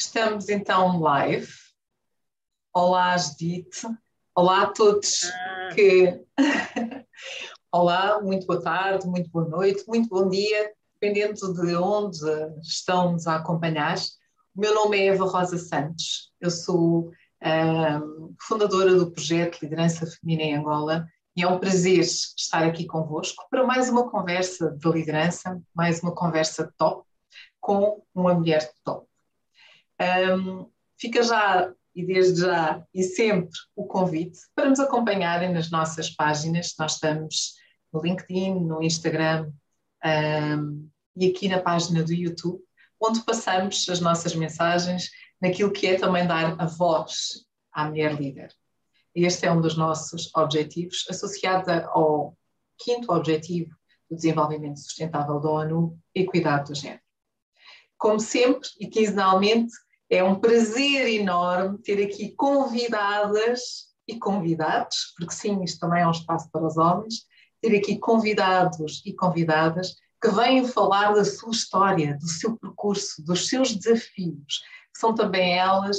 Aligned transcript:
Estamos 0.00 0.48
então 0.48 0.98
live. 0.98 1.52
Olá, 2.74 3.18
Judite. 3.18 3.86
Olá 4.34 4.62
a 4.62 4.66
todos 4.68 5.24
ah. 5.24 5.68
que. 5.74 6.24
Olá, 7.70 8.18
muito 8.22 8.46
boa 8.46 8.62
tarde, 8.62 9.06
muito 9.06 9.30
boa 9.30 9.46
noite, 9.46 9.84
muito 9.86 10.08
bom 10.08 10.26
dia, 10.26 10.72
dependendo 10.98 11.52
de 11.52 11.76
onde 11.76 12.18
estão-nos 12.62 13.26
a 13.26 13.36
acompanhar. 13.36 13.98
O 14.56 14.60
meu 14.62 14.74
nome 14.74 14.98
é 14.98 15.08
Eva 15.08 15.26
Rosa 15.26 15.58
Santos, 15.58 16.32
eu 16.40 16.50
sou 16.50 17.12
um, 17.44 18.34
fundadora 18.40 18.94
do 18.94 19.12
projeto 19.12 19.60
Liderança 19.60 20.06
Feminina 20.06 20.42
em 20.44 20.56
Angola 20.56 21.06
e 21.36 21.42
é 21.42 21.46
um 21.46 21.60
prazer 21.60 22.00
estar 22.00 22.64
aqui 22.64 22.86
convosco 22.86 23.46
para 23.50 23.66
mais 23.66 23.90
uma 23.90 24.10
conversa 24.10 24.70
de 24.70 24.90
liderança, 24.90 25.60
mais 25.74 26.02
uma 26.02 26.14
conversa 26.14 26.72
top 26.78 27.06
com 27.60 28.02
uma 28.14 28.32
mulher 28.32 28.72
top. 28.82 29.09
Um, 30.00 30.70
fica 30.98 31.22
já 31.22 31.72
e 31.94 32.06
desde 32.06 32.40
já 32.40 32.82
e 32.94 33.02
sempre 33.02 33.50
o 33.76 33.84
convite 33.84 34.38
para 34.54 34.68
nos 34.68 34.80
acompanharem 34.80 35.52
nas 35.52 35.70
nossas 35.70 36.10
páginas. 36.10 36.74
Nós 36.78 36.94
estamos 36.94 37.54
no 37.92 38.00
LinkedIn, 38.00 38.60
no 38.60 38.82
Instagram 38.82 39.52
um, 40.04 40.88
e 41.16 41.28
aqui 41.28 41.48
na 41.48 41.60
página 41.60 42.02
do 42.02 42.12
YouTube, 42.12 42.62
onde 43.00 43.22
passamos 43.24 43.88
as 43.88 44.00
nossas 44.00 44.34
mensagens 44.34 45.10
naquilo 45.40 45.72
que 45.72 45.86
é 45.86 45.98
também 45.98 46.26
dar 46.26 46.60
a 46.60 46.66
voz 46.66 47.44
à 47.72 47.86
mulher 47.86 48.14
líder. 48.14 48.52
Este 49.14 49.46
é 49.46 49.52
um 49.52 49.60
dos 49.60 49.76
nossos 49.76 50.30
objetivos, 50.36 51.04
associado 51.10 51.70
ao 51.88 52.36
quinto 52.78 53.12
objetivo 53.12 53.74
do 54.08 54.16
desenvolvimento 54.16 54.78
sustentável 54.78 55.40
da 55.40 55.50
ONU, 55.50 55.98
equidade 56.14 56.72
do 56.72 56.74
género. 56.74 57.02
Como 57.98 58.20
sempre 58.20 58.68
e 58.78 58.86
quinzenalmente, 58.86 59.72
é 60.10 60.24
um 60.24 60.40
prazer 60.40 61.08
enorme 61.08 61.78
ter 61.78 62.04
aqui 62.04 62.32
convidadas 62.32 63.88
e 64.08 64.18
convidados, 64.18 65.14
porque 65.16 65.32
sim, 65.32 65.62
isto 65.62 65.78
também 65.78 66.02
é 66.02 66.06
um 66.06 66.10
espaço 66.10 66.50
para 66.50 66.66
os 66.66 66.76
homens, 66.76 67.26
ter 67.60 67.76
aqui 67.76 67.96
convidados 67.96 69.02
e 69.06 69.12
convidadas 69.14 69.94
que 70.20 70.28
vêm 70.28 70.66
falar 70.66 71.14
da 71.14 71.24
sua 71.24 71.52
história, 71.52 72.18
do 72.18 72.26
seu 72.26 72.56
percurso, 72.58 73.24
dos 73.24 73.48
seus 73.48 73.74
desafios, 73.74 74.60
são 74.94 75.14
também 75.14 75.56
elas, 75.56 75.98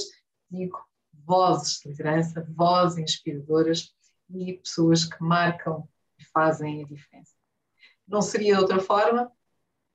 digo, 0.49 0.77
vozes 1.25 1.79
de 1.79 1.89
liderança, 1.89 2.45
vozes 2.49 2.97
inspiradoras 2.97 3.93
e 4.29 4.53
pessoas 4.53 5.05
que 5.05 5.23
marcam 5.23 5.87
e 6.19 6.25
fazem 6.25 6.83
a 6.83 6.85
diferença. 6.85 7.33
Não 8.07 8.21
seria 8.21 8.55
de 8.55 8.61
outra 8.61 8.79
forma, 8.79 9.31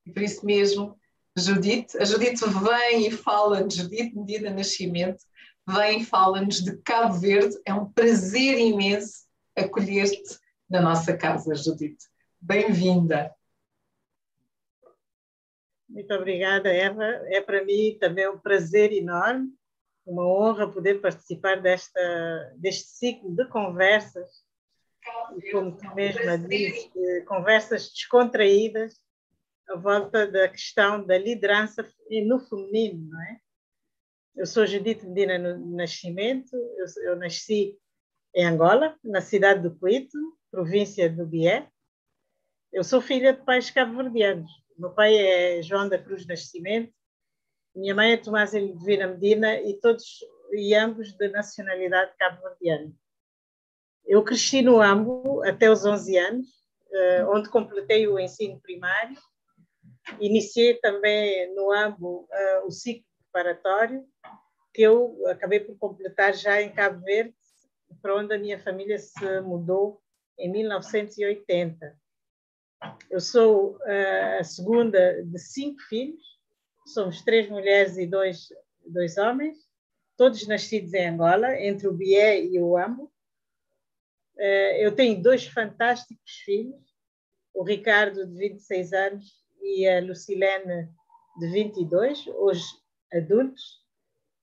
e 0.04 0.12
por 0.12 0.22
isso 0.22 0.44
mesmo 0.44 0.98
Judite. 1.36 1.98
A 1.98 2.04
Judite 2.04 2.44
vem 2.46 3.06
e 3.06 3.10
fala-nos, 3.10 3.74
Judite 3.74 4.16
Medina 4.16 4.50
Nascimento, 4.50 5.22
vem 5.68 6.00
e 6.00 6.04
fala-nos 6.04 6.62
de 6.62 6.76
Cabo 6.78 7.14
Verde. 7.14 7.60
É 7.66 7.74
um 7.74 7.92
prazer 7.92 8.58
imenso 8.58 9.26
acolher-te 9.54 10.38
na 10.68 10.80
nossa 10.80 11.16
casa, 11.16 11.54
Judite. 11.54 12.06
Bem-vinda. 12.40 13.34
Muito 15.88 16.12
obrigada, 16.14 16.68
Eva. 16.68 17.04
É 17.26 17.40
para 17.40 17.64
mim 17.64 17.96
também 18.00 18.28
um 18.28 18.38
prazer 18.38 18.92
enorme, 18.92 19.50
uma 20.06 20.26
honra 20.26 20.70
poder 20.70 21.00
participar 21.00 21.60
desta, 21.60 22.54
deste 22.56 22.88
ciclo 22.88 23.34
de 23.34 23.46
conversas, 23.48 24.30
como 25.52 25.76
tu 25.76 25.94
mesma 25.94 26.38
disse, 26.38 26.90
conversas 27.26 27.90
descontraídas, 27.90 29.00
a 29.68 29.76
volta 29.76 30.26
da 30.26 30.48
questão 30.48 31.04
da 31.04 31.18
liderança 31.18 31.86
no 32.26 32.38
feminino, 32.38 33.10
não 33.10 33.22
é? 33.22 33.40
Eu 34.36 34.46
sou 34.46 34.66
Judite 34.66 35.06
Medina 35.06 35.38
no 35.38 35.76
Nascimento, 35.76 36.54
eu, 36.54 36.86
eu 37.04 37.16
nasci 37.16 37.78
em 38.34 38.44
Angola, 38.44 38.96
na 39.02 39.20
cidade 39.20 39.62
do 39.62 39.74
Cuito, 39.74 40.18
província 40.50 41.08
do 41.10 41.26
Bié. 41.26 41.68
Eu 42.70 42.84
sou 42.84 43.00
filha 43.00 43.32
de 43.32 43.42
pais 43.44 43.70
cabo-verdianos. 43.70 44.50
Meu 44.76 44.90
pai 44.90 45.16
é 45.16 45.62
João 45.62 45.88
da 45.88 45.98
Cruz 45.98 46.26
Nascimento, 46.26 46.92
minha 47.74 47.94
mãe 47.94 48.12
é 48.12 48.16
Tomás 48.16 48.52
Elvira 48.52 49.06
Medina 49.08 49.58
e 49.60 49.80
todos 49.80 50.04
e 50.52 50.74
ambos 50.74 51.12
de 51.12 51.28
nacionalidade 51.28 52.14
cabo-verdiana. 52.18 52.92
Eu 54.04 54.22
cresci 54.22 54.62
no 54.62 54.80
Ambo 54.80 55.42
até 55.42 55.70
os 55.70 55.84
11 55.84 56.16
anos, 56.18 56.46
eh, 56.92 57.24
onde 57.26 57.48
completei 57.48 58.06
o 58.06 58.18
ensino 58.18 58.60
primário 58.60 59.16
Iniciei 60.20 60.74
também 60.74 61.54
no 61.54 61.72
AMBO 61.72 62.28
uh, 62.30 62.66
o 62.66 62.70
ciclo 62.70 63.04
preparatório, 63.32 64.06
que 64.72 64.82
eu 64.82 65.26
acabei 65.28 65.60
por 65.60 65.76
completar 65.78 66.34
já 66.34 66.62
em 66.62 66.72
Cabo 66.72 67.00
Verde, 67.04 67.34
para 68.00 68.16
onde 68.16 68.34
a 68.34 68.38
minha 68.38 68.58
família 68.58 68.98
se 68.98 69.40
mudou 69.40 70.00
em 70.38 70.50
1980. 70.50 71.98
Eu 73.10 73.20
sou 73.20 73.76
uh, 73.76 74.40
a 74.40 74.44
segunda 74.44 75.22
de 75.24 75.38
cinco 75.38 75.80
filhos, 75.82 76.22
somos 76.86 77.22
três 77.22 77.48
mulheres 77.48 77.96
e 77.96 78.06
dois, 78.06 78.48
dois 78.86 79.16
homens, 79.18 79.56
todos 80.16 80.46
nascidos 80.46 80.94
em 80.94 81.08
Angola, 81.08 81.58
entre 81.60 81.88
o 81.88 81.92
Bié 81.92 82.44
e 82.44 82.60
o 82.60 82.76
Ambo. 82.76 83.12
Uh, 84.36 84.76
eu 84.78 84.94
tenho 84.94 85.22
dois 85.22 85.46
fantásticos 85.46 86.32
filhos, 86.44 86.80
o 87.52 87.64
Ricardo, 87.64 88.26
de 88.26 88.38
26 88.38 88.92
anos, 88.92 89.45
e 89.66 89.88
a 89.88 90.00
Lucilene, 90.00 90.88
de 91.38 91.48
22, 91.48 92.26
hoje 92.28 92.64
adultos, 93.12 93.84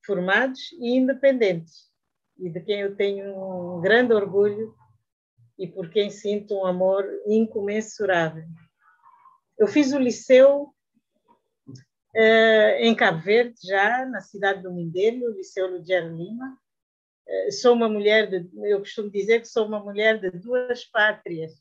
formados 0.05 0.59
e 0.73 0.97
independentes, 0.97 1.89
e 2.37 2.49
de 2.49 2.59
quem 2.59 2.81
eu 2.81 2.95
tenho 2.95 3.33
um 3.77 3.81
grande 3.81 4.13
orgulho 4.13 4.75
e 5.57 5.67
por 5.67 5.89
quem 5.89 6.09
sinto 6.09 6.55
um 6.55 6.65
amor 6.65 7.05
incomensurável. 7.25 8.43
Eu 9.57 9.67
fiz 9.67 9.93
o 9.93 9.99
liceu 9.99 10.73
uh, 12.15 12.75
em 12.79 12.93
Cabo 12.95 13.19
Verde, 13.19 13.55
já 13.65 14.05
na 14.05 14.19
cidade 14.19 14.61
do 14.61 14.73
Mindelo, 14.73 15.27
o 15.27 15.37
Liceu 15.37 15.67
Ludiano 15.67 16.17
Lima. 16.17 16.57
Uh, 17.27 17.51
sou 17.51 17.73
uma 17.73 17.87
mulher, 17.87 18.29
de, 18.29 18.49
eu 18.69 18.79
costumo 18.79 19.09
dizer 19.09 19.39
que 19.39 19.47
sou 19.47 19.65
uma 19.65 19.79
mulher 19.79 20.19
de 20.19 20.31
duas 20.31 20.83
pátrias, 20.85 21.53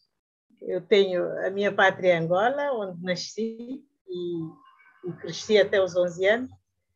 eu 0.66 0.80
tenho 0.80 1.24
a 1.46 1.50
minha 1.50 1.72
pátria 1.72 2.18
Angola, 2.18 2.72
onde 2.72 3.02
nasci 3.02 3.84
e, 4.08 5.08
e 5.08 5.12
cresci 5.20 5.58
até 5.58 5.82
os 5.82 5.96
11 5.96 6.26
anos, 6.26 6.50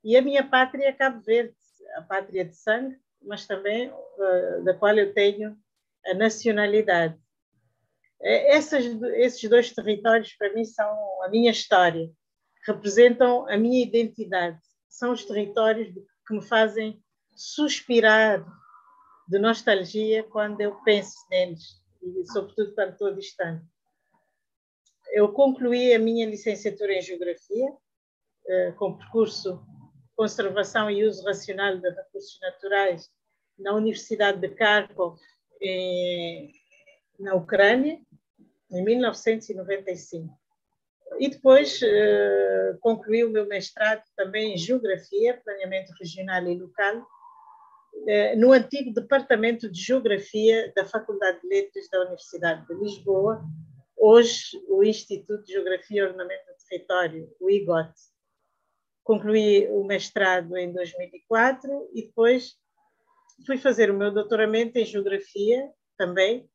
e 0.05 0.17
a 0.17 0.23
minha 0.23 0.47
pátria 0.47 0.93
Cabo 0.93 1.21
Verde, 1.21 1.55
a 1.97 2.03
pátria 2.03 2.45
de 2.45 2.55
sangue, 2.55 2.97
mas 3.23 3.47
também 3.47 3.91
uh, 3.91 4.65
da 4.65 4.75
qual 4.75 4.97
eu 4.97 5.13
tenho 5.13 5.57
a 6.07 6.15
nacionalidade. 6.15 7.19
Essas, 8.21 8.85
esses 9.17 9.49
dois 9.49 9.73
territórios, 9.73 10.33
para 10.35 10.53
mim, 10.55 10.65
são 10.65 10.89
a 11.23 11.29
minha 11.29 11.51
história, 11.51 12.11
representam 12.67 13.49
a 13.49 13.57
minha 13.57 13.83
identidade. 13.83 14.59
São 14.89 15.13
os 15.13 15.25
territórios 15.25 15.93
que 16.27 16.35
me 16.35 16.43
fazem 16.43 17.03
suspirar 17.35 18.45
de 19.29 19.39
nostalgia 19.39 20.23
quando 20.23 20.61
eu 20.61 20.75
penso 20.83 21.15
neles 21.29 21.86
e 22.07 22.27
sobretudo 22.27 22.75
quando 22.75 22.93
estou 22.93 23.15
distante. 23.15 23.65
Eu 25.13 25.33
concluí 25.33 25.95
a 25.95 25.99
minha 25.99 26.27
licenciatura 26.27 26.93
em 26.93 27.03
Geografia, 27.03 27.73
eh, 28.49 28.73
com 28.73 28.97
percurso 28.97 29.65
Conservação 30.17 30.91
e 30.91 31.05
Uso 31.05 31.25
Racional 31.25 31.77
de 31.77 31.91
Recursos 31.91 32.39
Naturais 32.41 33.11
na 33.59 33.75
Universidade 33.75 34.41
de 34.41 34.49
Kharkov, 34.49 35.19
na 37.19 37.35
Ucrânia, 37.35 37.99
em 38.71 38.85
1995. 38.85 40.35
E 41.19 41.29
depois 41.31 41.81
eh, 41.83 42.77
concluí 42.81 43.25
o 43.25 43.31
meu 43.31 43.47
mestrado 43.47 44.03
também 44.17 44.55
em 44.55 44.59
Geografia, 44.59 45.41
Planeamento 45.43 45.93
Regional 45.99 46.47
e 46.47 46.59
Local, 46.59 47.07
no 48.37 48.53
antigo 48.53 48.93
Departamento 48.93 49.71
de 49.71 49.81
Geografia 49.81 50.73
da 50.77 50.85
Faculdade 50.85 51.41
de 51.41 51.49
Letras 51.49 51.89
da 51.91 52.01
Universidade 52.03 52.67
de 52.67 52.75
Lisboa, 52.75 53.45
hoje 53.97 54.63
o 54.69 54.85
Instituto 54.85 55.45
de 55.45 55.53
Geografia 55.53 56.03
e 56.03 56.05
Ordenamento 56.05 56.47
do 56.47 56.69
Território, 56.69 57.35
o 57.41 57.51
IGOT. 57.51 57.93
Concluí 59.03 59.69
o 59.69 59.85
mestrado 59.85 60.57
em 60.57 60.73
2004 60.73 61.91
e 61.95 62.03
depois 62.03 62.57
fui 63.45 63.59
fazer 63.59 63.91
o 63.91 63.97
meu 63.97 64.13
doutoramento 64.13 64.79
em 64.79 64.85
Geografia 64.85 65.71
também, 65.97 66.49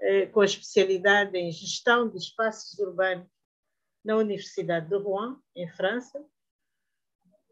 eh, 0.00 0.26
com 0.26 0.40
a 0.40 0.44
especialidade 0.44 1.36
em 1.36 1.50
Gestão 1.50 2.08
de 2.08 2.18
Espaços 2.18 2.78
Urbanos 2.78 3.28
na 4.04 4.16
Universidade 4.16 4.88
de 4.88 4.96
Rouen, 4.96 5.36
em 5.54 5.68
França, 5.68 6.24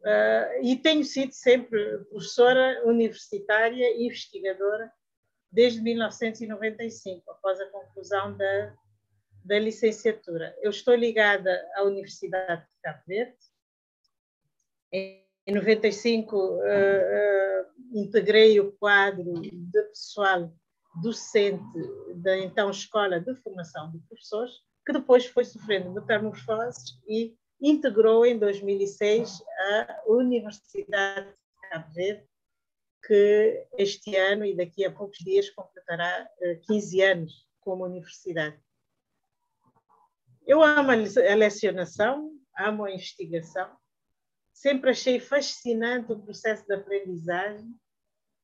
Uh, 0.00 0.64
e 0.64 0.76
tenho 0.76 1.05
sido 1.05 1.32
sempre 1.32 1.99
professora 2.05 2.82
universitária 2.87 3.85
e 3.97 4.06
investigadora 4.06 4.91
desde 5.52 5.82
1995, 5.82 7.31
após 7.31 7.61
a 7.61 7.67
conclusão 7.67 8.37
da, 8.37 8.75
da 9.44 9.58
licenciatura. 9.58 10.56
Eu 10.62 10.70
estou 10.70 10.94
ligada 10.94 11.50
à 11.75 11.82
Universidade 11.82 12.62
de 12.62 12.81
Cabo 12.82 13.02
Verde, 13.06 13.37
em 14.93 15.25
Em 15.47 15.55
95, 15.55 16.37
uh, 16.37 16.61
uh, 16.61 17.99
integrei 17.99 18.61
o 18.61 18.73
quadro 18.73 19.41
de 19.41 19.82
pessoal 19.88 20.52
docente 21.02 21.79
da 22.17 22.37
então 22.38 22.70
Escola 22.70 23.20
de 23.20 23.35
Formação 23.37 23.91
de 23.91 23.99
Professores, 24.06 24.52
que 24.87 24.93
depois 24.93 25.26
foi 25.26 25.44
sofrendo 25.44 25.93
metamorfoses 25.93 27.00
e 27.08 27.37
integrou 27.61 28.25
em 28.25 28.39
2006 28.39 29.43
a 29.59 30.03
Universidade 30.07 31.29
de 31.29 31.69
Cabo 31.69 31.93
Verde, 31.93 32.31
que 33.07 33.67
este 33.79 34.17
ano 34.17 34.45
e 34.45 34.55
daqui 34.55 34.85
a 34.85 34.93
poucos 34.93 35.19
dias 35.19 35.51
completará 35.51 36.29
15 36.67 37.01
eh, 37.01 37.12
anos 37.12 37.49
como 37.61 37.85
universidade. 37.85 38.59
Eu 40.47 40.62
amo 40.62 40.91
a 40.91 41.35
lecionação, 41.35 42.33
amo 42.57 42.85
a 42.85 42.91
investigação, 42.91 43.71
sempre 44.53 44.91
achei 44.91 45.21
fascinante 45.21 46.12
o 46.12 46.21
processo 46.21 46.67
de 46.67 46.75
aprendizagem, 46.75 47.75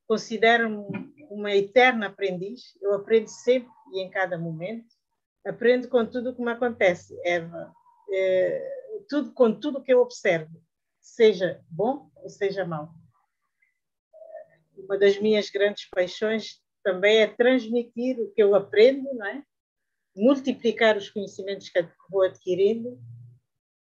considero-me 0.07 0.85
uma 1.29 1.53
eterna 1.53 2.07
aprendiz, 2.07 2.77
eu 2.81 2.93
aprendo 2.93 3.27
sempre 3.27 3.69
e 3.93 4.01
em 4.01 4.09
cada 4.09 4.37
momento, 4.37 4.87
aprendo 5.45 5.87
com 5.89 6.05
tudo 6.05 6.29
o 6.29 6.35
que 6.35 6.41
me 6.41 6.51
acontece, 6.51 7.19
Eva, 7.23 7.73
é, 8.11 8.86
tudo, 9.07 9.33
com 9.33 9.51
tudo 9.53 9.81
que 9.83 9.93
eu 9.93 10.01
observo, 10.01 10.61
seja 10.99 11.63
bom 11.69 12.09
ou 12.15 12.29
seja 12.29 12.65
mau. 12.65 12.93
Uma 14.77 14.97
das 14.97 15.19
minhas 15.19 15.49
grandes 15.49 15.89
paixões 15.89 16.61
também 16.83 17.17
é 17.17 17.27
transmitir 17.27 18.19
o 18.19 18.31
que 18.31 18.41
eu 18.41 18.55
aprendo, 18.55 19.13
não 19.13 19.25
é? 19.25 19.43
multiplicar 20.15 20.97
os 20.97 21.09
conhecimentos 21.11 21.69
que 21.69 21.87
vou 22.09 22.23
adquirindo, 22.23 22.99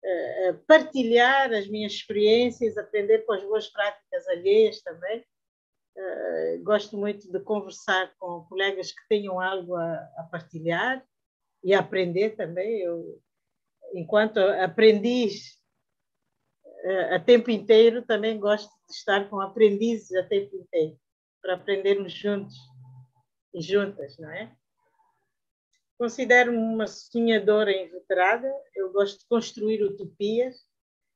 é, 0.04 0.48
é, 0.50 0.54
partilhar 0.54 1.54
as 1.54 1.68
minhas 1.70 1.94
experiências, 1.94 2.78
aprender 2.78 3.20
com 3.20 3.32
as 3.32 3.44
boas 3.44 3.68
práticas 3.70 4.28
alheias 4.28 4.82
também 4.82 5.24
Uh, 5.98 6.64
gosto 6.64 6.96
muito 6.96 7.32
de 7.32 7.40
conversar 7.40 8.14
com 8.20 8.46
colegas 8.48 8.92
que 8.92 9.02
tenham 9.10 9.42
algo 9.42 9.76
a, 9.76 9.94
a 10.18 10.28
partilhar 10.32 11.04
e 11.64 11.74
a 11.74 11.80
aprender 11.80 12.36
também. 12.36 12.82
Eu, 12.82 13.20
enquanto 13.94 14.40
aprendiz 14.40 15.58
uh, 16.66 17.16
a 17.16 17.20
tempo 17.20 17.52
inteiro, 17.52 18.06
também 18.06 18.40
gosto 18.40 18.70
de 18.88 18.96
estar 18.96 19.30
com 19.30 19.40
aprendizes 19.40 20.16
a 20.16 20.24
tempo 20.24 20.56
inteiro, 20.56 20.98
para 21.42 21.56
aprendermos 21.56 22.14
juntos 22.14 22.56
e 23.54 23.62
juntas, 23.62 24.18
não 24.18 24.32
é? 24.32 24.56
Considero-me 25.98 26.58
uma 26.58 26.86
sonhadora 26.86 27.72
inveterada, 27.72 28.54
eu 28.76 28.92
gosto 28.92 29.20
de 29.20 29.26
construir 29.28 29.84
utopias, 29.84 30.56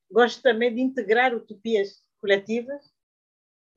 gosto 0.09 0.41
também 0.41 0.73
de 0.73 0.81
integrar 0.81 1.35
utopias 1.35 2.03
coletivas 2.19 2.83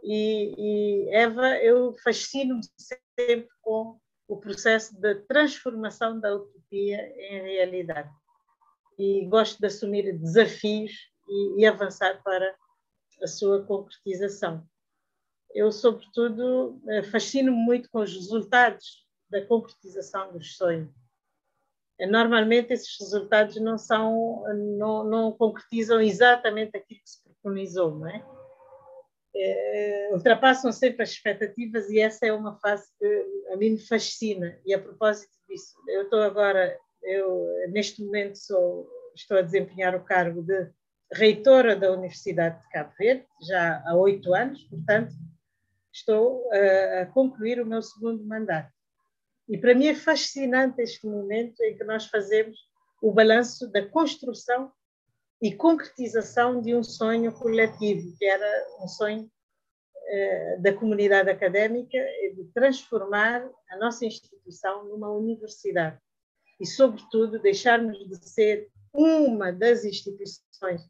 e, 0.02 0.54
e 0.58 1.08
Eva, 1.14 1.56
eu 1.58 1.94
fascino-me 2.02 2.62
sempre 2.76 3.48
com 3.60 3.98
o 4.28 4.38
processo 4.38 4.98
de 4.98 5.14
transformação 5.26 6.18
da 6.18 6.34
utopia 6.34 7.00
em 7.18 7.42
realidade. 7.42 8.10
E 8.98 9.26
gosto 9.26 9.58
de 9.58 9.66
assumir 9.66 10.16
desafios 10.18 10.92
e, 11.28 11.60
e 11.60 11.66
avançar 11.66 12.22
para 12.22 12.54
a 13.22 13.26
sua 13.26 13.64
concretização. 13.64 14.66
Eu, 15.54 15.70
sobretudo, 15.70 16.80
eh, 16.88 17.02
fascino-me 17.04 17.56
muito 17.56 17.88
com 17.90 18.00
os 18.00 18.12
resultados 18.12 19.06
da 19.30 19.44
concretização 19.46 20.32
dos 20.32 20.56
sonhos. 20.56 20.92
Normalmente, 22.08 22.72
esses 22.72 22.98
resultados 22.98 23.56
não 23.60 23.78
são, 23.78 24.42
não, 24.76 25.04
não 25.04 25.32
concretizam 25.32 26.00
exatamente 26.00 26.76
aquilo 26.76 27.00
que 27.00 27.08
se 27.08 27.22
preconizou, 27.22 27.94
não 27.94 28.08
é? 28.08 28.24
é, 29.36 30.10
ultrapassam 30.12 30.70
sempre 30.70 31.02
as 31.02 31.10
expectativas 31.10 31.90
e 31.90 31.98
essa 31.98 32.26
é 32.26 32.32
uma 32.32 32.56
fase 32.60 32.88
que 32.98 33.52
a 33.52 33.56
mim 33.56 33.70
me 33.70 33.86
fascina. 33.86 34.58
E 34.64 34.72
a 34.72 34.80
propósito 34.80 35.32
disso, 35.48 35.74
eu 35.88 36.02
estou 36.02 36.20
agora, 36.20 36.78
eu 37.04 37.46
neste 37.70 38.02
momento 38.02 38.36
sou, 38.36 38.88
estou 39.14 39.36
a 39.36 39.42
desempenhar 39.42 39.94
o 39.94 40.04
cargo 40.04 40.42
de 40.42 40.70
reitora 41.12 41.76
da 41.76 41.92
Universidade 41.92 42.60
de 42.60 42.68
Cabo 42.70 42.92
Verde, 42.98 43.26
já 43.46 43.82
há 43.86 43.94
oito 43.96 44.34
anos, 44.34 44.62
portanto, 44.64 45.12
estou 45.92 46.50
a, 46.52 47.02
a 47.02 47.06
concluir 47.06 47.60
o 47.60 47.66
meu 47.66 47.82
segundo 47.82 48.24
mandato. 48.24 48.72
E 49.48 49.58
para 49.58 49.74
mim 49.74 49.86
é 49.86 49.94
fascinante 49.94 50.82
este 50.82 51.06
momento 51.06 51.60
em 51.62 51.76
que 51.76 51.84
nós 51.84 52.06
fazemos 52.06 52.58
o 53.02 53.12
balanço 53.12 53.70
da 53.70 53.86
construção 53.86 54.72
e 55.40 55.54
concretização 55.54 56.60
de 56.60 56.74
um 56.74 56.82
sonho 56.82 57.30
coletivo, 57.32 58.16
que 58.16 58.24
era 58.24 58.66
um 58.82 58.88
sonho 58.88 59.30
eh, 60.06 60.56
da 60.58 60.72
comunidade 60.72 61.28
académica, 61.28 61.98
de 62.34 62.44
transformar 62.54 63.46
a 63.70 63.76
nossa 63.76 64.06
instituição 64.06 64.84
numa 64.84 65.10
universidade 65.12 65.98
e, 66.60 66.66
sobretudo, 66.66 67.40
deixarmos 67.40 67.98
de 68.08 68.16
ser 68.16 68.68
uma 68.92 69.52
das 69.52 69.84
instituições 69.84 70.82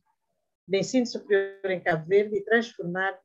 de 0.67 0.79
ensino 0.79 1.07
superior 1.07 1.71
em 1.71 1.81
Cabo 1.81 2.07
Verde 2.07 2.37
e 2.37 2.45
transformarmos 2.45 3.21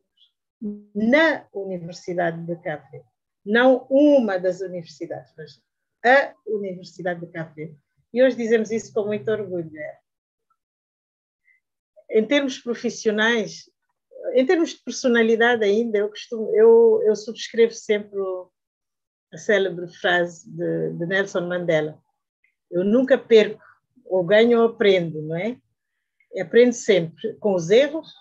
na 0.94 1.48
Universidade 1.54 2.46
de 2.46 2.56
Cabo 2.58 2.84
Verde. 2.92 3.08
Não 3.46 3.88
uma 3.90 4.38
das 4.38 4.62
universidades, 4.62 5.34
mas 5.38 5.62
a 6.06 6.34
Universidade 6.46 7.20
de 7.20 7.32
Cabo 7.32 7.54
Verde. 7.56 7.78
E 8.14 8.24
hoje 8.24 8.36
dizemos 8.36 8.72
isso 8.72 8.94
com 8.94 9.06
muito 9.06 9.30
orgulho. 9.30 9.78
É? 9.78 10.00
em 12.10 12.26
termos 12.26 12.58
profissionais, 12.58 13.70
em 14.34 14.46
termos 14.46 14.72
de 14.72 14.84
personalidade 14.84 15.64
ainda, 15.64 16.00
eu, 16.00 16.10
costumo, 16.10 16.54
eu, 16.56 17.02
eu 17.06 17.16
subscrevo 17.16 17.74
sempre 17.74 18.20
a 19.32 19.38
célebre 19.38 19.88
frase 19.88 20.50
de, 20.50 20.94
de, 20.94 21.06
Nelson 21.06 21.48
Mandela: 21.48 22.02
Eu 22.70 22.84
nunca 22.84 23.18
perco, 23.18 23.62
ou 24.06 24.24
ganho 24.24 24.60
ou 24.60 24.68
aprendo, 24.70 25.22
não 25.22 25.36
é? 25.36 25.58
Aprendo 26.40 26.74
sempre 26.74 27.34
com 27.36 27.56
os 27.56 27.70
erros, 27.70 28.14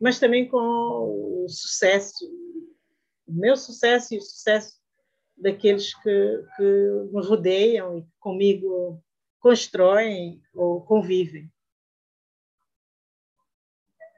mas 0.00 0.18
também 0.18 0.48
com 0.48 0.58
o 0.58 1.46
sucesso, 1.48 2.24
o 3.26 3.32
meu 3.32 3.56
sucesso 3.56 4.14
e 4.14 4.18
o 4.18 4.22
sucesso 4.22 4.76
daqueles 5.36 5.94
que, 6.02 6.44
que 6.56 6.62
me 7.12 7.26
rodeiam 7.26 7.98
e 7.98 8.02
que 8.02 8.12
comigo 8.18 9.02
constroem 9.40 10.40
ou 10.54 10.80
convivem. 10.82 11.50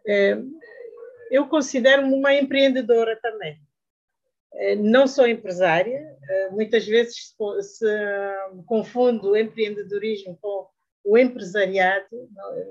É, 0.06 0.38
eu 1.30 1.46
considero-me 1.48 2.14
uma 2.14 2.34
empreendedora 2.34 3.18
também. 3.20 3.60
É, 4.58 4.74
não 4.74 5.06
sou 5.06 5.26
empresária, 5.26 6.18
é, 6.28 6.50
muitas 6.50 6.84
vezes 6.84 7.34
se 7.62 7.86
confundo 8.66 9.30
o 9.30 9.36
empreendedorismo 9.36 10.36
com 10.40 10.68
o 11.04 11.16
empresariado. 11.16 12.06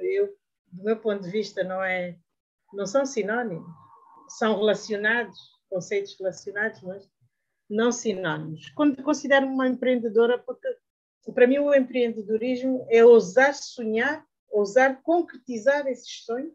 Eu, 0.02 0.36
do 0.72 0.84
meu 0.84 0.98
ponto 0.98 1.24
de 1.24 1.32
vista, 1.32 1.64
não 1.64 1.82
é, 1.82 2.18
não 2.74 2.86
são 2.86 3.06
sinónimos, 3.06 3.66
são 4.28 4.58
relacionados, 4.58 5.40
conceitos 5.70 6.18
relacionados, 6.20 6.82
mas 6.82 7.10
não 7.70 7.92
sinónimos. 7.92 8.70
Considero-me 9.04 9.54
uma 9.54 9.68
empreendedora 9.68 10.38
porque, 10.38 10.68
para 11.34 11.48
mim, 11.48 11.60
o 11.60 11.74
empreendedorismo 11.74 12.86
é 12.90 13.04
ousar 13.06 13.54
sonhar, 13.54 14.26
ousar 14.50 15.02
concretizar 15.04 15.88
esses 15.88 16.26
sonhos 16.26 16.54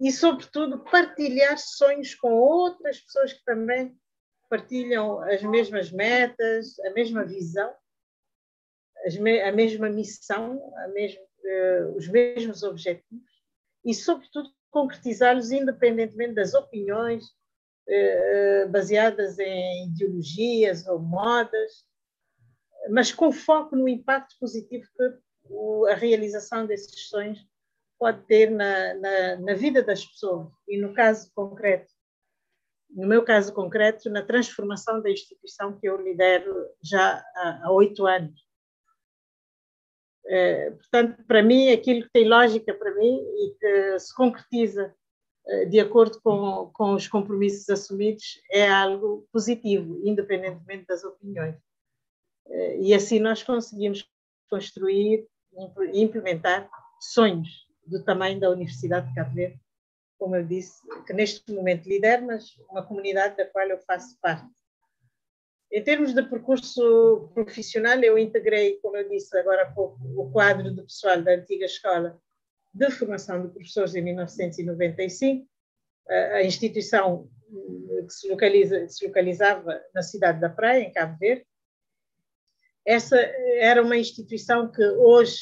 e, 0.00 0.12
sobretudo, 0.12 0.84
partilhar 0.84 1.58
sonhos 1.58 2.14
com 2.14 2.32
outras 2.32 3.00
pessoas 3.00 3.32
que 3.32 3.44
também 3.44 3.96
partilham 4.48 5.20
as 5.22 5.42
mesmas 5.42 5.90
metas, 5.90 6.78
a 6.80 6.90
mesma 6.90 7.24
visão, 7.24 7.74
a 9.44 9.52
mesma 9.52 9.88
missão, 9.88 10.60
a 10.76 10.88
uh, 10.88 11.96
os 11.96 12.08
mesmos 12.08 12.62
objetivos 12.62 13.30
e, 13.84 13.94
sobretudo, 13.94 14.50
concretizá-los 14.70 15.50
independentemente 15.50 16.34
das 16.34 16.54
opiniões 16.54 17.24
uh, 17.24 18.68
baseadas 18.68 19.38
em 19.38 19.88
ideologias 19.88 20.86
ou 20.86 20.98
modas, 20.98 21.86
mas 22.90 23.12
com 23.12 23.32
foco 23.32 23.74
no 23.74 23.88
impacto 23.88 24.36
positivo 24.38 24.86
que 24.96 25.26
a 25.90 25.94
realização 25.94 26.66
desses 26.66 27.08
sonhos 27.08 27.38
pode 27.98 28.22
ter 28.26 28.50
na, 28.50 28.94
na, 28.94 29.36
na 29.36 29.54
vida 29.54 29.82
das 29.82 30.04
pessoas 30.04 30.48
e 30.68 30.78
no 30.78 30.92
caso 30.94 31.30
concreto, 31.34 31.92
no 32.90 33.06
meu 33.06 33.24
caso 33.24 33.52
concreto, 33.52 34.08
na 34.08 34.22
transformação 34.22 35.02
da 35.02 35.10
instituição 35.10 35.78
que 35.78 35.88
eu 35.88 36.00
lidero 36.00 36.54
já 36.82 37.24
há 37.34 37.70
oito 37.72 38.06
anos. 38.06 38.46
É, 40.28 40.70
portanto, 40.70 41.24
para 41.26 41.42
mim, 41.42 41.70
aquilo 41.70 42.02
que 42.02 42.10
tem 42.12 42.28
lógica 42.28 42.74
para 42.74 42.94
mim 42.94 43.16
e 43.16 43.56
que 43.58 43.98
se 44.00 44.14
concretiza 44.14 44.94
é, 45.46 45.64
de 45.66 45.78
acordo 45.78 46.20
com, 46.20 46.70
com 46.72 46.94
os 46.94 47.06
compromissos 47.06 47.68
assumidos 47.68 48.40
é 48.50 48.68
algo 48.68 49.28
positivo, 49.32 50.00
independentemente 50.04 50.86
das 50.86 51.04
opiniões. 51.04 51.56
É, 52.48 52.80
e 52.80 52.94
assim 52.94 53.20
nós 53.20 53.42
conseguimos 53.42 54.08
construir 54.48 55.26
e 55.92 56.02
implementar 56.02 56.68
sonhos 57.00 57.65
do 57.86 58.02
tamanho 58.04 58.40
da 58.40 58.50
Universidade 58.50 59.08
de 59.08 59.14
Cabo 59.14 59.34
Verde, 59.34 59.60
como 60.18 60.34
eu 60.34 60.44
disse, 60.44 60.80
que 61.06 61.12
neste 61.12 61.52
momento 61.52 61.88
lidero, 61.88 62.26
mas 62.26 62.56
uma 62.70 62.84
comunidade 62.84 63.36
da 63.36 63.46
qual 63.46 63.66
eu 63.66 63.78
faço 63.80 64.18
parte. 64.20 64.48
Em 65.70 65.82
termos 65.82 66.14
de 66.14 66.22
percurso 66.22 67.30
profissional, 67.34 67.98
eu 67.98 68.16
integrei, 68.16 68.78
como 68.80 68.96
eu 68.96 69.08
disse 69.08 69.36
agora 69.36 69.62
há 69.62 69.72
pouco, 69.72 69.98
o 70.16 70.30
quadro 70.30 70.72
do 70.72 70.84
pessoal 70.84 71.20
da 71.20 71.32
antiga 71.32 71.66
escola 71.66 72.18
de 72.72 72.90
formação 72.90 73.42
de 73.42 73.52
professores 73.52 73.94
em 73.94 74.02
1995. 74.02 75.46
A 76.08 76.42
instituição 76.42 77.28
que 78.06 78.12
se, 78.12 78.28
localiza, 78.28 78.88
se 78.88 79.06
localizava 79.06 79.82
na 79.94 80.02
cidade 80.02 80.40
da 80.40 80.48
Praia, 80.48 80.82
em 80.82 80.92
Cabo 80.92 81.18
Verde. 81.18 81.44
Essa 82.84 83.16
era 83.58 83.82
uma 83.82 83.96
instituição 83.96 84.70
que 84.70 84.82
hoje 84.82 85.40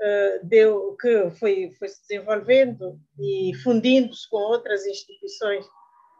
uh, 0.00 0.46
deu, 0.46 0.96
que 0.96 1.30
foi, 1.30 1.70
foi 1.78 1.88
se 1.88 2.00
desenvolvendo 2.02 3.00
e 3.18 3.52
fundindo-se 3.62 4.28
com 4.28 4.36
outras 4.36 4.86
instituições 4.86 5.64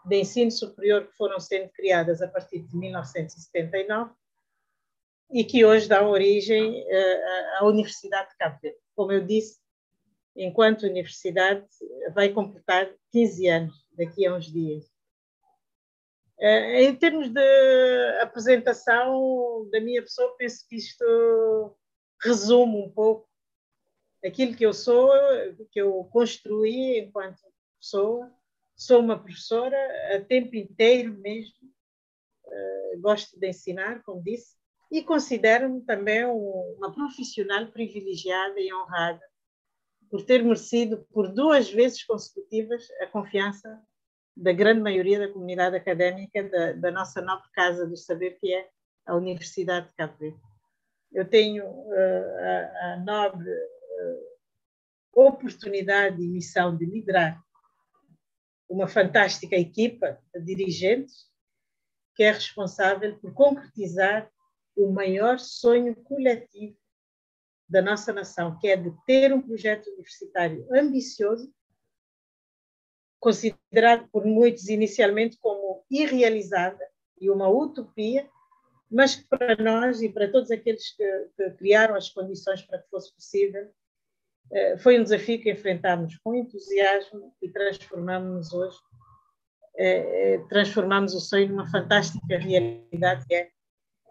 de 0.07 0.17
ensino 0.17 0.51
superior 0.51 1.07
que 1.07 1.17
foram 1.17 1.39
sendo 1.39 1.71
criadas 1.71 2.23
a 2.23 2.29
partir 2.29 2.61
de 2.61 2.77
1979 2.77 4.13
e 5.33 5.45
que 5.45 5.65
hoje 5.65 5.89
dão 5.89 6.11
origem 6.11 6.83
uh, 6.83 7.59
à 7.59 7.67
Universidade 7.67 8.31
de 8.31 8.37
Cabo 8.37 8.59
Verde. 8.63 8.79
Como 8.95 9.13
eu 9.13 9.25
disse, 9.25 9.59
enquanto 10.37 10.87
universidade, 10.87 11.67
vai 12.15 12.31
completar 12.31 12.91
15 13.13 13.49
anos 13.49 13.75
daqui 13.97 14.27
a 14.27 14.35
uns 14.35 14.47
dias. 14.47 14.91
Eh, 16.39 16.85
em 16.85 16.97
termos 16.97 17.29
de 17.29 18.19
apresentação 18.23 19.69
da 19.71 19.81
minha 19.81 20.01
pessoa, 20.01 20.35
penso 20.39 20.67
que 20.67 20.77
isto 20.77 21.77
resume 22.23 22.79
um 22.79 22.91
pouco 22.91 23.29
aquilo 24.25 24.55
que 24.55 24.65
eu 24.65 24.73
sou, 24.73 25.11
que 25.71 25.81
eu 25.81 26.05
construí 26.13 27.01
enquanto 27.01 27.41
pessoa. 27.81 28.31
Sou 28.77 29.01
uma 29.01 29.19
professora 29.19 29.77
a 30.17 30.21
tempo 30.21 30.57
inteiro 30.57 31.13
mesmo, 31.19 31.71
eh, 32.47 32.97
gosto 32.99 33.39
de 33.39 33.49
ensinar, 33.49 34.03
como 34.03 34.23
disse, 34.23 34.57
e 34.91 35.03
considero-me 35.03 35.83
também 35.83 36.25
uma 36.25 36.93
profissional 36.93 37.67
privilegiada 37.69 38.59
e 38.59 38.73
honrada 38.73 39.21
por 40.11 40.25
ter 40.25 40.43
merecido 40.43 41.07
por 41.13 41.33
duas 41.33 41.71
vezes 41.71 42.05
consecutivas 42.05 42.89
a 43.01 43.07
confiança 43.07 43.81
da 44.37 44.53
grande 44.53 44.81
maioria 44.81 45.19
da 45.19 45.33
comunidade 45.33 45.77
académica 45.77 46.43
da, 46.49 46.73
da 46.73 46.91
nossa 46.91 47.21
nova 47.21 47.45
casa 47.53 47.87
do 47.87 47.97
saber, 47.97 48.39
que 48.41 48.53
é 48.53 48.69
a 49.07 49.15
Universidade 49.15 49.89
de 49.89 49.95
Cabo 49.95 50.17
Verde. 50.19 50.41
Eu 51.13 51.29
tenho 51.29 51.65
uh, 51.65 52.39
a, 52.41 52.93
a, 52.93 52.97
nobre 53.05 53.49
uh, 53.49 53.70
oportunidade 55.13 56.23
e 56.23 56.29
missão 56.29 56.77
de 56.77 56.87
liderar 56.87 57.43
uma 58.69 58.87
fantástica 58.87 59.57
equipa 59.57 60.21
de 60.33 60.55
dirigentes 60.55 61.29
que 62.15 62.23
é 62.23 62.31
responsável 62.31 63.19
por 63.19 63.33
concretizar 63.33 64.31
o 64.77 64.91
maior 64.91 65.39
sonho 65.39 65.97
coletivo 65.97 66.79
da 67.69 67.83
nossa 67.83 68.13
nação, 68.13 68.59
que 68.59 68.69
é 68.69 68.77
de 68.77 68.93
ter 69.07 69.33
um 69.33 69.43
projeto 69.43 69.89
universitário 69.91 70.67
ambicioso 70.73 71.53
considerado 73.21 74.09
por 74.11 74.25
muitos 74.25 74.69
inicialmente 74.69 75.39
como 75.39 75.85
irrealizável 75.91 76.87
e 77.21 77.31
uma 77.31 77.49
utopia, 77.49 78.29
mas 78.91 79.15
que 79.15 79.29
para 79.29 79.57
nós 79.63 80.01
e 80.01 80.09
para 80.09 80.31
todos 80.33 80.51
aqueles 80.51 80.91
que, 80.97 81.29
que 81.37 81.51
criaram 81.53 81.95
as 81.95 82.09
condições 82.09 82.63
para 82.63 82.79
que 82.79 82.89
fosse 82.89 83.15
possível, 83.15 83.71
foi 84.79 84.99
um 84.99 85.03
desafio 85.03 85.41
que 85.41 85.51
enfrentámos 85.51 86.17
com 86.19 86.35
entusiasmo 86.35 87.35
e 87.41 87.49
transformamos-nos 87.49 88.53
hoje, 88.53 88.79
eh, 89.77 90.35
eh, 90.35 90.39
transformamos 90.49 91.15
o 91.15 91.21
sonho 91.21 91.49
numa 91.49 91.71
fantástica 91.71 92.37
realidade 92.37 93.25
que 93.27 93.35
é 93.35 93.51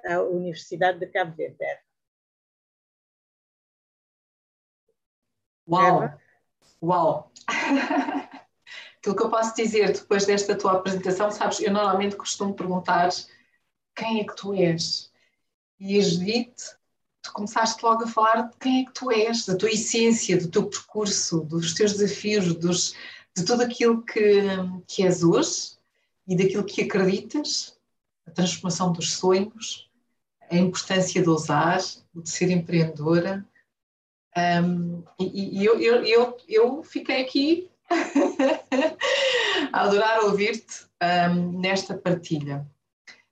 a 0.07 0.21
Universidade 0.23 0.99
de 0.99 1.07
Cabo 1.07 1.35
Verde. 1.35 1.57
Uau! 5.67 6.19
Uau! 6.81 7.31
Aquilo 8.97 9.15
que 9.15 9.23
eu 9.23 9.29
posso 9.29 9.55
dizer 9.55 9.93
depois 9.93 10.25
desta 10.25 10.57
tua 10.57 10.73
apresentação, 10.73 11.29
sabes, 11.31 11.59
eu 11.59 11.71
normalmente 11.71 12.15
costumo 12.15 12.55
perguntar 12.55 13.09
quem 13.95 14.21
é 14.21 14.23
que 14.25 14.35
tu 14.35 14.53
és? 14.53 15.13
E 15.79 15.99
a 15.99 16.01
Judite, 16.01 16.78
tu 17.29 17.33
começaste 17.33 17.83
logo 17.83 18.03
a 18.03 18.07
falar 18.07 18.41
de 18.41 18.57
quem 18.57 18.81
é 18.81 18.85
que 18.85 18.93
tu 18.93 19.11
és, 19.11 19.45
da 19.45 19.55
tua 19.55 19.69
essência, 19.69 20.37
do 20.37 20.49
teu 20.49 20.67
percurso, 20.67 21.41
dos 21.41 21.73
teus 21.73 21.93
desafios, 21.93 22.53
dos, 22.55 22.95
de 23.35 23.45
tudo 23.45 23.61
aquilo 23.61 24.01
que, 24.01 24.43
que 24.87 25.03
és 25.03 25.23
hoje 25.23 25.77
e 26.27 26.35
daquilo 26.35 26.63
que 26.63 26.81
acreditas, 26.81 27.77
a 28.25 28.31
transformação 28.31 28.91
dos 28.91 29.13
sonhos, 29.13 29.89
a 30.49 30.55
importância 30.55 31.21
de 31.21 31.29
ousar, 31.29 31.79
de 32.13 32.29
ser 32.29 32.49
empreendedora. 32.49 33.45
Um, 34.35 35.03
e, 35.19 35.59
e 35.59 35.65
eu, 35.65 35.79
eu, 35.79 36.03
eu, 36.03 36.37
eu 36.47 36.83
fiquei 36.83 37.21
aqui 37.21 37.69
adorar 39.71 40.23
ouvir-te 40.23 40.85
um, 41.31 41.59
nesta 41.59 41.95
partilha. 41.95 42.65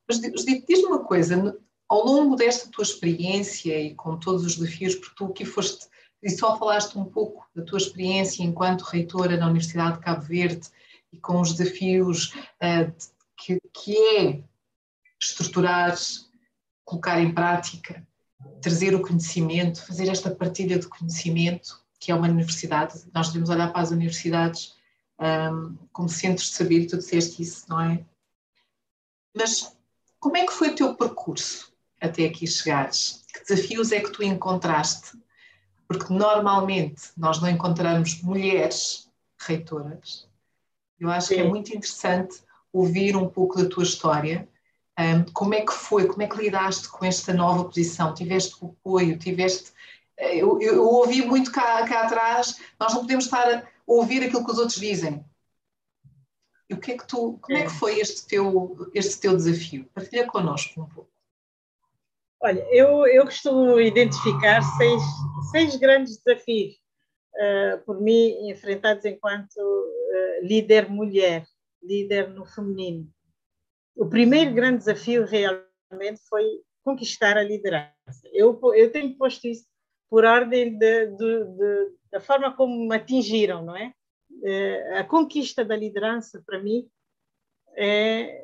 Mas 0.08 0.20
diz-me 0.20 0.86
uma 0.86 1.04
coisa, 1.04 1.60
ao 1.90 2.06
longo 2.06 2.36
desta 2.36 2.70
tua 2.70 2.84
experiência 2.84 3.80
e 3.80 3.96
com 3.96 4.18
todos 4.18 4.46
os 4.46 4.58
desafios, 4.58 4.96
porque 4.96 5.16
tu 5.16 5.26
aqui 5.26 5.46
foste 5.46 5.88
e 6.22 6.30
só 6.30 6.58
falaste 6.58 6.98
um 6.98 7.06
pouco 7.06 7.48
da 7.56 7.64
tua 7.64 7.78
experiência 7.78 8.44
enquanto 8.44 8.82
reitora 8.82 9.38
na 9.38 9.48
Universidade 9.48 9.98
de 9.98 10.04
Cabo 10.04 10.22
Verde 10.22 10.68
e 11.12 11.18
com 11.18 11.40
os 11.40 11.54
desafios 11.54 12.34
uh, 12.62 12.92
que, 13.38 13.60
que 13.72 13.96
é 14.18 14.44
estruturar, 15.22 15.96
colocar 16.84 17.22
em 17.22 17.34
prática, 17.34 18.06
trazer 18.62 18.96
o 18.96 19.02
conhecimento, 19.02 19.86
fazer 19.86 20.10
esta 20.10 20.34
partilha 20.34 20.80
de 20.80 20.88
conhecimento, 20.88 21.82
que 22.00 22.12
é 22.12 22.16
uma 22.16 22.28
universidade. 22.28 23.06
Nós 23.14 23.28
devemos 23.28 23.50
olhar 23.50 23.72
para 23.72 23.82
as 23.82 23.92
universidades 23.92 24.76
um, 25.20 25.76
como 25.92 26.10
centros 26.10 26.50
de 26.50 26.56
saber, 26.56 26.88
tu 26.88 26.98
disseste 26.98 27.42
isso, 27.42 27.66
não 27.70 27.80
é? 27.80 28.06
Mas 29.36 29.78
como 30.20 30.38
é 30.38 30.46
que 30.46 30.54
foi 30.54 30.70
o 30.70 30.76
teu 30.76 30.96
percurso 30.96 31.77
até 32.00 32.26
aqui 32.26 32.48
chegares? 32.48 33.26
Que 33.34 33.44
desafios 33.44 33.92
é 33.92 34.00
que 34.00 34.12
tu 34.12 34.24
encontraste? 34.24 35.18
Porque 35.88 36.14
normalmente 36.14 37.12
nós 37.16 37.42
não 37.42 37.50
encontramos 37.50 38.22
mulheres 38.22 39.10
reitoras. 39.40 40.28
Eu 41.00 41.10
acho 41.10 41.28
Sim. 41.28 41.36
que 41.36 41.42
é 41.42 41.44
muito 41.44 41.76
interessante 41.76 42.42
ouvir 42.74 43.16
um 43.16 43.28
pouco 43.28 43.62
da 43.62 43.70
tua 43.70 43.84
história. 43.84 44.48
Um, 45.00 45.24
como 45.32 45.54
é 45.54 45.62
que 45.62 45.72
foi? 45.72 46.08
Como 46.08 46.22
é 46.24 46.28
que 46.28 46.38
lidaste 46.38 46.90
com 46.90 47.06
esta 47.06 47.34
nova 47.34 47.64
posição? 47.66 48.14
Tiveste 48.14 48.58
apoio? 48.64 49.18
Tiveste. 49.18 49.72
Eh, 50.18 50.38
eu, 50.38 50.60
eu, 50.60 50.76
eu 50.76 50.86
ouvi 50.86 51.24
muito 51.24 51.52
cá, 51.52 51.88
cá 51.88 52.04
atrás, 52.04 52.60
nós 52.80 52.94
não 52.94 53.02
podemos 53.02 53.26
estar 53.26 53.48
a 53.48 53.64
ouvir 53.86 54.24
aquilo 54.24 54.44
que 54.44 54.52
os 54.52 54.58
outros 54.58 54.80
dizem. 54.80 55.24
E 56.70 56.74
o 56.74 56.80
que 56.80 56.92
é 56.92 56.98
que 56.98 57.08
tu, 57.08 57.38
como 57.42 57.58
é 57.58 57.64
que 57.64 57.72
foi 57.72 58.00
este 58.00 58.26
teu, 58.28 58.90
este 58.94 59.20
teu 59.20 59.36
desafio? 59.36 59.86
Partilha 59.94 60.28
connosco 60.28 60.82
um 60.82 60.86
pouco. 60.86 61.10
Olha, 62.42 62.66
eu, 62.72 63.08
eu 63.08 63.26
costumo 63.26 63.80
identificar 63.80 64.62
seis, 64.62 65.02
seis 65.52 65.76
grandes 65.76 66.22
desafios 66.22 66.76
uh, 67.36 67.84
por 67.84 68.00
mim 68.00 68.50
enfrentados 68.50 69.06
enquanto 69.06 69.58
uh, 69.58 70.46
líder 70.46 70.88
mulher, 70.90 71.46
líder 71.82 72.30
no 72.30 72.46
feminino. 72.46 73.08
O 73.96 74.08
primeiro 74.08 74.54
grande 74.54 74.80
desafio 74.80 75.26
realmente 75.26 76.22
foi 76.30 76.62
conquistar 76.84 77.38
a 77.38 77.44
liderança. 77.44 78.22
Eu, 78.32 78.60
eu 78.76 78.92
tenho 78.92 79.18
posto 79.18 79.48
isso 79.48 79.66
por 80.10 80.24
ordem 80.24 80.78
de, 80.78 81.08
de, 81.08 81.44
de, 81.44 81.92
da 82.12 82.22
forma 82.22 82.56
como 82.56 82.88
me 82.88 82.96
atingiram, 82.96 83.66
não 83.66 83.76
é? 83.76 83.92
Eh, 84.44 85.00
a 85.00 85.04
conquista 85.04 85.66
da 85.66 85.76
liderança, 85.76 86.42
para 86.46 86.62
mim, 86.62 86.88
é, 87.76 88.42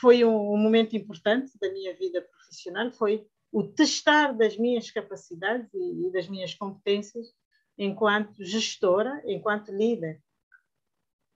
foi 0.00 0.24
um, 0.24 0.54
um, 0.54 0.56
momento 0.56 0.96
importante 0.96 1.52
da 1.60 1.70
minha 1.72 1.94
vida 1.94 2.22
profissional, 2.22 2.90
foi 2.92 3.26
o 3.52 3.62
testar 3.62 4.32
das 4.32 4.56
minhas 4.56 4.90
capacidades 4.90 5.72
e, 5.72 6.06
e 6.06 6.12
das 6.12 6.28
minhas 6.28 6.54
competências 6.54 7.26
enquanto 7.76 8.44
gestora, 8.44 9.22
enquanto 9.24 9.72
líder. 9.72 10.20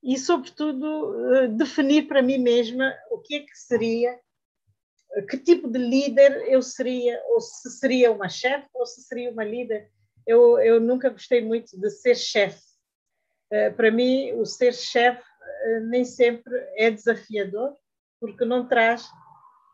E, 0.03 0.19
sobretudo, 0.19 1.35
eh, 1.37 1.49
definir 1.49 2.09
para 2.09 2.21
mim 2.21 2.39
mesma 2.39 2.93
o 3.11 3.19
que 3.19 3.37
é 3.37 3.41
que 3.41 3.55
seria 3.55 4.19
que 5.29 5.37
tipo 5.37 5.69
de 5.69 5.79
líder 5.79 6.49
eu 6.49 6.63
seria, 6.63 7.23
ou 7.27 7.41
se 7.41 7.71
seria 7.71 8.11
uma 8.11 8.29
chefe, 8.29 8.67
ou 8.73 8.87
se 8.87 9.03
seria 9.03 9.31
uma 9.31 9.45
líder. 9.45 9.91
Eu, 10.27 10.59
eu 10.61 10.81
nunca 10.81 11.11
gostei 11.11 11.43
muito 11.43 11.79
de 11.79 11.91
ser 11.91 12.17
chefe. 12.17 12.63
Uh, 13.53 13.75
para 13.75 13.91
mim, 13.91 14.33
o 14.33 14.47
ser 14.47 14.73
chefe 14.73 15.21
uh, 15.21 15.81
nem 15.89 16.05
sempre 16.05 16.55
é 16.77 16.91
desafiador, 16.91 17.77
porque 18.23 18.45
não 18.45 18.69
traz 18.69 19.11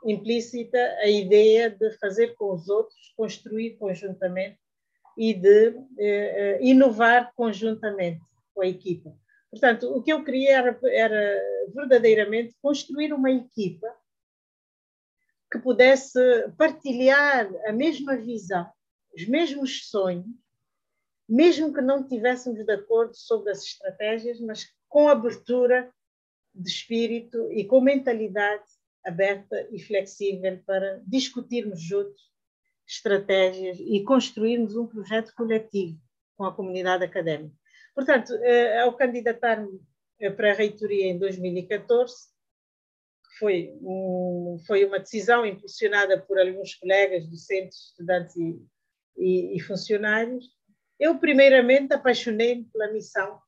implícita 0.06 0.78
a 1.00 1.06
ideia 1.06 1.68
de 1.68 1.90
fazer 1.98 2.34
com 2.34 2.54
os 2.54 2.66
outros, 2.66 3.12
construir 3.14 3.76
conjuntamente 3.76 4.58
e 5.18 5.34
de 5.34 5.68
uh, 5.68 6.62
inovar 6.62 7.30
conjuntamente 7.34 8.24
com 8.54 8.62
a 8.62 8.66
equipa. 8.66 9.14
Portanto, 9.50 9.94
o 9.94 10.02
que 10.02 10.10
eu 10.10 10.24
queria 10.24 10.56
era, 10.56 10.80
era 10.84 11.42
verdadeiramente 11.74 12.56
construir 12.62 13.12
uma 13.12 13.30
equipa 13.30 13.94
que 15.52 15.58
pudesse 15.58 16.18
partilhar 16.56 17.50
a 17.66 17.72
mesma 17.72 18.16
visão, 18.16 18.66
os 19.14 19.28
mesmos 19.28 19.90
sonhos, 19.90 20.26
mesmo 21.28 21.74
que 21.74 21.82
não 21.82 22.02
tivéssemos 22.02 22.64
de 22.64 22.72
acordo 22.72 23.14
sobre 23.14 23.50
as 23.50 23.62
estratégias, 23.62 24.40
mas 24.40 24.66
com 24.88 25.06
abertura 25.06 25.92
de 26.58 26.68
espírito 26.68 27.50
e 27.52 27.64
com 27.64 27.80
mentalidade 27.80 28.64
aberta 29.04 29.68
e 29.70 29.78
flexível 29.78 30.60
para 30.66 31.00
discutirmos 31.06 31.80
juntos 31.80 32.28
estratégias 32.86 33.78
e 33.80 34.02
construirmos 34.02 34.76
um 34.76 34.86
projeto 34.86 35.32
coletivo 35.34 35.98
com 36.36 36.44
a 36.44 36.54
comunidade 36.54 37.04
académica. 37.04 37.54
Portanto, 37.94 38.32
eh, 38.42 38.80
ao 38.80 38.96
candidatar-me 38.96 39.80
eh, 40.20 40.30
para 40.30 40.52
a 40.52 40.54
reitoria 40.54 41.06
em 41.06 41.18
2014, 41.18 42.14
foi, 43.38 43.72
um, 43.82 44.58
foi 44.66 44.84
uma 44.84 44.98
decisão 44.98 45.44
impulsionada 45.44 46.20
por 46.20 46.38
alguns 46.38 46.74
colegas 46.74 47.26
docentes, 47.28 47.90
estudantes 47.90 48.36
e, 48.36 48.60
e, 49.16 49.56
e 49.56 49.60
funcionários. 49.60 50.46
Eu, 50.98 51.18
primeiramente, 51.18 51.92
apaixonei-me 51.92 52.64
pela 52.64 52.92
missão, 52.92 53.40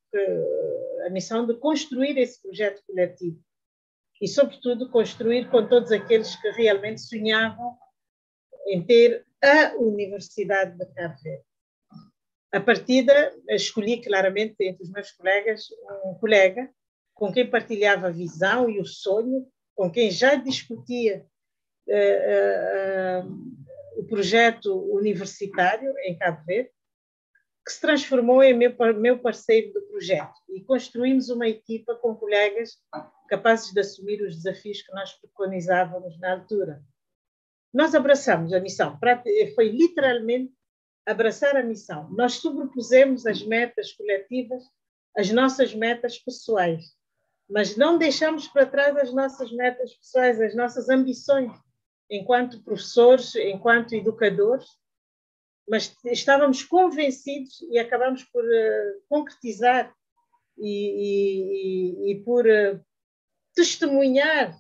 a 1.07 1.11
missão 1.11 1.47
de 1.47 1.55
construir 1.55 2.19
esse 2.19 2.41
projeto 2.41 2.83
coletivo 2.87 3.41
e, 4.21 4.29
sobretudo, 4.29 4.91
construir 4.91 5.49
com 5.51 5.67
todos 5.67 5.91
aqueles 5.91 6.37
que 6.37 6.51
realmente 6.51 7.01
sonhavam 7.01 7.77
em 8.67 8.85
ter 8.85 9.25
a 9.43 9.75
Universidade 9.77 10.77
de 10.77 10.87
Cabo 10.95 11.17
Verde. 11.23 11.45
A 12.53 12.61
partida, 12.61 13.33
escolhi 13.49 14.03
claramente 14.03 14.57
entre 14.61 14.83
os 14.83 14.91
meus 14.91 15.13
colegas 15.13 15.69
um 16.05 16.15
colega 16.15 16.69
com 17.15 17.33
quem 17.33 17.49
partilhava 17.49 18.09
a 18.09 18.13
visão 18.13 18.69
e 18.69 18.81
o 18.81 18.85
sonho, 18.85 19.47
com 19.75 19.91
quem 19.91 20.11
já 20.11 20.35
discutia 20.35 21.25
uh, 21.87 23.27
uh, 23.27 24.01
o 24.01 24.05
projeto 24.07 24.75
universitário 24.93 25.93
em 26.05 26.17
Cabo 26.19 26.45
Verde, 26.45 26.71
que 27.65 27.73
se 27.73 27.81
transformou 27.81 28.43
em 28.43 28.55
meu, 28.55 28.75
meu 28.99 29.19
parceiro 29.19 29.73
do 29.73 29.83
projeto 29.83 30.35
e 30.49 30.63
construímos 30.63 31.29
uma 31.29 31.49
equipa 31.49 31.95
com 31.95 32.15
colegas 32.15 32.79
capazes 33.29 33.73
de 33.73 33.81
assumir 33.81 34.23
os 34.23 34.37
desafios 34.37 34.83
que 34.83 34.93
nós 34.93 35.13
preconizávamos 35.13 36.19
na 36.19 36.33
altura. 36.33 36.83
Nós 37.73 37.95
abraçamos 37.95 38.53
a 38.53 38.61
missão, 38.61 38.99
foi 39.55 39.69
literalmente 39.69 40.53
abraçar 41.07 41.57
a 41.57 41.63
missão. 41.63 42.11
Nós 42.11 42.35
sobrepusemos 42.35 43.27
as 43.27 43.43
metas 43.43 43.93
coletivas 43.93 44.65
às 45.17 45.31
nossas 45.31 45.75
metas 45.75 46.19
pessoais, 46.19 46.85
mas 47.49 47.77
não 47.77 47.99
deixamos 47.99 48.49
para 48.49 48.67
trás 48.67 48.97
as 48.97 49.13
nossas 49.13 49.53
metas 49.53 49.95
pessoais, 49.95 50.41
as 50.41 50.55
nossas 50.55 50.89
ambições 50.89 51.53
enquanto 52.11 52.63
professores, 52.63 53.37
enquanto 53.37 53.95
educadores, 53.95 54.67
mas 55.69 55.95
estávamos 56.07 56.63
convencidos 56.65 57.61
e 57.71 57.79
acabamos 57.79 58.25
por 58.25 58.45
uh, 58.45 59.03
concretizar 59.09 59.95
e, 60.59 62.09
e, 62.09 62.13
e 62.13 62.25
por 62.25 62.47
uh, 62.47 62.81
testemunhar 63.55 64.57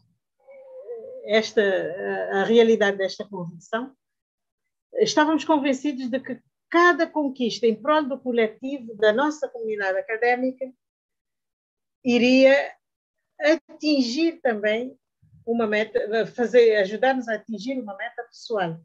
esta 1.24 1.62
a, 1.62 2.40
a 2.40 2.44
realidade 2.44 2.98
desta 2.98 3.24
convicção 3.28 3.94
estávamos 4.94 5.44
convencidos 5.44 6.08
de 6.08 6.20
que 6.20 6.40
cada 6.70 7.06
conquista 7.06 7.66
em 7.66 7.74
prol 7.74 8.04
do 8.04 8.18
coletivo 8.18 8.94
da 8.96 9.12
nossa 9.12 9.48
comunidade 9.48 9.98
académica 9.98 10.72
iria 12.04 12.74
atingir 13.40 14.40
também 14.40 14.96
uma 15.44 15.66
meta, 15.66 16.26
fazer, 16.26 16.76
ajudar-nos 16.76 17.28
a 17.28 17.34
atingir 17.34 17.80
uma 17.80 17.96
meta 17.96 18.22
pessoal, 18.24 18.80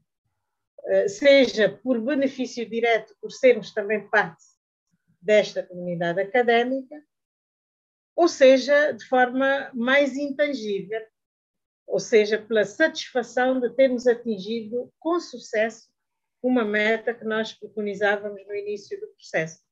seja 1.07 1.69
por 1.83 1.99
benefício 1.99 2.67
direto, 2.69 3.15
por 3.19 3.31
sermos 3.31 3.73
também 3.73 4.07
parte 4.09 4.43
desta 5.21 5.63
comunidade 5.63 6.21
académica, 6.21 7.03
ou 8.15 8.27
seja, 8.27 8.91
de 8.91 9.03
forma 9.05 9.69
mais 9.73 10.15
intangível, 10.15 11.01
ou 11.87 11.99
seja, 11.99 12.41
pela 12.41 12.63
satisfação 12.63 13.59
de 13.59 13.69
termos 13.75 14.07
atingido 14.07 14.91
com 14.99 15.19
sucesso 15.19 15.89
uma 16.41 16.63
meta 16.63 17.13
que 17.13 17.25
nós 17.25 17.53
preconizávamos 17.53 18.45
no 18.45 18.55
início 18.55 18.99
do 18.99 19.07
processo. 19.07 19.63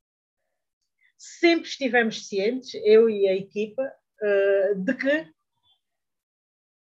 Sempre 1.16 1.68
estivemos 1.68 2.26
cientes, 2.26 2.74
eu 2.84 3.08
e 3.08 3.28
a 3.28 3.34
equipa, 3.34 3.82
eh, 4.20 4.74
de 4.74 4.94
que 4.94 5.33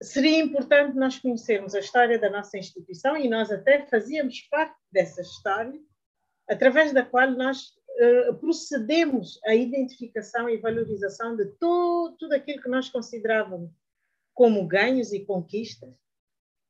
seria 0.03 0.39
importante 0.41 0.97
nós 0.97 1.19
conhecermos 1.19 1.75
a 1.75 1.81
história 1.81 2.19
da 2.19 2.31
nossa 2.31 2.57
instituição 2.57 3.17
e 3.17 3.29
nós 3.29 3.51
até 3.51 3.87
fazíamos 3.87 4.41
parte 4.51 4.77
dessa 4.93 5.21
história, 5.21 5.79
através 6.49 6.93
da 6.93 7.05
qual 7.05 7.31
nós 7.31 7.73
uh, 8.29 8.35
procedemos 8.39 9.41
à 9.45 9.55
identificação 9.55 10.49
e 10.49 10.59
valorização 10.59 11.37
de 11.37 11.47
todo, 11.59 12.17
tudo 12.17 12.33
aquilo 12.33 12.63
que 12.63 12.69
nós 12.69 12.89
considerávamos 12.89 13.71
como 14.35 14.67
ganhos 14.67 15.13
e 15.13 15.25
conquistas 15.25 15.93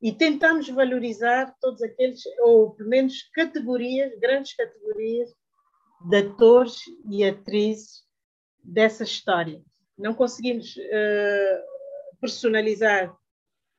e 0.00 0.12
tentamos 0.12 0.68
valorizar 0.68 1.54
todos 1.60 1.82
aqueles, 1.82 2.22
ou 2.40 2.70
pelo 2.70 2.88
menos 2.88 3.22
categorias, 3.34 4.18
grandes 4.20 4.54
categorias 4.54 5.34
de 6.08 6.16
atores 6.16 6.80
e 7.10 7.24
atrizes 7.24 8.04
dessa 8.62 9.02
história. 9.02 9.60
Não 9.96 10.14
conseguimos 10.14 10.76
uh, 10.76 11.77
personalizar 12.20 13.16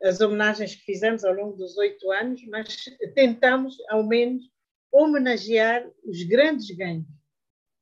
as 0.02 0.22
homenagens 0.22 0.76
que 0.76 0.84
fizemos 0.84 1.24
ao 1.26 1.34
longo 1.34 1.58
dos 1.58 1.78
oito 1.78 2.10
anos, 2.12 2.42
mas 2.48 2.86
tentamos, 3.14 3.78
ao 3.90 4.04
menos, 4.04 4.44
homenagear 4.92 5.90
os 6.04 6.24
grandes 6.24 6.70
ganhos 6.76 7.06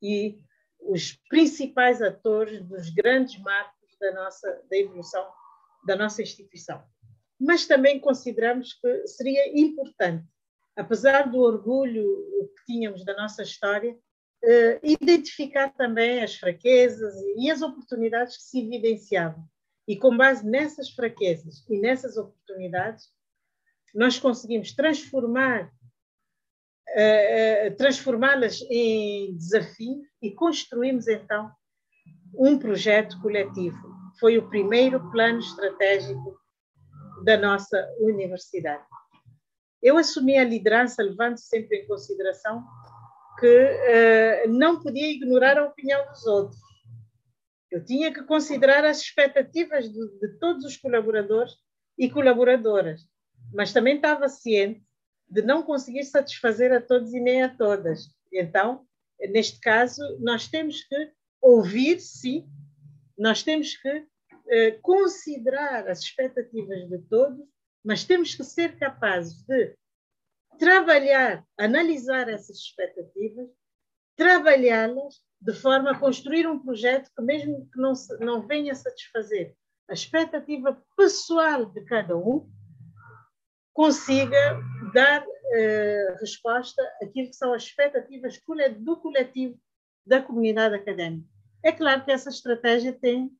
e 0.02 0.38
os 0.80 1.12
principais 1.28 2.02
atores 2.02 2.62
dos 2.66 2.90
grandes 2.90 3.38
marcos 3.40 3.96
da 4.00 4.12
nossa 4.12 4.62
da 4.70 4.76
evolução 4.76 5.26
da 5.86 5.96
nossa 5.96 6.22
instituição 6.22 6.84
mas 7.38 7.66
também 7.66 8.00
consideramos 8.00 8.74
que 8.74 9.06
seria 9.06 9.58
importante, 9.58 10.26
apesar 10.76 11.30
do 11.30 11.38
orgulho 11.38 12.50
que 12.56 12.72
tínhamos 12.72 13.04
da 13.04 13.14
nossa 13.14 13.42
história, 13.42 13.96
eh, 14.42 14.80
identificar 14.82 15.70
também 15.74 16.22
as 16.22 16.34
fraquezas 16.34 17.14
e 17.36 17.50
as 17.50 17.62
oportunidades 17.62 18.36
que 18.36 18.42
se 18.42 18.60
evidenciavam. 18.60 19.44
E 19.88 19.96
com 19.96 20.16
base 20.16 20.46
nessas 20.46 20.90
fraquezas 20.90 21.64
e 21.68 21.80
nessas 21.80 22.16
oportunidades, 22.16 23.06
nós 23.94 24.18
conseguimos 24.18 24.72
transformar 24.72 25.72
eh, 26.90 27.66
eh, 27.66 27.70
transformá-las 27.70 28.62
em 28.70 29.36
desafios 29.36 30.06
e 30.22 30.30
construímos 30.30 31.06
então 31.06 31.50
um 32.34 32.58
projeto 32.58 33.20
coletivo. 33.20 33.76
Foi 34.18 34.38
o 34.38 34.48
primeiro 34.48 35.10
plano 35.10 35.38
estratégico 35.38 36.38
da 37.24 37.36
nossa 37.36 37.86
universidade. 37.98 38.84
Eu 39.82 39.96
assumi 39.96 40.38
a 40.38 40.44
liderança 40.44 41.02
levando 41.02 41.36
sempre 41.36 41.78
em 41.78 41.86
consideração 41.86 42.64
que 43.38 43.46
uh, 43.46 44.48
não 44.48 44.80
podia 44.80 45.12
ignorar 45.12 45.58
a 45.58 45.66
opinião 45.66 46.04
dos 46.08 46.26
outros. 46.26 46.60
Eu 47.70 47.84
tinha 47.84 48.12
que 48.12 48.22
considerar 48.22 48.84
as 48.84 49.00
expectativas 49.00 49.90
de, 49.90 50.18
de 50.18 50.38
todos 50.38 50.64
os 50.64 50.76
colaboradores 50.76 51.52
e 51.98 52.08
colaboradoras, 52.08 53.02
mas 53.52 53.72
também 53.72 53.96
estava 53.96 54.28
ciente 54.28 54.82
de 55.28 55.42
não 55.42 55.62
conseguir 55.62 56.04
satisfazer 56.04 56.72
a 56.72 56.80
todos 56.80 57.12
e 57.12 57.20
nem 57.20 57.42
a 57.42 57.54
todas. 57.54 58.08
Então, 58.32 58.86
neste 59.30 59.60
caso, 59.60 60.00
nós 60.20 60.48
temos 60.48 60.82
que 60.84 61.12
ouvir, 61.40 62.00
sim, 62.00 62.48
nós 63.16 63.42
temos 63.42 63.76
que 63.76 64.06
eh, 64.48 64.70
considerar 64.80 65.88
as 65.88 66.00
expectativas 66.00 66.88
de 66.88 66.98
todos, 67.10 67.46
mas 67.84 68.04
temos 68.04 68.34
que 68.34 68.44
ser 68.44 68.78
capazes 68.78 69.42
de 69.42 69.76
trabalhar, 70.58 71.44
analisar 71.58 72.28
essas 72.28 72.56
expectativas, 72.58 73.48
trabalhá-las 74.18 75.22
de 75.40 75.54
forma 75.54 75.92
a 75.92 75.98
construir 75.98 76.46
um 76.46 76.58
projeto 76.58 77.10
que, 77.16 77.22
mesmo 77.22 77.70
que 77.72 77.80
não, 77.80 77.92
não 78.20 78.46
venha 78.46 78.74
satisfazer 78.74 79.54
a 79.88 79.94
expectativa 79.94 80.82
pessoal 80.96 81.64
de 81.64 81.80
cada 81.84 82.16
um, 82.16 82.50
consiga 83.72 84.60
dar 84.92 85.24
eh, 85.52 86.16
resposta 86.20 86.82
àquilo 87.00 87.28
que 87.28 87.36
são 87.36 87.54
as 87.54 87.62
expectativas 87.62 88.38
do 88.78 88.96
coletivo 89.00 89.58
da 90.04 90.20
comunidade 90.20 90.74
académica. 90.74 91.26
É 91.64 91.72
claro 91.72 92.04
que 92.04 92.10
essa 92.10 92.28
estratégia 92.28 92.92
tem 92.92 93.30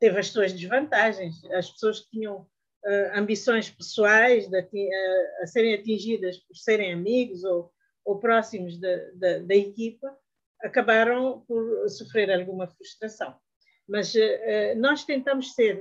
teve 0.00 0.18
as 0.18 0.28
suas 0.28 0.52
desvantagens. 0.52 1.44
As 1.52 1.70
pessoas 1.70 2.00
que 2.00 2.10
tinham 2.10 2.38
uh, 2.38 3.18
ambições 3.18 3.70
pessoais 3.70 4.48
de, 4.48 4.58
uh, 4.58 5.42
a 5.42 5.46
serem 5.46 5.74
atingidas 5.74 6.38
por 6.38 6.56
serem 6.56 6.92
amigos 6.92 7.44
ou 7.44 7.72
ou 8.04 8.18
próximos 8.18 8.78
da, 8.78 8.96
da, 9.14 9.38
da 9.38 9.54
equipa 9.54 10.16
acabaram 10.62 11.40
por 11.46 11.88
sofrer 11.88 12.30
alguma 12.30 12.66
frustração. 12.66 13.36
Mas 13.88 14.14
uh, 14.14 14.76
nós 14.76 15.04
tentamos 15.04 15.54
ser, 15.54 15.80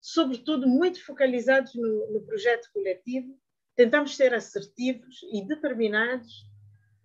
sobretudo, 0.00 0.66
muito 0.66 1.04
focalizados 1.04 1.74
no, 1.74 2.12
no, 2.12 2.22
projeto 2.24 2.70
coletivo, 2.72 3.38
tentamos 3.76 4.16
ser 4.16 4.32
assertivos 4.32 5.20
e 5.32 5.46
determinados, 5.46 6.32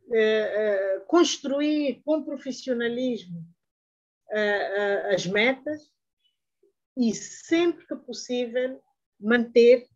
uh, 0.08 1.02
uh, 1.02 1.06
construir 1.06 2.02
com 2.04 2.24
profissionalismo 2.24 3.46
as 5.12 5.26
metas 5.26 5.92
e, 6.96 7.16
sempre 7.16 7.88
que 7.88 7.96
possível, 7.96 8.80
manter 9.20 9.88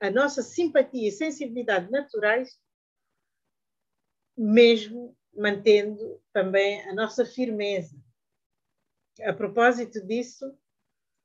a 0.00 0.10
nossa 0.10 0.42
simpatia 0.42 1.08
e 1.08 1.12
sensibilidade 1.12 1.90
naturais, 1.90 2.56
mesmo 4.38 5.16
mantendo 5.36 6.20
também 6.32 6.80
a 6.88 6.94
nossa 6.94 7.26
firmeza. 7.26 7.96
A 9.22 9.32
propósito 9.32 10.00
disso, 10.06 10.46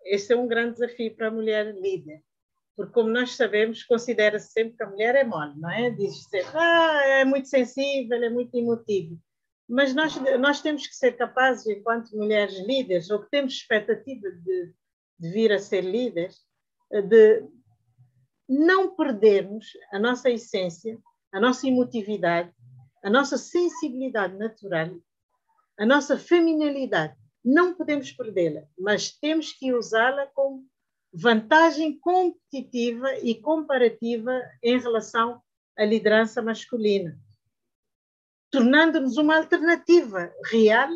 este 0.03 0.33
é 0.33 0.35
um 0.35 0.47
grande 0.47 0.79
desafio 0.79 1.15
para 1.15 1.27
a 1.27 1.31
mulher 1.31 1.75
líder, 1.75 2.23
porque, 2.75 2.91
como 2.91 3.09
nós 3.09 3.35
sabemos, 3.35 3.83
considera-se 3.83 4.51
sempre 4.51 4.75
que 4.75 4.83
a 4.83 4.89
mulher 4.89 5.15
é 5.15 5.23
mole, 5.23 5.53
não 5.59 5.69
é? 5.69 5.91
Diz 5.91 6.23
sempre, 6.23 6.57
ah, 6.57 7.01
é 7.05 7.25
muito 7.25 7.47
sensível, 7.47 8.21
é 8.21 8.29
muito 8.29 8.55
emotivo. 8.55 9.19
Mas 9.69 9.93
nós, 9.93 10.15
nós 10.39 10.61
temos 10.61 10.87
que 10.87 10.95
ser 10.95 11.13
capazes, 11.13 11.67
enquanto 11.67 12.17
mulheres 12.17 12.57
líderes, 12.65 13.11
ou 13.11 13.21
que 13.23 13.29
temos 13.29 13.53
expectativa 13.53 14.29
de, 14.29 14.73
de 15.19 15.29
vir 15.29 15.51
a 15.51 15.59
ser 15.59 15.81
líderes, 15.81 16.41
de 16.91 17.47
não 18.49 18.95
perdermos 18.95 19.67
a 19.91 19.99
nossa 19.99 20.29
essência, 20.29 20.97
a 21.31 21.39
nossa 21.39 21.67
emotividade, 21.67 22.51
a 23.03 23.09
nossa 23.09 23.37
sensibilidade 23.37 24.37
natural, 24.37 24.89
a 25.77 25.85
nossa 25.85 26.17
feminilidade. 26.17 27.15
Não 27.43 27.73
podemos 27.75 28.11
perdê-la, 28.11 28.63
mas 28.79 29.11
temos 29.11 29.51
que 29.51 29.73
usá-la 29.73 30.27
como 30.27 30.65
vantagem 31.13 31.99
competitiva 31.99 33.13
e 33.19 33.35
comparativa 33.35 34.41
em 34.63 34.79
relação 34.79 35.41
à 35.77 35.83
liderança 35.83 36.41
masculina, 36.41 37.19
tornando-nos 38.49 39.17
uma 39.17 39.35
alternativa 39.35 40.33
real 40.45 40.89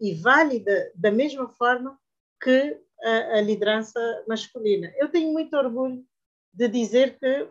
e 0.00 0.14
válida 0.14 0.90
da 0.96 1.12
mesma 1.12 1.48
forma 1.48 1.98
que 2.42 2.78
a, 3.02 3.38
a 3.38 3.40
liderança 3.40 4.00
masculina. 4.26 4.92
Eu 4.96 5.08
tenho 5.08 5.32
muito 5.32 5.56
orgulho 5.56 6.04
de 6.52 6.68
dizer 6.68 7.18
que 7.18 7.48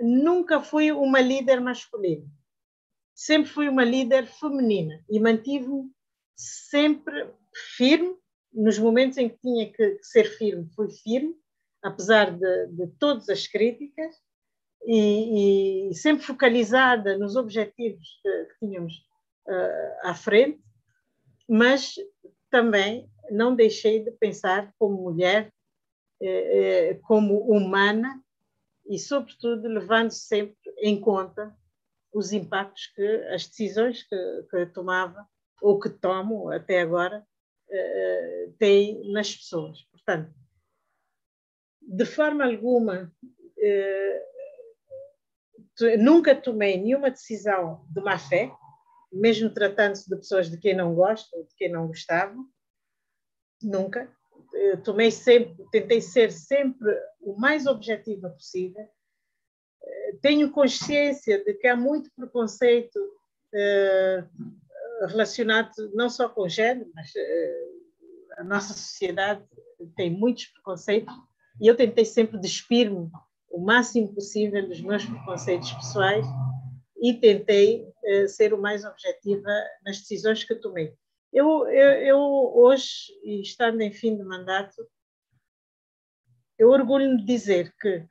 nunca 0.00 0.60
fui 0.60 0.90
uma 0.90 1.20
líder 1.20 1.60
masculina. 1.60 2.26
Sempre 3.14 3.50
fui 3.50 3.68
uma 3.68 3.84
líder 3.84 4.26
feminina 4.26 5.04
e 5.08 5.20
mantive-me 5.20 5.90
sempre 6.36 7.30
firme. 7.76 8.16
Nos 8.52 8.78
momentos 8.78 9.18
em 9.18 9.28
que 9.28 9.38
tinha 9.38 9.72
que 9.72 9.98
ser 10.02 10.24
firme, 10.24 10.68
fui 10.76 10.88
firme, 10.90 11.34
apesar 11.82 12.30
de, 12.30 12.66
de 12.68 12.86
todas 12.98 13.28
as 13.28 13.46
críticas, 13.48 14.14
e, 14.86 15.90
e, 15.90 15.94
sempre 15.94 16.24
focalizada 16.24 17.16
nos 17.16 17.36
objetivos 17.36 18.06
que, 18.22 18.44
que 18.44 18.58
tínhamos 18.60 18.94
uh, 19.48 20.08
à 20.08 20.14
frente, 20.14 20.62
mas 21.48 21.94
também 22.50 23.10
não 23.30 23.56
deixei 23.56 24.04
de 24.04 24.10
pensar 24.12 24.72
como 24.78 25.02
mulher, 25.02 25.52
eh, 26.20 26.90
eh 26.90 26.94
como 27.02 27.40
humana 27.50 28.22
e, 28.86 28.98
sobretudo, 28.98 29.66
levando 29.66 30.10
sempre 30.10 30.56
em 30.78 31.00
conta 31.00 31.56
os 32.14 32.32
impactos 32.32 32.86
que 32.94 33.06
as 33.34 33.46
decisões 33.46 34.02
que, 34.04 34.46
que 34.50 34.66
tomava 34.66 35.28
ou 35.60 35.78
que 35.80 35.90
tomo 35.90 36.50
até 36.50 36.80
agora 36.80 37.26
uh, 37.68 38.52
têm 38.58 39.12
nas 39.12 39.34
pessoas. 39.34 39.82
Portanto, 39.90 40.32
de 41.82 42.04
forma 42.06 42.44
alguma, 42.44 43.12
uh, 43.58 44.20
nunca 45.98 46.34
tomei 46.34 46.80
nenhuma 46.80 47.10
decisão 47.10 47.84
de 47.90 48.00
má 48.00 48.18
fé, 48.18 48.50
mesmo 49.12 49.52
tratando-se 49.52 50.08
de 50.08 50.16
pessoas 50.16 50.48
de 50.50 50.56
quem 50.58 50.74
não 50.74 50.94
gosto 50.94 51.34
ou 51.36 51.44
de 51.44 51.54
quem 51.56 51.70
não 51.70 51.88
gostava, 51.88 52.36
nunca 53.62 54.10
tomei 54.84 55.10
sempre, 55.10 55.64
tentei 55.70 56.00
ser 56.00 56.30
sempre 56.30 56.96
o 57.20 57.34
mais 57.38 57.66
objetiva 57.66 58.30
possível. 58.30 58.86
Eh, 60.24 60.28
tenho 60.28 60.50
consciência 60.50 61.44
de 61.44 61.54
que 61.54 61.66
há 61.66 61.76
muito 61.76 62.10
preconceito 62.16 62.98
eh, 63.54 64.24
relacionado 65.08 65.70
não 65.94 66.08
só 66.08 66.28
com 66.28 66.42
o 66.42 66.48
género, 66.48 66.90
mas 66.94 67.12
eh, 67.14 67.66
a 68.38 68.44
nossa 68.44 68.72
sociedade 68.72 69.44
tem 69.96 70.10
muitos 70.10 70.46
preconceitos 70.46 71.14
e 71.60 71.66
eu 71.66 71.76
tentei 71.76 72.06
sempre 72.06 72.38
despir-me 72.38 73.10
o 73.50 73.60
máximo 73.60 74.12
possível 74.14 74.66
dos 74.66 74.80
meus 74.80 75.04
preconceitos 75.04 75.70
pessoais 75.72 76.26
e 77.00 77.14
tentei 77.14 77.86
ser 78.28 78.52
o 78.54 78.60
mais 78.60 78.84
objetiva 78.84 79.50
nas 79.84 79.98
decisões 79.98 80.42
que 80.42 80.54
tomei. 80.54 80.94
Eu, 81.32 81.68
eu, 81.68 81.90
eu 82.00 82.18
hoje, 82.56 83.12
estando 83.22 83.80
em 83.82 83.92
fim 83.92 84.16
de 84.16 84.24
mandato, 84.24 84.74
eu 86.58 86.70
orgulho-me 86.70 87.18
de 87.18 87.24
dizer 87.24 87.74
que 87.80 88.04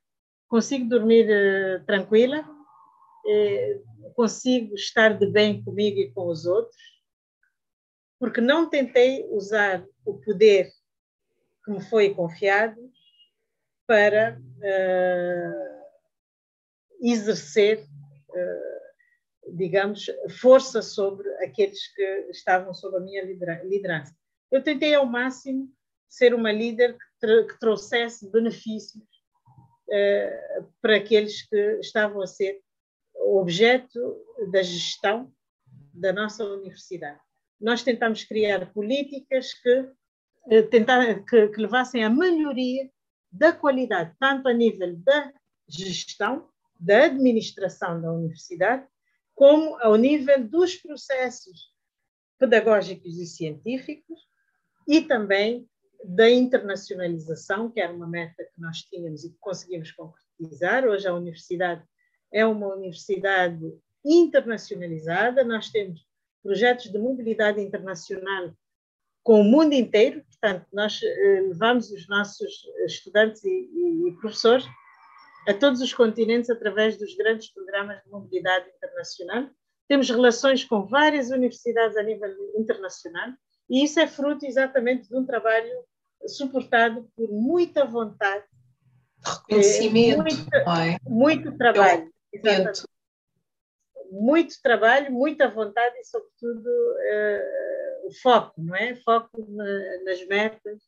consigo 0.53 0.87
dormir 0.87 1.25
uh, 1.25 1.83
tranquila, 1.83 2.47
uh, 2.47 4.13
consigo 4.13 4.75
estar 4.75 5.17
de 5.17 5.25
bem 5.25 5.63
comigo 5.63 5.97
e 5.97 6.11
com 6.11 6.27
os 6.27 6.45
outros, 6.45 6.79
porque 8.19 8.39
não 8.39 8.69
tentei 8.69 9.27
usar 9.31 9.83
o 10.05 10.19
poder 10.19 10.69
que 11.65 11.71
me 11.71 11.81
foi 11.81 12.13
confiado 12.13 12.79
para 13.87 14.39
uh, 14.39 15.83
exercer 17.01 17.87
digamos, 19.55 20.05
força 20.39 20.81
sobre 20.81 21.29
aqueles 21.43 21.93
que 21.93 22.03
estavam 22.31 22.73
sob 22.73 22.97
a 22.97 22.99
minha 22.99 23.23
liderança. 23.23 24.15
Eu 24.51 24.63
tentei 24.63 24.95
ao 24.95 25.05
máximo 25.05 25.71
ser 26.07 26.33
uma 26.33 26.51
líder 26.51 26.97
que, 27.19 27.43
que 27.43 27.59
trouxesse 27.59 28.31
benefícios 28.31 29.12
para 30.81 30.95
aqueles 30.95 31.47
que 31.47 31.79
estavam 31.79 32.21
a 32.21 32.27
ser 32.27 32.61
objeto 33.15 33.99
da 34.51 34.61
gestão 34.61 35.31
da 35.93 36.11
nossa 36.11 36.43
universidade. 36.43 37.19
Nós 37.59 37.83
tentamos 37.83 38.23
criar 38.23 38.71
políticas 38.73 39.53
que, 39.53 39.79
uh, 39.79 40.69
tentar, 40.69 41.23
que, 41.23 41.47
que 41.49 41.61
levassem 41.61 42.03
à 42.03 42.09
melhoria 42.09 42.89
da 43.31 43.51
qualidade, 43.53 44.15
tanto 44.19 44.47
a 44.47 44.53
nível 44.53 44.95
da 44.97 45.31
gestão, 45.67 46.49
da 46.79 47.05
administração 47.05 48.01
da 48.01 48.11
universidade, 48.11 48.85
como 49.35 49.75
ao 49.77 49.95
nível 49.95 50.45
dos 50.47 50.75
processos 50.75 51.71
pedagógicos 52.37 53.17
e 53.17 53.25
científicos 53.25 54.19
e 54.87 55.01
também 55.01 55.67
da 56.03 56.29
internacionalização, 56.29 57.69
que 57.71 57.79
era 57.79 57.93
uma 57.93 58.07
meta 58.07 58.43
que 58.43 58.61
nós 58.61 58.79
tínhamos 58.79 59.23
e 59.23 59.29
que 59.29 59.37
conseguimos 59.39 59.91
concretizar. 59.91 60.85
Hoje 60.85 61.07
a 61.07 61.13
universidade 61.13 61.83
é 62.31 62.45
uma 62.45 62.67
universidade 62.75 63.61
internacionalizada, 64.03 65.43
nós 65.43 65.69
temos 65.69 66.05
projetos 66.41 66.91
de 66.91 66.97
mobilidade 66.97 67.61
internacional 67.61 68.53
com 69.23 69.39
o 69.39 69.43
mundo 69.43 69.73
inteiro, 69.73 70.21
portanto, 70.25 70.67
nós 70.73 71.01
eh, 71.01 71.41
levamos 71.47 71.89
os 71.89 72.07
nossos 72.09 72.65
estudantes 72.85 73.41
e, 73.45 73.49
e, 73.49 74.09
e 74.09 74.11
professores 74.19 74.65
a 75.47 75.53
todos 75.53 75.79
os 75.81 75.93
continentes 75.93 76.49
através 76.49 76.97
dos 76.97 77.15
grandes 77.15 77.49
programas 77.53 78.03
de 78.03 78.09
mobilidade 78.09 78.69
internacional. 78.75 79.49
Temos 79.87 80.09
relações 80.09 80.65
com 80.65 80.85
várias 80.85 81.29
universidades 81.29 81.95
a 81.95 82.03
nível 82.03 82.29
internacional 82.57 83.29
e 83.69 83.85
isso 83.85 83.99
é 83.99 84.07
fruto 84.07 84.45
exatamente 84.45 85.07
de 85.07 85.15
um 85.15 85.25
trabalho 85.25 85.71
suportado 86.27 87.09
por 87.15 87.29
muita 87.29 87.85
vontade. 87.85 88.45
Reconhecimento. 89.25 90.21
Muito, 90.21 90.55
é? 90.55 90.97
muito 91.07 91.57
trabalho. 91.57 92.13
Muito 94.11 94.61
trabalho, 94.61 95.11
muita 95.11 95.49
vontade 95.49 95.95
e, 95.97 96.05
sobretudo, 96.05 96.69
uh, 96.69 98.13
foco, 98.21 98.53
não 98.57 98.75
é? 98.75 98.95
Foco 98.95 99.29
na, 99.49 100.03
nas 100.03 100.27
metas 100.27 100.81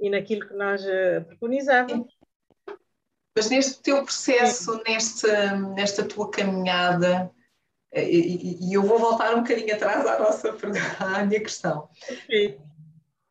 e 0.00 0.08
naquilo 0.08 0.48
que 0.48 0.54
nós 0.54 0.82
uh, 0.84 1.24
preconizávamos. 1.26 2.14
Mas 3.36 3.50
neste 3.50 3.82
teu 3.82 4.02
processo, 4.02 4.82
nesta, 4.86 5.54
nesta 5.56 6.02
tua 6.08 6.30
caminhada, 6.30 7.30
eh, 7.92 8.08
e, 8.10 8.68
e, 8.68 8.72
eu 8.72 8.82
vou 8.82 8.98
voltar 8.98 9.34
um 9.34 9.42
bocadinho 9.42 9.74
atrás 9.74 10.06
à, 10.06 10.18
nossa, 10.18 10.56
à 11.00 11.24
minha 11.24 11.40
questão. 11.40 11.88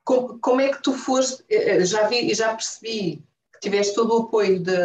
Como, 0.06 0.40
como, 0.40 0.62
é 0.62 0.72
que 0.72 0.82
tu 0.82 0.94
foste, 0.94 1.44
eh, 1.50 1.78
eh, 1.78 1.86
já, 1.86 2.08
vi, 2.08 2.34
já 2.34 2.54
percebi 2.54 3.24
que 3.52 3.60
tiveste 3.60 3.96
todo 3.96 4.14
o 4.14 4.24
apoio 4.24 4.60
de, 4.60 4.76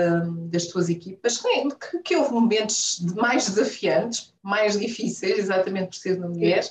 das 0.50 0.66
tuas 0.66 0.88
equipas, 0.88 1.37
que, 1.38 1.98
que, 1.98 2.16
houve 2.16 2.33
momentos 2.33 3.00
mais 3.14 3.46
desafiantes, 3.46 4.35
mais 4.42 4.78
difíceis, 4.78 5.38
exatamente 5.38 5.88
por 5.88 5.96
ser 5.96 6.18
uma 6.18 6.28
mulher. 6.28 6.64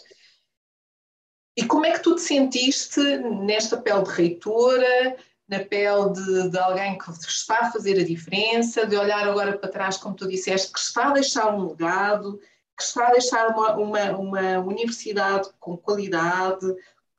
E 1.55 1.65
como 1.65 1.85
é 1.85 1.91
que 1.91 2.01
tu 2.01 2.15
te 2.15 2.21
sentiste 2.21 2.99
nesta 2.99 3.77
pele 3.77 4.03
de 4.03 4.09
reitora, 4.09 5.17
na 5.47 5.59
pele 5.59 6.13
de, 6.13 6.49
de, 6.49 6.57
alguém 6.57 6.97
que 6.97 7.09
está 7.11 7.59
a 7.59 7.71
fazer 7.71 7.99
a 7.99 8.05
diferença, 8.05 8.85
de 8.85 8.95
olhar 8.95 9.27
agora 9.27 9.57
para 9.57 9.69
trás, 9.69 9.97
como 9.97 10.15
tu 10.15 10.27
disseste, 10.27 10.71
que 10.71 10.79
está 10.79 11.09
a 11.09 11.13
deixar 11.13 11.53
um 11.53 11.69
legado, 11.69 12.39
que 12.77 12.83
está 12.83 13.07
a 13.07 13.11
deixar 13.11 13.47
uma, 13.49 13.75
uma, 13.75 14.11
uma 14.17 14.59
universidade 14.59 15.49
com 15.59 15.75
qualidade, 15.75 16.65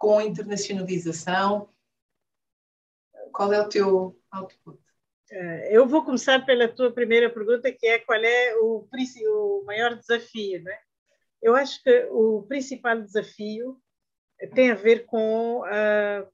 com 0.01 0.19
internacionalização. 0.19 1.69
Qual 3.33 3.53
é 3.53 3.61
o 3.61 3.69
teu 3.69 4.19
output? 4.33 4.81
É, 5.31 5.77
eu 5.77 5.87
vou 5.87 6.03
começar 6.05 6.45
pela 6.45 6.67
tua 6.67 6.91
primeira 6.91 7.31
pergunta, 7.31 7.71
que 7.71 7.87
é 7.87 7.99
qual 7.99 8.19
é 8.19 8.57
o, 8.57 8.89
o 8.89 9.65
maior 9.65 9.95
desafio. 9.95 10.65
Né? 10.65 10.77
Eu 11.43 11.55
acho 11.55 11.83
que 11.83 12.09
o 12.11 12.43
principal 12.49 13.01
desafio 13.01 13.81
tem 14.55 14.71
a 14.71 14.75
ver 14.75 15.05
com 15.05 15.61
uh, 15.61 16.27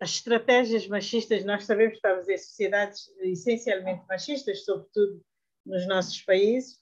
as 0.00 0.10
estratégias 0.10 0.88
machistas. 0.88 1.44
Nós 1.44 1.64
sabemos 1.64 1.92
que 1.92 1.98
estamos 1.98 2.28
em 2.28 2.38
sociedades 2.38 3.08
essencialmente 3.20 4.06
machistas, 4.08 4.64
sobretudo 4.64 5.22
nos 5.66 5.86
nossos 5.86 6.20
países, 6.22 6.81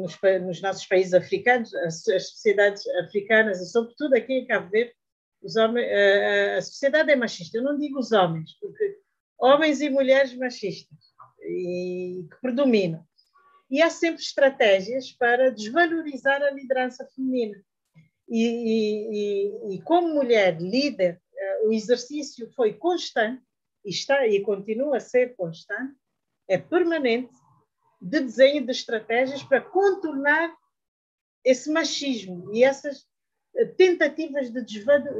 nos, 0.00 0.18
nos, 0.42 0.62
nossos 0.62 0.86
países 0.86 1.14
africanos, 1.14 1.74
as, 1.74 2.06
as, 2.08 2.30
sociedades 2.30 2.86
africanas 3.04 3.60
e, 3.60 3.70
sobretudo, 3.70 4.14
aqui 4.14 4.32
em 4.32 4.46
Cabo 4.46 4.70
Verde, 4.70 4.94
os 5.42 5.56
homens, 5.56 5.86
uh, 5.86 6.58
a 6.58 6.62
sociedade 6.62 7.10
é 7.10 7.16
machista. 7.16 7.58
Eu 7.58 7.64
não 7.64 7.78
digo 7.78 7.98
os 7.98 8.12
homens, 8.12 8.56
porque 8.60 8.98
homens 9.38 9.80
e 9.80 9.90
mulheres 9.90 10.34
machistas 10.34 10.98
e 11.42 12.26
que 12.30 12.40
predominam. 12.40 13.04
E 13.70 13.82
há 13.82 13.90
sempre 13.90 14.22
estratégias 14.22 15.12
para 15.12 15.50
desvalorizar 15.50 16.42
a 16.42 16.50
liderança 16.50 17.06
feminina. 17.14 17.60
E, 18.28 18.46
e, 19.68 19.74
e 19.74 19.82
como 19.82 20.14
mulher 20.14 20.60
líder, 20.60 21.20
o 21.64 21.72
exercício 21.72 22.50
foi 22.54 22.74
constante, 22.74 23.42
e 23.84 23.90
está 23.90 24.26
e 24.26 24.40
continua 24.40 24.96
a 24.96 25.00
ser 25.00 25.34
constante, 25.36 25.94
é 26.48 26.58
permanente, 26.58 27.32
de 28.04 28.20
desenho 28.20 28.66
de 28.66 28.70
estratégias 28.70 29.42
para 29.42 29.62
contornar 29.62 30.54
esse 31.42 31.70
machismo 31.70 32.54
e 32.54 32.62
essas 32.62 33.06
eh, 33.56 33.64
tentativas 33.64 34.50
de 34.50 34.62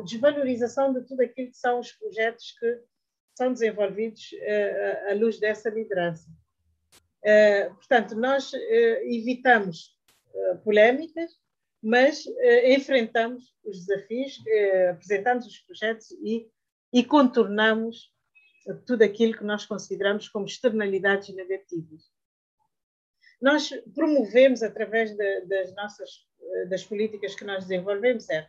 desvalorização 0.04 0.92
de 0.92 1.00
tudo 1.06 1.22
aquilo 1.22 1.50
que 1.50 1.56
são 1.56 1.80
os 1.80 1.90
projetos 1.92 2.54
que 2.58 2.82
são 3.36 3.52
desenvolvidos 3.52 4.30
uh, 4.32 5.10
à 5.10 5.14
luz 5.14 5.40
dessa 5.40 5.68
liderança. 5.68 6.30
Uh, 7.24 7.74
portanto, 7.74 8.14
nós 8.14 8.52
evitamos 9.02 9.92
polémicas, 10.62 11.32
mas 11.82 12.24
enfrentamos 12.66 13.54
os 13.64 13.86
desafios, 13.86 14.42
apresentamos 14.90 15.46
os 15.46 15.58
projetos 15.60 16.10
e, 16.22 16.48
e 16.92 17.04
contornamos 17.04 18.12
tudo 18.86 19.02
aquilo 19.02 19.36
que 19.36 19.44
nós 19.44 19.64
consideramos 19.64 20.28
como 20.28 20.46
externalidades 20.46 21.34
negativas. 21.34 22.13
Nós 23.44 23.68
promovemos, 23.94 24.62
através 24.62 25.14
de, 25.14 25.40
das 25.42 25.74
nossas 25.74 26.08
das 26.70 26.82
políticas 26.82 27.34
que 27.34 27.44
nós 27.44 27.64
desenvolvemos, 27.64 28.28
é 28.30 28.48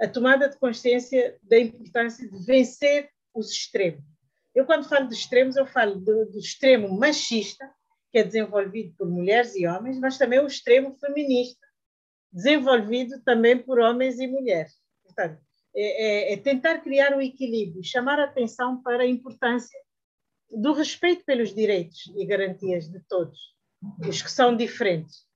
a 0.00 0.08
tomada 0.08 0.48
de 0.48 0.56
consciência 0.56 1.38
da 1.42 1.58
importância 1.58 2.26
de 2.26 2.38
vencer 2.46 3.10
os 3.34 3.50
extremos. 3.50 4.02
Eu, 4.54 4.64
quando 4.64 4.88
falo 4.88 5.06
de 5.06 5.14
extremos, 5.14 5.56
eu 5.56 5.66
falo 5.66 5.96
do, 5.96 6.30
do 6.30 6.38
extremo 6.38 6.88
machista, 6.96 7.70
que 8.10 8.20
é 8.20 8.24
desenvolvido 8.24 8.94
por 8.96 9.06
mulheres 9.06 9.54
e 9.54 9.66
homens, 9.66 9.98
mas 9.98 10.16
também 10.16 10.40
o 10.40 10.46
extremo 10.46 10.96
feminista, 10.98 11.66
desenvolvido 12.32 13.22
também 13.22 13.58
por 13.58 13.78
homens 13.80 14.18
e 14.18 14.26
mulheres. 14.26 14.72
Portanto, 15.04 15.38
é, 15.76 16.30
é, 16.30 16.32
é 16.32 16.36
tentar 16.38 16.78
criar 16.78 17.14
um 17.14 17.20
equilíbrio, 17.20 17.84
chamar 17.84 18.18
a 18.18 18.24
atenção 18.24 18.82
para 18.82 19.02
a 19.02 19.06
importância 19.06 19.78
do 20.50 20.72
respeito 20.72 21.22
pelos 21.26 21.54
direitos 21.54 22.10
e 22.16 22.24
garantias 22.24 22.88
de 22.88 22.98
todos, 23.08 23.51
os 24.06 24.22
que 24.22 24.30
são 24.30 24.56
diferentes. 24.56 25.26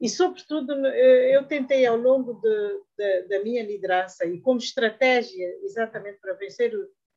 E, 0.00 0.08
sobretudo, 0.08 0.86
eh, 0.86 1.34
eu 1.34 1.46
tentei 1.46 1.86
ao 1.86 1.96
longo 1.96 2.34
de, 2.34 2.80
de, 2.96 3.22
da 3.28 3.42
minha 3.42 3.62
liderança 3.62 4.26
e 4.26 4.40
como 4.40 4.58
estratégia, 4.58 5.48
exatamente 5.62 6.18
para 6.20 6.34
vencer 6.34 6.74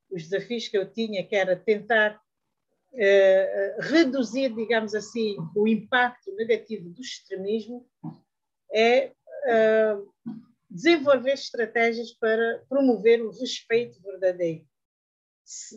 os 0.10 0.24
desafios 0.24 0.68
que 0.68 0.78
eu 0.78 0.90
tinha, 0.90 1.26
que 1.26 1.36
era 1.36 1.56
tentar 1.56 2.22
eh, 2.94 3.76
reduzir, 3.80 4.54
digamos 4.54 4.96
assim, 4.96 5.36
o 5.56 5.68
impacto 5.68 6.34
negativo 6.36 6.90
do 6.90 7.02
extremismo, 7.02 7.86
é 8.72 9.12
eh, 9.46 9.98
desenvolver 10.70 11.34
estratégias 11.34 12.14
para 12.14 12.64
promover 12.70 13.22
o 13.22 13.32
respeito 13.32 14.02
verdadeiro, 14.02 14.66
Se, 15.44 15.76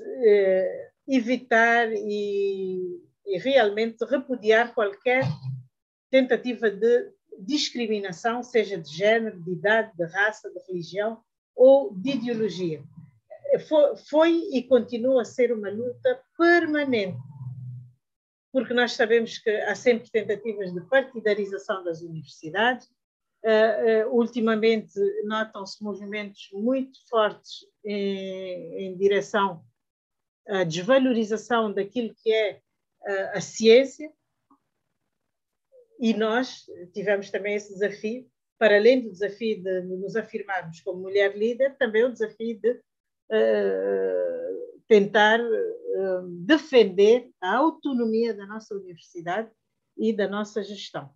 evitar 1.08 1.90
e, 1.92 3.00
e 3.30 3.38
realmente 3.38 4.04
repudiar 4.04 4.74
qualquer 4.74 5.24
tentativa 6.10 6.68
de 6.68 7.12
discriminação, 7.38 8.42
seja 8.42 8.76
de 8.76 8.92
género, 8.92 9.40
de 9.40 9.52
idade, 9.52 9.96
de 9.96 10.04
raça, 10.04 10.50
de 10.50 10.58
religião 10.66 11.22
ou 11.54 11.94
de 11.94 12.10
ideologia. 12.10 12.82
Foi, 13.68 13.96
foi 13.96 14.30
e 14.52 14.62
continua 14.64 15.22
a 15.22 15.24
ser 15.24 15.52
uma 15.52 15.70
luta 15.70 16.20
permanente, 16.36 17.18
porque 18.52 18.74
nós 18.74 18.92
sabemos 18.92 19.38
que 19.38 19.50
há 19.50 19.74
sempre 19.74 20.10
tentativas 20.10 20.72
de 20.72 20.80
partidarização 20.82 21.84
das 21.84 22.02
universidades. 22.02 22.88
Uh, 23.42 24.06
uh, 24.06 24.14
ultimamente 24.14 24.92
notam-se 25.24 25.82
movimentos 25.82 26.50
muito 26.52 26.98
fortes 27.08 27.64
em, 27.82 28.84
em, 28.84 28.96
direção 28.98 29.64
à 30.46 30.62
desvalorização 30.62 31.72
daquilo 31.72 32.14
que 32.22 32.30
é 32.30 32.60
a 33.32 33.40
ciência, 33.40 34.10
e 35.98 36.14
nós 36.14 36.64
tivemos 36.94 37.30
também 37.30 37.54
esse 37.54 37.74
desafio, 37.74 38.30
para 38.58 38.76
além 38.76 39.02
do 39.02 39.10
desafio 39.10 39.62
de 39.62 39.80
nos 39.82 40.16
afirmarmos 40.16 40.80
como 40.80 41.00
mulher 41.00 41.36
líder, 41.36 41.76
também 41.76 42.04
o 42.04 42.12
desafio 42.12 42.60
de 42.60 42.72
uh, 42.72 44.80
tentar 44.86 45.40
uh, 45.40 46.28
defender 46.46 47.30
a 47.40 47.56
autonomia 47.56 48.34
da 48.34 48.46
nossa 48.46 48.74
universidade 48.74 49.50
e 49.96 50.12
da 50.12 50.28
nossa 50.28 50.62
gestão. 50.62 51.12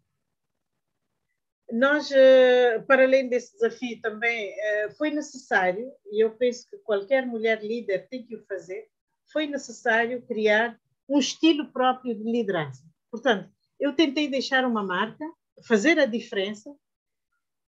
Nós, 1.70 2.10
uh, 2.10 2.82
para 2.86 3.04
além 3.04 3.28
desse 3.28 3.54
desafio, 3.54 4.00
também 4.00 4.54
foi 4.96 5.10
necessário, 5.10 5.90
e 6.10 6.22
eu 6.22 6.34
penso 6.36 6.68
que 6.68 6.78
qualquer 6.78 7.26
mulher 7.26 7.62
líder 7.62 8.08
tem 8.08 8.24
que 8.24 8.36
o 8.36 8.44
fazer, 8.46 8.88
foi 9.32 9.46
necessário 9.46 10.22
criar 10.26 10.78
um 11.08 11.18
estilo 11.18 11.70
próprio 11.72 12.14
de 12.14 12.24
liderança. 12.24 12.82
Portanto, 13.10 13.50
eu 13.78 13.94
tentei 13.94 14.28
deixar 14.28 14.64
uma 14.64 14.82
marca, 14.82 15.24
fazer 15.66 15.98
a 15.98 16.06
diferença, 16.06 16.74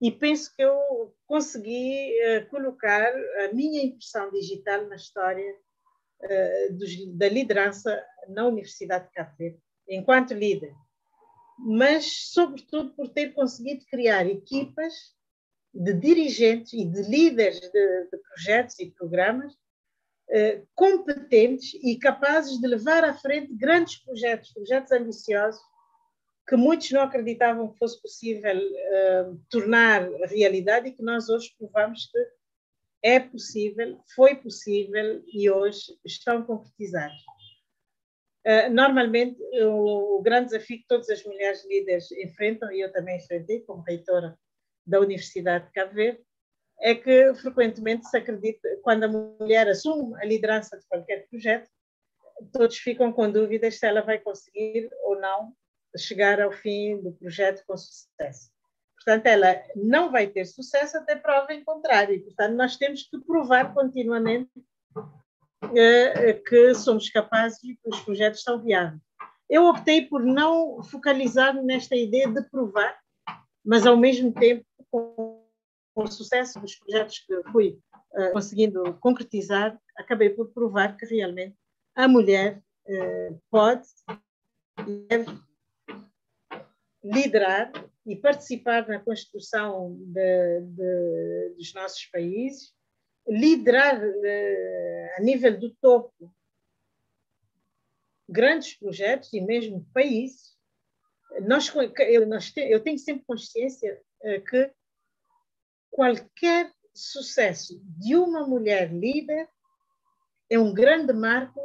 e 0.00 0.10
penso 0.10 0.54
que 0.54 0.62
eu 0.62 1.14
consegui 1.26 2.12
uh, 2.22 2.48
colocar 2.50 3.12
a 3.44 3.52
minha 3.52 3.82
impressão 3.82 4.30
digital 4.30 4.86
na 4.86 4.96
história 4.96 5.56
uh, 6.22 6.74
dos, 6.74 6.90
da 7.16 7.28
liderança 7.28 8.04
na 8.28 8.46
Universidade 8.46 9.06
de 9.06 9.12
Cabo 9.12 9.60
enquanto 9.88 10.34
líder. 10.34 10.74
Mas, 11.58 12.30
sobretudo, 12.32 12.94
por 12.94 13.08
ter 13.08 13.32
conseguido 13.32 13.84
criar 13.86 14.26
equipas 14.26 14.92
de 15.72 15.92
dirigentes 15.92 16.72
e 16.72 16.84
de 16.84 17.02
líderes 17.02 17.60
de, 17.60 18.04
de 18.10 18.18
projetos 18.18 18.78
e 18.80 18.90
programas 18.90 19.54
competentes 20.74 21.74
e 21.82 21.96
capazes 21.98 22.60
de 22.60 22.66
levar 22.66 23.04
à 23.04 23.14
frente 23.14 23.54
grandes 23.54 23.96
projetos, 23.96 24.52
projetos 24.52 24.92
ambiciosos, 24.92 25.60
que 26.46 26.56
muitos 26.56 26.90
não 26.90 27.02
acreditavam 27.02 27.72
que 27.72 27.78
fosse 27.78 28.00
possível 28.00 28.56
uh, 28.56 29.40
tornar 29.48 30.08
realidade 30.28 30.88
e 30.88 30.92
que 30.92 31.02
nós 31.02 31.28
hoje 31.28 31.54
provamos 31.58 32.06
que 32.06 32.18
é 33.02 33.20
possível, 33.20 34.00
foi 34.14 34.34
possível 34.36 35.22
e 35.32 35.50
hoje 35.50 35.98
estão 36.04 36.42
concretizados. 36.42 37.22
Uh, 38.46 38.70
normalmente, 38.70 39.42
o, 39.62 40.18
o, 40.18 40.22
grande 40.22 40.50
desafio 40.50 40.78
que 40.78 40.86
todas 40.86 41.08
as 41.08 41.24
mulheres 41.24 41.66
líderes 41.66 42.10
enfrentam, 42.12 42.70
e 42.70 42.80
eu 42.80 42.92
também 42.92 43.16
enfrentei 43.16 43.60
como 43.60 43.82
reitora 43.82 44.38
da 44.86 45.00
Universidade 45.00 45.66
de 45.66 45.72
Cabo 45.72 45.94
Verde, 45.94 46.22
é 46.80 46.94
que 46.94 47.34
frequentemente 47.34 48.08
se 48.08 48.16
acredita, 48.16 48.68
quando 48.82 49.04
a 49.04 49.08
mulher 49.08 49.68
assume 49.68 50.14
a 50.20 50.24
liderança 50.24 50.78
de 50.78 50.86
qualquer 50.86 51.26
projeto, 51.28 51.68
todos 52.52 52.76
ficam 52.76 53.12
com 53.12 53.30
dúvidas 53.30 53.78
se 53.78 53.86
ela 53.86 54.02
vai 54.02 54.18
conseguir 54.18 54.90
ou 55.04 55.18
não 55.20 55.54
chegar 55.96 56.40
ao 56.40 56.50
fim 56.52 57.00
do 57.00 57.12
projeto 57.12 57.64
com 57.66 57.76
sucesso. 57.76 58.50
Portanto, 58.96 59.26
ela 59.26 59.62
não 59.76 60.10
vai 60.10 60.26
ter 60.26 60.44
sucesso 60.44 60.96
até 60.96 61.14
prova 61.14 61.52
em 61.52 61.62
contrário. 61.62 62.22
Portanto, 62.24 62.56
nós 62.56 62.76
temos 62.76 63.02
que 63.02 63.18
provar 63.20 63.72
continuamente 63.72 64.50
que 66.46 66.74
somos 66.74 67.08
capazes 67.10 67.62
e 67.64 67.76
que 67.76 67.88
os 67.88 68.00
projetos 68.00 68.42
são 68.42 68.62
viáveis. 68.62 69.00
Eu 69.48 69.66
optei 69.66 70.06
por 70.06 70.22
não 70.22 70.82
focalizar 70.82 71.54
nesta 71.62 71.94
ideia 71.94 72.28
de 72.28 72.42
provar, 72.50 72.98
mas 73.64 73.86
ao 73.86 73.96
mesmo 73.96 74.32
tempo, 74.32 74.64
com 75.94 76.02
o 76.02 76.10
sucesso 76.10 76.60
dos 76.60 76.74
projetos 76.74 77.20
que 77.20 77.42
fui 77.52 77.78
uh, 78.12 78.32
conseguindo 78.32 78.94
concretizar, 78.94 79.80
acabei 79.96 80.28
por 80.28 80.52
provar 80.52 80.96
que 80.96 81.06
realmente 81.06 81.56
a 81.94 82.08
mulher 82.08 82.60
uh, 82.86 83.40
pode 83.48 83.86
deve 85.08 85.26
liderar 87.02 87.70
e 88.04 88.16
participar 88.16 88.88
na 88.88 88.98
construção 88.98 89.96
de, 89.96 90.60
de, 90.62 91.54
dos 91.56 91.72
nossos 91.72 92.04
países, 92.06 92.74
liderar 93.26 94.02
uh, 94.02 95.08
a 95.16 95.20
nível 95.22 95.58
do 95.58 95.70
topo 95.76 96.34
grandes 98.28 98.76
projetos 98.76 99.32
e 99.32 99.40
mesmo 99.40 99.86
países. 99.94 100.54
Nós, 101.42 101.72
eu, 101.98 102.26
nós, 102.26 102.52
eu 102.56 102.80
tenho 102.82 102.98
sempre 102.98 103.24
consciência 103.26 104.00
que 104.48 104.72
qualquer 105.94 106.72
sucesso 106.92 107.80
de 108.00 108.16
uma 108.16 108.44
mulher 108.44 108.92
líder 108.92 109.48
é 110.50 110.58
um 110.58 110.74
grande 110.74 111.12
marco 111.12 111.60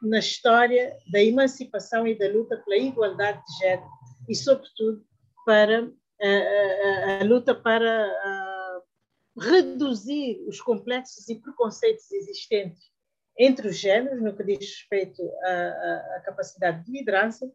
na 0.00 0.20
história 0.20 0.96
da 1.10 1.20
emancipação 1.20 2.06
e 2.06 2.16
da 2.16 2.28
luta 2.28 2.56
pela 2.58 2.76
igualdade 2.76 3.44
de 3.44 3.58
género 3.58 3.90
e, 4.28 4.36
sobretudo, 4.36 5.04
para 5.44 5.90
a, 6.20 6.26
a, 6.28 7.20
a 7.22 7.24
luta 7.24 7.56
para 7.56 8.06
a, 8.06 8.80
reduzir 9.40 10.40
os 10.46 10.60
complexos 10.60 11.28
e 11.28 11.40
preconceitos 11.40 12.10
existentes 12.12 12.92
entre 13.36 13.66
os 13.66 13.76
géneros, 13.76 14.22
no 14.22 14.36
que 14.36 14.44
diz 14.44 14.58
respeito 14.60 15.22
à, 15.42 16.16
à 16.16 16.22
capacidade 16.24 16.84
de 16.84 16.92
liderança, 16.92 17.50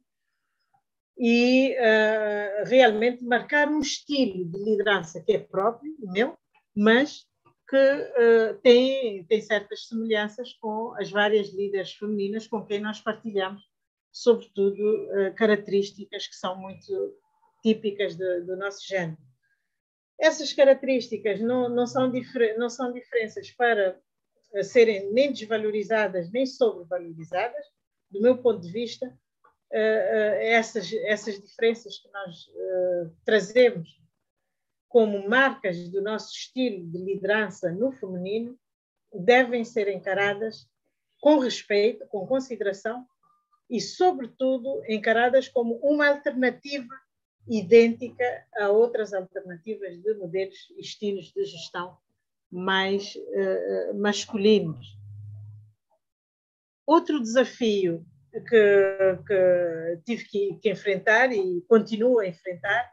e 1.18 1.76
uh, 1.80 2.70
realmente 2.70 3.24
marcar 3.24 3.68
um 3.68 3.80
estilo 3.80 4.46
de 4.46 4.64
liderança 4.64 5.22
que 5.22 5.34
é 5.34 5.40
próprio, 5.40 5.96
meu, 6.00 6.38
mas 6.76 7.26
que 7.68 7.76
uh, 7.76 8.58
tem, 8.62 9.26
tem 9.26 9.42
certas 9.42 9.88
semelhanças 9.88 10.54
com 10.54 10.94
as 11.00 11.10
várias 11.10 11.50
líderes 11.50 11.94
femininas 11.94 12.48
com 12.48 12.64
quem 12.64 12.80
nós 12.80 13.02
partilhamos, 13.02 13.64
sobretudo 14.12 14.80
uh, 14.80 15.34
características 15.36 16.28
que 16.28 16.36
são 16.36 16.56
muito 16.56 17.16
típicas 17.64 18.16
de, 18.16 18.42
do 18.42 18.56
nosso 18.56 18.88
género. 18.88 19.18
Essas 20.20 20.54
características 20.54 21.40
não, 21.42 21.68
não, 21.68 21.88
são, 21.88 22.12
não 22.58 22.70
são 22.70 22.94
diferenças 22.94 23.52
para 23.52 24.00
serem 24.64 25.12
nem 25.12 25.32
desvalorizadas 25.32 26.32
nem 26.32 26.46
sobrevalorizadas, 26.46 27.66
do 28.10 28.22
meu 28.22 28.38
ponto 28.38 28.62
de 28.62 28.72
vista, 28.72 29.14
essas, 29.72 30.92
essas 30.94 31.40
diferenças 31.42 32.00
que 32.00 32.10
nós 32.10 32.50
trazemos 33.26 34.00
como 34.88 35.28
marcas 35.28 35.90
do 35.90 36.02
nosso 36.02 36.34
estilo 36.34 36.86
de 36.90 36.98
liderança 36.98 37.72
no 37.72 37.92
feminino 37.92 38.58
devem 39.14 39.64
ser 39.64 39.88
encaradas 39.90 40.68
com 41.20 41.40
respeito, 41.40 42.08
com 42.08 42.26
consideração 42.26 43.06
e, 43.70 43.82
sobretudo, 43.82 44.82
encaradas 44.88 45.48
como 45.48 45.76
uma 45.84 46.08
alternativa 46.08 46.94
idêntica 47.48 48.46
a 48.58 48.70
outras 48.70 49.14
alternativas 49.14 50.02
de 50.02 50.14
modelos 50.16 50.70
e 50.76 50.82
estilos 50.82 51.32
de 51.32 51.46
gestão 51.46 51.98
mais 52.52 53.16
uh, 53.16 53.94
masculinos. 53.96 54.98
Outro 56.86 57.22
desafio 57.22 58.06
que, 58.42 59.20
que 59.26 60.02
tive 60.06 60.26
que, 60.26 60.60
que 60.62 60.72
enfrentar 60.72 61.32
e 61.32 61.62
continuo 61.68 62.20
a 62.20 62.28
enfrentar 62.28 62.92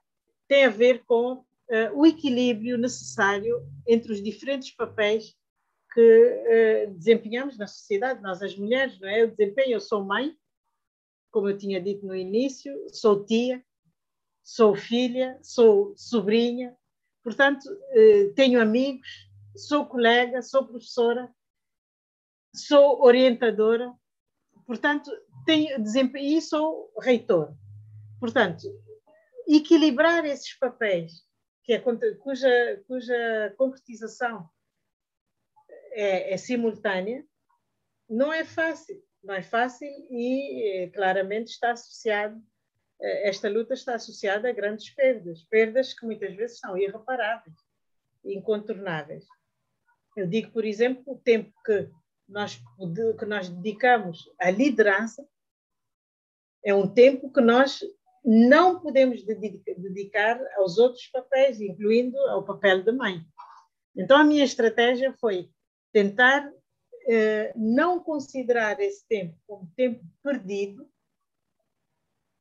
tem 0.48 0.64
a 0.64 0.70
ver 0.70 1.04
com 1.04 1.34
uh, 1.34 1.44
o 1.94 2.06
equilíbrio 2.06 2.78
necessário 2.78 3.66
entre 3.86 4.12
os 4.12 4.22
diferentes 4.22 4.70
papéis 4.70 5.34
que 5.92 6.00
uh, 6.00 6.94
desempenhamos 6.94 7.56
na 7.56 7.66
sociedade, 7.66 8.22
nós 8.22 8.42
as 8.42 8.56
mulheres, 8.56 8.98
não 9.00 9.08
é? 9.08 9.22
Eu 9.22 9.30
desempenho, 9.30 9.74
eu 9.74 9.80
sou 9.80 10.04
mãe, 10.04 10.36
como 11.30 11.48
eu 11.48 11.56
tinha 11.56 11.80
dito 11.80 12.06
no 12.06 12.14
início, 12.14 12.72
sou 12.92 13.24
tia, 13.24 13.64
sou 14.42 14.74
filha, 14.74 15.38
sou 15.42 15.94
sobrinha, 15.96 16.76
portanto, 17.22 17.64
uh, 17.66 18.34
tenho 18.34 18.60
amigos, 18.60 19.08
sou 19.56 19.86
colega, 19.86 20.42
sou 20.42 20.66
professora, 20.66 21.32
sou 22.54 23.02
orientadora, 23.02 23.92
portanto, 24.66 25.10
tenho 25.44 25.82
desempenho 25.82 26.38
e 26.38 26.42
sou 26.42 26.92
reitor. 27.00 27.54
Portanto, 28.18 28.62
equilibrar 29.46 30.24
esses 30.24 30.56
papéis 30.58 31.24
que 31.62 31.72
é, 31.72 31.80
cuja, 31.80 32.84
cuja 32.86 33.54
concretização 33.56 34.48
é, 35.92 36.34
é, 36.34 36.36
simultânea, 36.36 37.24
não 38.08 38.32
é 38.32 38.44
fácil. 38.44 39.02
Não 39.22 39.34
é 39.34 39.42
fácil 39.42 39.88
e 40.10 40.82
eh, 40.82 40.90
claramente 40.90 41.48
está 41.48 41.72
associado, 41.72 42.38
eh, 43.00 43.26
esta 43.26 43.48
luta 43.48 43.72
está 43.72 43.94
associada 43.94 44.50
a 44.50 44.52
grandes 44.52 44.90
perdas, 44.90 45.42
perdas 45.44 45.94
que 45.94 46.04
muitas 46.04 46.36
vezes 46.36 46.58
são 46.58 46.76
irreparáveis, 46.76 47.56
incontornáveis. 48.22 49.24
Eu 50.14 50.26
digo, 50.26 50.52
por 50.52 50.66
exemplo, 50.66 51.02
o 51.06 51.18
tempo 51.18 51.50
que 51.64 51.88
nós, 52.28 52.60
que 53.18 53.24
nós 53.24 53.48
dedicamos 53.48 54.30
à 54.38 54.50
liderança 54.50 55.26
é 56.64 56.74
um 56.74 56.88
tempo 56.88 57.30
que 57.30 57.40
nós 57.40 57.80
não 58.24 58.80
podemos 58.80 59.22
dedicar 59.22 60.40
aos 60.56 60.78
outros 60.78 61.06
papéis, 61.08 61.60
incluindo 61.60 62.18
ao 62.28 62.42
papel 62.42 62.82
de 62.82 62.90
mãe. 62.90 63.20
Então, 63.94 64.16
a 64.16 64.24
minha 64.24 64.44
estratégia 64.44 65.14
foi 65.20 65.50
tentar 65.92 66.50
eh, 67.06 67.52
não 67.54 68.00
considerar 68.00 68.80
esse 68.80 69.06
tempo 69.06 69.36
como 69.46 69.70
tempo 69.76 70.02
perdido 70.22 70.88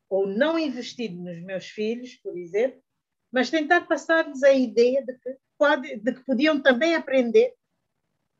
ou 0.10 0.26
não 0.26 0.58
investido 0.58 1.22
nos 1.22 1.42
meus 1.42 1.66
filhos, 1.68 2.16
por 2.16 2.38
exemplo, 2.38 2.82
mas 3.32 3.50
tentar 3.50 3.88
passar-lhes 3.88 4.42
a 4.44 4.54
ideia 4.54 5.04
de 5.04 5.14
que, 5.18 5.38
pode, 5.58 5.98
de 5.98 6.14
que 6.14 6.24
podiam 6.24 6.62
também 6.62 6.96
aprender 6.96 7.54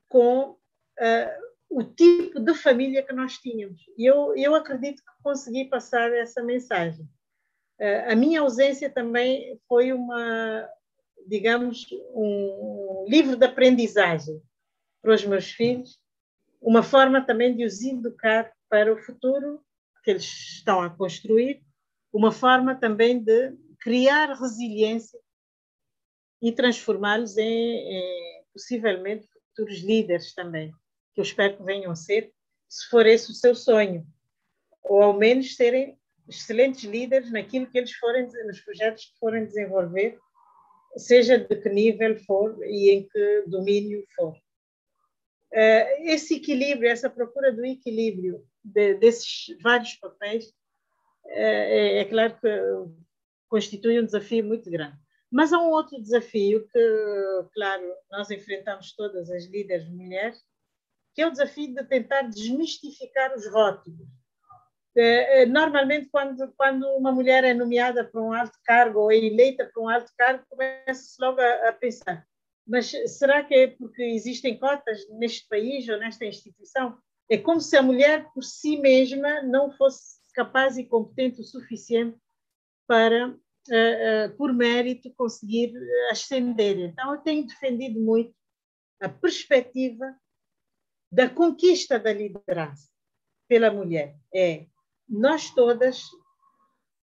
com 0.08 0.58
eh, 0.98 1.40
o 1.76 1.84
tipo 1.84 2.40
de 2.40 2.54
família 2.54 3.04
que 3.04 3.14
nós 3.14 3.38
tínhamos. 3.38 3.82
E 3.98 4.06
eu, 4.06 4.36
eu 4.36 4.54
acredito 4.54 5.02
que 5.02 5.24
consegui 5.24 5.66
passar 5.66 6.12
essa 6.14 6.44
mensagem. 6.44 7.08
Eh, 7.80 8.12
a 8.12 8.16
minha 8.16 8.42
ausência 8.42 8.90
também 8.90 9.60
foi 9.68 9.92
uma, 9.92 10.70
digamos, 11.28 11.88
um 12.14 13.06
livro 13.08 13.36
de 13.36 13.46
aprendizagem 13.46 14.42
para 15.02 15.16
os 15.16 15.26
meus 15.26 15.52
filhos, 15.52 16.00
uma 16.62 16.84
forma 16.84 17.26
também 17.26 17.56
de 17.56 17.66
os 17.66 17.82
educar 17.82 18.54
para 18.70 18.94
o 18.94 18.98
futuro 18.98 19.60
que 20.04 20.12
eles 20.12 20.24
estão 20.24 20.82
a 20.82 20.90
construir, 20.90 21.64
uma 22.12 22.32
forma 22.32 22.76
também 22.76 23.20
de 23.20 23.58
criar 23.80 24.34
resiliência 24.34 25.20
e 26.42 26.52
transformá-los 26.52 27.38
em, 27.38 27.46
em, 27.48 28.44
possivelmente 28.54 29.28
futuros 29.28 29.80
líderes 29.80 30.34
também, 30.34 30.74
que 31.14 31.20
eu 31.20 31.24
espero 31.24 31.58
que 31.58 31.64
venham 31.64 31.92
a 31.92 31.96
ser, 31.96 32.32
se 32.68 32.88
for 32.90 33.06
esse 33.06 33.32
o 33.32 33.36
seu 33.36 33.54
sonho, 33.54 34.06
ou 34.84 35.02
ao 35.02 35.14
menos 35.14 35.56
serem 35.56 35.98
excelentes 36.28 36.84
líderes 36.84 37.32
naquilo 37.32 37.68
que 37.68 37.78
eles 37.78 37.94
forem, 37.94 38.28
nos 38.46 38.62
projetos 38.62 39.06
que 39.06 39.20
forem 39.20 39.46
desenvolver, 39.46 40.18
seja 40.98 41.38
de 41.38 41.56
que 41.56 41.70
nível 41.70 42.18
for 42.26 42.58
e 42.64 42.92
em 42.92 43.08
que 43.08 43.44
domínio 43.48 44.04
for. 44.16 44.34
Uh, 45.52 46.10
esse 46.10 46.36
equilíbrio, 46.36 46.90
essa 46.90 47.10
procura 47.10 47.52
do 47.52 47.64
equilíbrio 47.64 48.44
de, 48.64 48.96
desses 48.96 49.56
vários 49.62 49.94
papéis, 49.96 50.46
uh, 50.46 51.30
é, 51.30 51.98
é, 52.00 52.06
claro 52.06 52.36
que 52.40 52.50
constitui 53.48 54.00
um 54.00 54.06
desafio 54.06 54.44
muito 54.44 54.70
grande. 54.72 54.98
Mas 55.32 55.54
há 55.54 55.60
um 55.60 55.70
outro 55.70 56.02
desafio 56.02 56.68
que, 56.68 57.50
claro, 57.54 57.84
nós 58.12 58.30
enfrentamos 58.32 58.96
todas 58.96 59.30
as 59.30 59.46
líderes 59.46 59.88
mulheres, 59.90 60.40
que 61.14 61.22
é 61.22 61.28
o 61.28 61.32
desafio 61.32 61.74
de 61.74 61.84
tentar 61.86 62.24
desmistificar 62.24 63.36
os 63.36 63.46
rótulos 63.52 64.08
é, 64.96 65.42
é, 65.42 65.46
normalmente, 65.46 66.08
quando, 66.12 66.54
quando 66.56 66.86
uma 66.96 67.12
mulher 67.12 67.44
é 67.44 67.54
nomeada 67.54 68.04
para 68.06 68.22
um 68.22 68.32
alto 68.32 68.58
cargo 68.64 69.00
ou 69.00 69.12
é 69.12 69.18
eleita 69.18 69.66
para 69.66 69.82
um 69.82 69.90
alto 69.90 70.12
cargo, 70.16 70.46
começa-se 70.48 71.20
logo 71.20 71.42
a, 71.42 71.70
a, 71.70 71.74
pensar: 71.74 72.26
mas 72.66 72.92
será 73.18 73.44
que 73.44 73.56
é 73.56 73.68
porque 73.68 74.04
existem 74.04 74.58
cotas 74.58 75.00
neste 75.18 75.48
país 75.48 75.90
ou 75.90 75.98
nesta 75.98 76.26
instituição? 76.26 76.98
É 77.28 77.38
como 77.38 77.60
se 77.60 77.76
a 77.76 77.82
mulher 77.82 78.30
por 78.34 78.44
si 78.44 78.78
mesma 78.78 79.42
não 79.42 79.72
fosse 79.72 80.20
capaz 80.36 80.78
e 80.78 80.84
competente 80.84 81.42
o 81.42 81.44
suficiente 81.44 82.18
para, 82.86 83.30
uh, 83.30 83.32
uh, 83.32 84.38
por 84.38 84.54
mérito, 84.54 85.12
conseguir 85.16 85.74
ascender. 86.12 86.78
Então, 86.80 87.16
eu 87.16 87.22
tenho 87.22 87.48
defendido 87.48 88.00
muito 88.00 88.36
a 89.02 89.10
perspectiva 89.10 90.16
da 91.14 91.30
conquista 91.30 92.00
da 92.00 92.12
liderança 92.12 92.90
pela 93.48 93.70
mulher. 93.70 94.18
É 94.34 94.66
nós 95.08 95.52
todas 95.52 96.02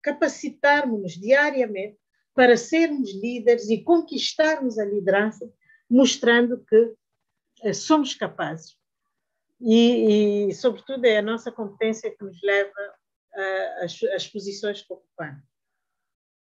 capacitarmos-nos 0.01 1.13
diariamente 1.13 1.97
para 2.35 2.57
sermos 2.57 3.13
líderes 3.13 3.69
e 3.69 3.81
conquistarmos 3.81 4.77
a 4.77 4.83
liderança, 4.83 5.49
mostrando 5.89 6.61
que 6.65 6.93
eh, 7.61 7.71
somos 7.71 8.13
capazes. 8.13 8.75
E, 9.61 10.49
e, 10.49 10.53
sobretudo, 10.53 11.05
é 11.05 11.19
a 11.19 11.21
nossa 11.21 11.49
competência 11.49 12.11
que 12.11 12.23
nos 12.25 12.41
leva 12.43 12.95
às 14.15 14.27
posições 14.27 14.81
que 14.81 14.91
ocupamos. 14.91 15.43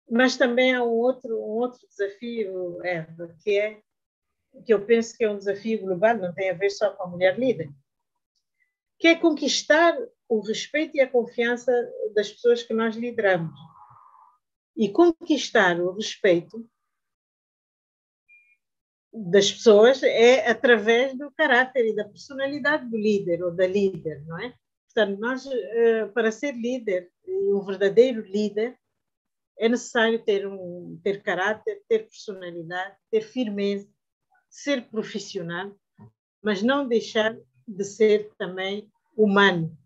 Mas 0.07 0.37
também 0.37 0.75
há 0.75 0.83
um 0.83 0.91
outro, 0.91 1.35
um 1.35 1.57
outro 1.57 1.79
desafio, 1.87 2.85
Eva, 2.85 3.35
que 3.43 3.57
é 3.57 3.81
que 4.65 4.73
eu 4.73 4.85
penso 4.85 5.17
que 5.17 5.23
é 5.23 5.29
um 5.29 5.37
desafio 5.37 5.81
global, 5.81 6.17
não 6.17 6.33
tem 6.33 6.49
a 6.49 6.53
ver 6.53 6.69
só 6.69 6.89
com 6.91 7.03
a 7.03 7.07
mulher 7.07 7.37
líder, 7.37 7.69
que 8.97 9.07
é 9.07 9.15
conquistar 9.15 9.97
o 10.27 10.41
respeito 10.41 10.95
e 10.95 11.01
a 11.01 11.09
confiança 11.09 11.71
das 12.13 12.31
pessoas 12.31 12.63
que 12.63 12.73
nós 12.73 12.95
lideramos. 12.95 13.57
E 14.75 14.89
conquistar 14.89 15.79
o 15.79 15.91
respeito 15.91 16.69
das 19.11 19.51
pessoas 19.51 20.03
é 20.03 20.47
através 20.47 21.17
do 21.17 21.31
caráter 21.31 21.87
e 21.87 21.95
da 21.95 22.05
personalidade 22.05 22.89
do 22.89 22.97
líder 22.97 23.43
ou 23.43 23.51
da 23.51 23.65
líder, 23.65 24.23
não 24.25 24.39
é? 24.39 24.53
Portanto, 24.85 25.19
nós, 25.19 25.45
eh, 25.45 26.05
para 26.07 26.31
ser 26.31 26.53
líder, 26.53 27.11
um 27.27 27.61
verdadeiro 27.65 28.21
líder, 28.21 28.77
é 29.57 29.67
necessário 29.67 30.23
ter, 30.23 30.47
um, 30.47 30.99
ter 31.03 31.21
caráter, 31.21 31.83
ter 31.87 31.99
personalidade, 31.99 32.95
ter 33.11 33.21
firmeza, 33.21 33.87
ser 34.49 34.89
profissional, 34.89 35.75
mas 36.41 36.63
não 36.63 36.87
deixar 36.87 37.37
de 37.67 37.83
ser 37.83 38.31
também 38.37 38.91
humano. 39.15 39.77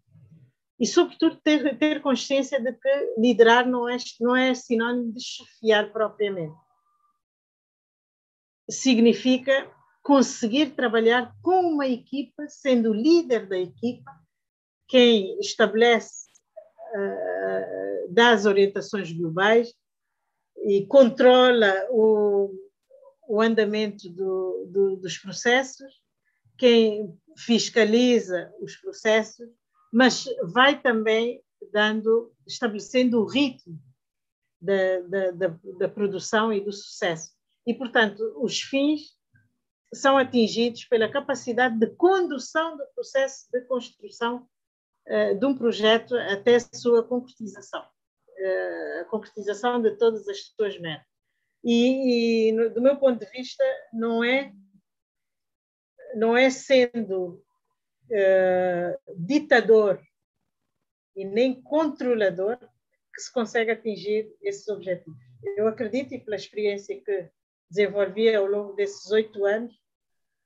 E, 0.79 0.87
sobretudo, 0.87 1.39
ter, 1.43 1.77
ter 1.77 2.01
consciência 2.01 2.59
de 2.59 2.73
que 2.73 3.13
liderar 3.17 3.67
não 3.67 3.87
é, 3.87 3.97
não 4.19 4.35
é 4.35 4.53
sinónimo 4.53 5.13
de 5.13 5.21
chefiar 5.21 5.91
propriamente. 5.91 6.55
Significa 8.69 9.69
conseguir 10.01 10.71
trabalhar 10.71 11.33
com 11.41 11.61
uma 11.61 11.87
equipa, 11.87 12.47
sendo 12.47 12.93
líder 12.93 13.47
da 13.47 13.57
equipa, 13.57 14.11
quem 14.87 15.39
estabelece 15.39 16.27
uh, 16.95 18.13
dá 18.13 18.31
as 18.31 18.45
orientações 18.45 19.11
globais 19.11 19.73
e 20.65 20.85
controla 20.85 21.87
o, 21.89 22.53
o 23.27 23.41
andamento 23.41 24.09
do, 24.09 24.69
do, 24.71 24.95
dos 24.97 25.17
processos, 25.17 26.01
quem 26.57 27.17
fiscaliza 27.37 28.53
os 28.61 28.75
processos, 28.75 29.47
mas 29.91 30.25
vai 30.43 30.81
também 30.81 31.43
dando, 31.71 32.33
estabelecendo 32.47 33.19
o 33.21 33.25
ritmo 33.25 33.79
da, 34.61 34.99
da, 35.01 35.31
da, 35.31 35.59
da 35.79 35.89
produção 35.89 36.51
e 36.51 36.61
do 36.61 36.71
sucesso. 36.71 37.31
E, 37.65 37.73
portanto, 37.73 38.21
os 38.41 38.59
fins 38.59 39.17
são 39.93 40.17
atingidos 40.17 40.85
pela 40.85 41.11
capacidade 41.11 41.77
de 41.79 41.87
condução 41.95 42.75
do 42.77 42.85
processo 42.95 43.47
de 43.51 43.61
construção 43.61 44.47
uh, 45.07 45.39
de 45.39 45.45
um 45.45 45.55
projeto 45.55 46.15
até 46.15 46.55
a 46.55 46.59
sua 46.59 47.03
concretização. 47.03 47.85
Eh, 48.37 48.99
a 49.01 49.05
concretização 49.05 49.81
de 49.81 49.91
todas 49.91 50.27
as 50.27 50.47
suas 50.47 50.79
metas. 50.79 51.12
E, 51.63 52.49
e, 52.49 52.69
do 52.69 52.81
meu 52.81 52.97
ponto 52.97 53.19
de 53.19 53.31
vista, 53.31 53.63
não 53.93 54.23
é, 54.23 54.51
não 56.15 56.35
é 56.35 56.49
sendo 56.49 57.43
uh, 58.09 59.15
ditador 59.17 60.01
e 61.15 61.23
nem 61.23 61.61
controlador 61.61 62.57
que 63.13 63.21
se 63.21 63.31
consegue 63.31 63.71
atingir 63.71 64.35
esses 64.41 64.67
objetivos. 64.67 65.19
Eu 65.55 65.67
acredito, 65.67 66.13
e 66.13 66.19
pela 66.19 66.35
experiência 66.35 66.99
que 66.99 67.29
desenvolvi 67.69 68.33
ao 68.33 68.45
longo 68.45 68.73
desses 68.73 69.11
oito 69.11 69.45
anos, 69.45 69.73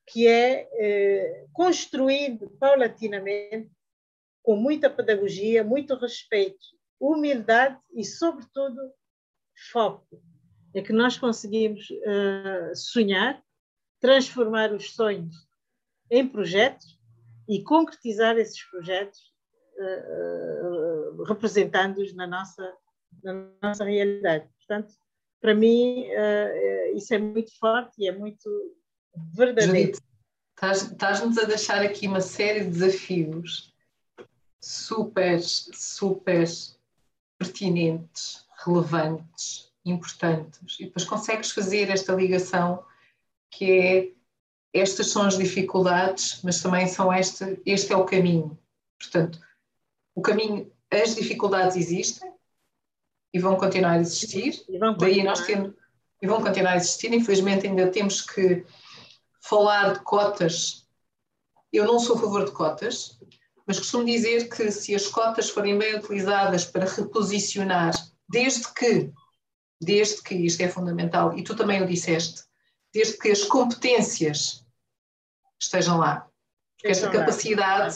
que 0.06 0.28
é 0.28 0.68
eh, 0.74 1.46
construindo 1.54 2.50
paulatinamente, 2.58 3.70
com 4.42 4.56
muita 4.56 4.90
pedagogia, 4.90 5.64
muito 5.64 5.96
respeito 5.96 6.78
humildade 7.00 7.80
e, 7.92 8.04
sobretudo, 8.04 8.80
foco. 9.72 10.22
É 10.78 10.82
que 10.84 10.94
nós 10.94 11.18
conseguimos 11.18 11.90
uh, 11.90 12.76
sonhar, 12.76 13.44
transformar 14.00 14.72
os 14.72 14.94
sonhos 14.94 15.36
em 16.12 16.28
projetos 16.28 17.00
e 17.50 17.64
concretizar 17.64 18.38
esses 18.38 18.64
projetos, 18.70 19.20
uh, 19.80 21.20
uh, 21.20 21.24
representando-os 21.24 22.14
na 22.14 22.28
nossa, 22.28 22.74
na 23.24 23.50
nossa 23.60 23.86
realidade. 23.86 24.48
Portanto, 24.56 24.94
para 25.42 25.56
mim, 25.56 26.06
isso 26.96 27.14
é 27.14 27.18
muito 27.18 27.58
forte 27.58 27.94
e 28.00 28.08
é 28.08 28.12
muito 28.12 28.50
verdadeiro. 29.34 29.98
Estás-nos 30.62 31.38
a 31.38 31.46
deixar 31.46 31.82
aqui 31.82 32.08
uma 32.08 32.22
série 32.22 32.62
de 32.66 32.70
desafios 32.72 33.74
super, 34.60 35.40
super 35.40 36.46
pertinentes, 37.38 38.46
relevantes, 38.64 39.67
importantes. 39.92 40.80
E 40.80 40.86
depois 40.86 41.06
consegues 41.06 41.52
fazer 41.52 41.90
esta 41.90 42.14
ligação 42.14 42.84
que 43.50 43.72
é 43.72 44.18
estas 44.74 45.08
são 45.08 45.24
as 45.24 45.38
dificuldades, 45.38 46.40
mas 46.44 46.62
também 46.62 46.88
são 46.88 47.12
este, 47.12 47.60
este 47.66 47.94
é 47.94 47.98
o 47.98 48.06
caminho. 48.06 48.58
Portanto, 49.00 49.40
o 50.14 50.22
caminho, 50.22 50.72
as 50.92 51.16
dificuldades 51.16 51.78
existem 51.78 52.32
e 53.34 53.40
vão 53.40 53.56
continuar 53.56 53.94
a 53.94 54.00
existir. 54.00 54.64
E 54.70 54.78
vão 54.78 54.96
Daí 54.98 55.24
nós 55.24 55.42
temos, 55.46 55.74
e 56.22 56.28
vão 56.28 56.42
continuar 56.42 56.74
a 56.74 56.78
existir. 56.78 57.14
Infelizmente 57.14 57.68
ainda 57.68 57.90
temos 57.92 58.22
que 58.22 58.66
falar 59.42 59.94
de 59.94 60.00
cotas. 60.02 60.86
Eu 61.72 61.86
não 61.86 62.00
sou 62.00 62.18
a 62.18 62.20
favor 62.20 62.46
de 62.46 62.52
cotas, 62.52 63.20
mas 63.66 63.80
costumo 63.80 64.06
dizer 64.06 64.50
que 64.50 64.72
se 64.72 64.96
as 64.96 65.08
cotas 65.08 65.50
forem 65.50 65.78
bem 65.78 65.96
utilizadas 65.96 66.66
para 66.66 66.86
reposicionar, 66.86 67.94
desde 68.30 68.74
que, 68.74 69.12
desde 69.80 70.22
que 70.22 70.36
isto 70.36 70.62
é 70.62 70.68
fundamental, 70.68 71.38
e 71.38 71.44
tu 71.44 71.56
também 71.56 71.82
o 71.82 71.88
disseste, 71.88 72.44
desde 72.94 73.18
que 73.18 73.30
as 73.30 73.44
competências 73.44 74.66
estejam 75.60 75.98
lá, 75.98 76.28
porque 76.76 76.92
esta 76.92 77.10
capacidade, 77.10 77.96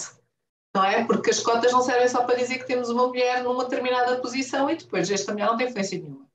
não 0.73 0.83
é? 0.83 1.05
Porque 1.05 1.29
as 1.29 1.39
cotas 1.39 1.71
não 1.71 1.81
servem 1.81 2.07
só 2.07 2.23
para 2.23 2.37
dizer 2.37 2.59
que 2.59 2.67
temos 2.67 2.89
uma 2.89 3.07
mulher 3.07 3.43
numa 3.43 3.63
determinada 3.63 4.19
posição 4.19 4.69
e 4.69 4.75
depois 4.75 5.09
esta 5.09 5.31
mulher 5.31 5.47
não 5.47 5.57
tem 5.57 5.67
influência 5.67 5.97
nenhuma. 5.99 6.27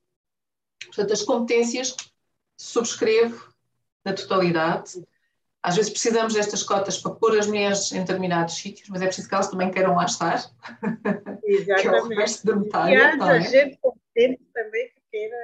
Portanto, 0.86 1.12
as 1.12 1.22
competências 1.22 1.96
subscrevo 2.56 3.52
na 4.04 4.12
totalidade 4.12 5.02
às 5.66 5.74
vezes 5.74 5.90
precisamos 5.90 6.32
destas 6.32 6.62
cotas 6.62 6.96
para 6.96 7.10
pôr 7.16 7.36
as 7.36 7.48
mulheres 7.48 7.90
em 7.90 7.98
determinados 7.98 8.54
sítios, 8.54 8.88
mas 8.88 9.02
é 9.02 9.06
preciso 9.06 9.28
que 9.28 9.34
elas 9.34 9.50
também 9.50 9.68
queiram 9.68 9.96
lá 9.96 10.04
estar. 10.04 10.48
Exatamente. 11.42 11.82
que 11.82 11.88
é 11.88 12.02
o 12.02 12.06
resto 12.06 12.46
da 12.46 12.54
medalha. 12.54 12.94
E 12.94 12.96
haja 12.96 13.36
é? 13.36 13.40
gente 13.40 13.78
competente 13.78 14.44
também 14.54 14.92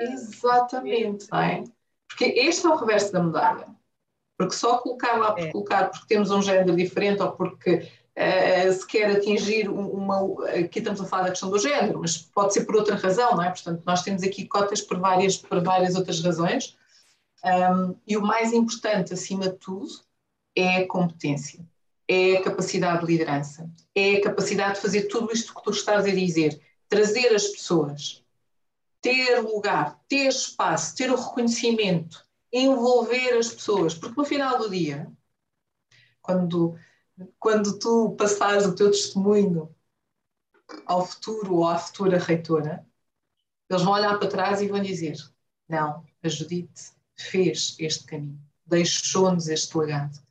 Exatamente, 0.00 1.26
não 1.30 1.40
é? 1.40 1.64
Porque 2.08 2.24
este 2.24 2.66
é 2.66 2.68
o 2.68 2.76
reverso 2.76 3.12
da 3.12 3.22
medalha. 3.22 3.66
Porque 4.36 4.54
só 4.54 4.78
colocar 4.78 5.16
lá 5.18 5.32
por 5.32 5.44
é. 5.44 5.52
colocar, 5.52 5.90
porque 5.90 6.06
temos 6.06 6.30
um 6.30 6.42
género 6.42 6.76
diferente 6.76 7.22
ou 7.22 7.32
porque 7.32 7.88
uh, 8.16 8.72
se 8.72 8.86
quer 8.86 9.10
atingir 9.16 9.68
uma. 9.68 10.48
Aqui 10.48 10.78
estamos 10.78 11.00
a 11.00 11.04
falar 11.04 11.24
da 11.24 11.30
questão 11.30 11.50
do 11.50 11.58
género, 11.58 12.00
mas 12.00 12.18
pode 12.18 12.52
ser 12.52 12.64
por 12.64 12.76
outra 12.76 12.96
razão, 12.96 13.36
não 13.36 13.42
é? 13.42 13.50
Portanto, 13.50 13.82
nós 13.86 14.02
temos 14.02 14.22
aqui 14.22 14.46
cotas 14.46 14.80
por 14.80 14.98
várias, 14.98 15.36
por 15.36 15.62
várias 15.62 15.94
outras 15.94 16.20
razões. 16.20 16.76
Um, 17.44 17.96
e 18.06 18.16
o 18.16 18.22
mais 18.22 18.52
importante, 18.52 19.12
acima 19.12 19.48
de 19.48 19.56
tudo, 19.56 19.88
é 20.54 20.76
a 20.76 20.86
competência, 20.86 21.60
é 22.06 22.36
a 22.36 22.42
capacidade 22.42 23.00
de 23.00 23.12
liderança, 23.12 23.68
é 23.94 24.16
a 24.16 24.22
capacidade 24.22 24.74
de 24.74 24.80
fazer 24.80 25.02
tudo 25.04 25.32
isto 25.32 25.54
que 25.54 25.62
tu 25.62 25.70
estás 25.70 26.04
a 26.04 26.10
dizer, 26.10 26.60
trazer 26.88 27.34
as 27.34 27.48
pessoas, 27.48 28.21
ter 29.02 29.40
lugar, 29.40 30.00
ter 30.08 30.28
espaço, 30.28 30.96
ter 30.96 31.10
o 31.10 31.16
reconhecimento, 31.16 32.24
envolver 32.52 33.36
as 33.36 33.52
pessoas, 33.52 33.94
porque 33.94 34.18
no 34.18 34.24
final 34.24 34.58
do 34.58 34.70
dia, 34.70 35.10
quando, 36.22 36.78
quando 37.38 37.78
tu 37.78 38.14
passares 38.16 38.64
o 38.64 38.74
teu 38.74 38.90
testemunho 38.90 39.74
ao 40.86 41.04
futuro 41.04 41.56
ou 41.56 41.68
à 41.68 41.76
futura 41.76 42.18
reitora, 42.18 42.86
eles 43.68 43.82
vão 43.82 43.94
olhar 43.94 44.18
para 44.18 44.28
trás 44.28 44.62
e 44.62 44.68
vão 44.68 44.80
dizer: 44.80 45.16
Não, 45.68 46.04
a 46.22 46.28
Judite 46.28 46.92
fez 47.16 47.74
este 47.78 48.04
caminho, 48.04 48.40
deixou-nos 48.64 49.48
este 49.48 49.76
legado. 49.76 50.22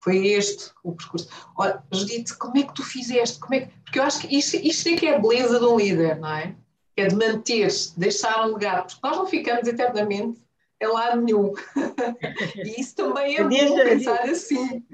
Foi 0.00 0.26
este 0.26 0.70
o 0.82 0.94
percurso. 0.94 1.28
Ora, 1.56 1.82
Judite, 1.90 2.36
como 2.36 2.58
é 2.58 2.64
que 2.64 2.74
tu 2.74 2.82
fizeste? 2.82 3.38
Como 3.38 3.54
é 3.54 3.60
que... 3.60 3.78
Porque 3.80 3.98
eu 3.98 4.02
acho 4.02 4.20
que 4.20 4.36
isto, 4.36 4.56
isto 4.56 4.88
é 4.90 4.96
que 4.96 5.06
é 5.06 5.16
a 5.16 5.18
beleza 5.18 5.58
de 5.58 5.64
um 5.64 5.78
líder, 5.78 6.20
não 6.20 6.28
é? 6.28 6.54
É 6.96 7.08
de 7.08 7.16
manter-se, 7.16 7.98
deixar 7.98 8.46
um 8.46 8.54
legado, 8.54 8.86
porque 8.86 9.00
nós 9.02 9.16
não 9.16 9.26
ficamos 9.26 9.66
eternamente 9.66 10.40
em 10.80 10.86
lado 10.86 11.20
nenhum. 11.20 11.52
e 12.56 12.80
isso 12.80 12.94
também 12.94 13.36
é 13.36 13.42
bom 13.42 13.74
pensar 13.74 14.22
assim. 14.28 14.84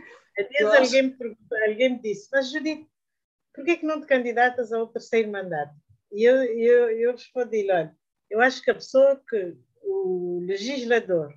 Alguém, 0.79 1.03
me 1.03 1.11
perguntou, 1.11 1.59
alguém 1.69 1.91
me 1.91 2.01
disse, 2.01 2.29
mas 2.33 2.51
Judite, 2.51 2.89
por 3.55 3.65
que, 3.65 3.73
é 3.73 3.77
que 3.77 3.87
não 3.87 4.01
te 4.01 4.07
candidatas 4.07 4.73
ao 4.73 4.87
terceiro 4.87 5.31
mandato? 5.31 5.75
E 6.13 6.25
eu, 6.25 6.43
eu, 6.43 6.91
eu 6.91 7.13
respondi, 7.13 7.71
olha, 7.71 7.95
eu 8.31 8.41
acho 8.41 8.63
que 8.63 8.71
a 8.71 8.75
pessoa 8.75 9.21
que, 9.29 9.57
o 9.83 10.41
legislador, 10.43 11.35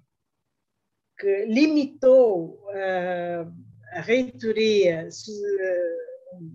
que 1.17 1.45
limitou 1.45 2.61
uh, 2.69 3.53
a 3.93 4.01
reitoria, 4.01 5.07
uh, 5.07 6.51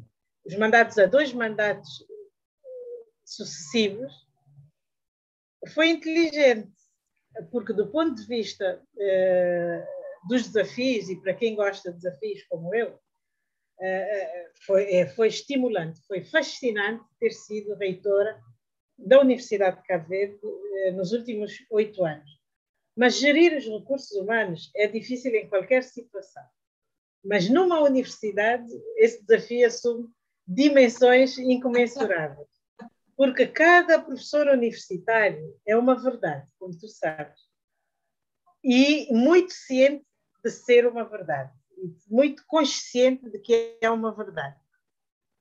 os 0.47 0.57
mandatos 0.57 0.99
a 0.99 1.07
dois 1.07 1.33
mandatos 1.33 2.05
sucessivos, 3.37 4.13
foi 5.75 5.89
inteligente, 5.91 6.73
porque 7.51 7.73
do 7.73 7.89
ponto 7.91 8.15
de 8.15 8.27
vista 8.27 8.83
uh, 8.83 10.29
dos 10.29 10.47
desafios, 10.49 11.09
e 11.09 11.21
para 11.21 11.35
quem 11.35 11.55
gosta 11.55 11.91
de 11.91 11.99
desafios 11.99 12.43
como 12.45 12.75
eu, 12.75 12.99
foi, 14.67 14.93
é, 14.93 15.07
foi 15.07 15.29
estimulante, 15.29 16.01
foi 16.07 16.25
fascinante 16.25 17.05
ter 17.21 17.31
sido 17.31 17.77
reitora 17.77 18.41
da 18.99 19.21
Universidade 19.21 19.77
de 19.77 19.87
Cabo 19.87 20.09
Verde 20.09 20.39
eh, 20.79 20.91
nos 20.91 21.13
últimos 21.13 21.53
oito 21.71 22.05
anos. 22.05 22.29
Mas 22.97 23.19
gerir 23.19 23.57
os 23.57 23.65
recursos 23.65 24.11
humanos 24.11 24.73
é 24.75 24.89
difícil 24.89 25.33
em 25.37 25.49
qualquer 25.49 25.85
situação. 25.85 26.43
Mas 27.25 27.49
numa 27.49 27.81
universidade, 27.81 28.69
esse 28.97 29.25
desafio 29.25 29.67
assume 29.67 30.09
dimensões 30.47 31.39
incomensuráveis. 31.39 32.49
Porque 33.19 33.49
cada 33.49 34.01
professor 34.01 34.47
universitário 34.47 35.53
é 35.67 35.77
uma 35.77 36.01
verdade, 36.01 36.49
como 36.57 36.79
tu 36.79 36.87
sabes. 36.87 37.41
E 38.63 39.13
muito 39.13 39.53
ciente 39.53 40.07
de 40.45 40.49
ser 40.53 40.87
uma 40.87 41.03
verdade. 41.03 41.53
Muito 42.09 42.47
consciente 42.47 43.29
de 43.29 43.41
que 43.41 43.77
é 43.81 43.91
uma 43.91 44.15
verdade. 44.15 44.57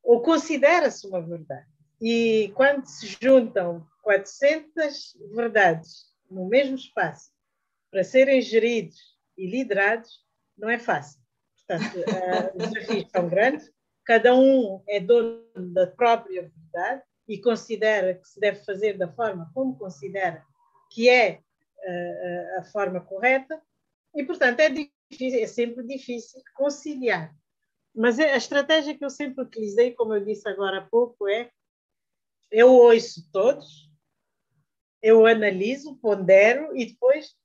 Ou 0.01 0.23
considera-se 0.23 1.05
uma 1.05 1.21
verdade. 1.21 1.67
E 2.01 2.51
quando 2.55 2.83
se 2.87 3.15
juntam 3.21 3.87
400 4.01 5.15
verdades 5.35 6.11
no 6.31 6.47
mesmo 6.47 6.77
espaço 6.77 7.29
para 7.91 8.03
serem 8.03 8.41
geridos 8.41 8.97
e 9.37 9.45
liderados, 9.45 10.25
não 10.57 10.67
é 10.67 10.79
fácil. 10.79 11.21
Portanto, 11.55 11.95
uh, 11.99 12.57
os 12.57 12.71
desafios 12.71 13.11
são 13.11 13.29
grandes, 13.29 13.71
cada 14.03 14.33
um 14.33 14.81
é 14.87 14.99
dono 14.99 15.45
da 15.75 15.85
própria 15.85 16.41
verdade 16.41 17.06
e 17.27 17.39
considera 17.39 18.13
que 18.13 18.27
se 18.27 18.39
deve 18.39 18.63
fazer 18.63 18.97
da 18.97 19.11
forma 19.11 19.51
como 19.53 19.77
considera 19.77 20.45
que 20.91 21.09
é 21.09 21.41
uh, 21.77 22.59
a 22.59 22.63
forma 22.65 23.01
correta, 23.01 23.61
e, 24.15 24.23
portanto, 24.23 24.59
é, 24.61 24.69
difícil, 24.69 25.43
é 25.43 25.47
sempre 25.47 25.83
difícil 25.85 26.41
conciliar. 26.55 27.35
Mas 27.93 28.19
a 28.19 28.37
estratégia 28.37 28.97
que 28.97 29.03
eu 29.03 29.09
sempre 29.09 29.43
utilizei, 29.43 29.91
como 29.91 30.13
eu 30.13 30.23
disse 30.23 30.47
agora 30.47 30.79
há 30.79 30.81
pouco, 30.81 31.27
é 31.27 31.51
eu 32.49 32.71
ouço 32.71 33.29
todos, 33.31 33.91
eu 35.01 35.25
analiso, 35.25 35.97
pondero 35.97 36.75
e 36.75 36.85
depois 36.85 37.35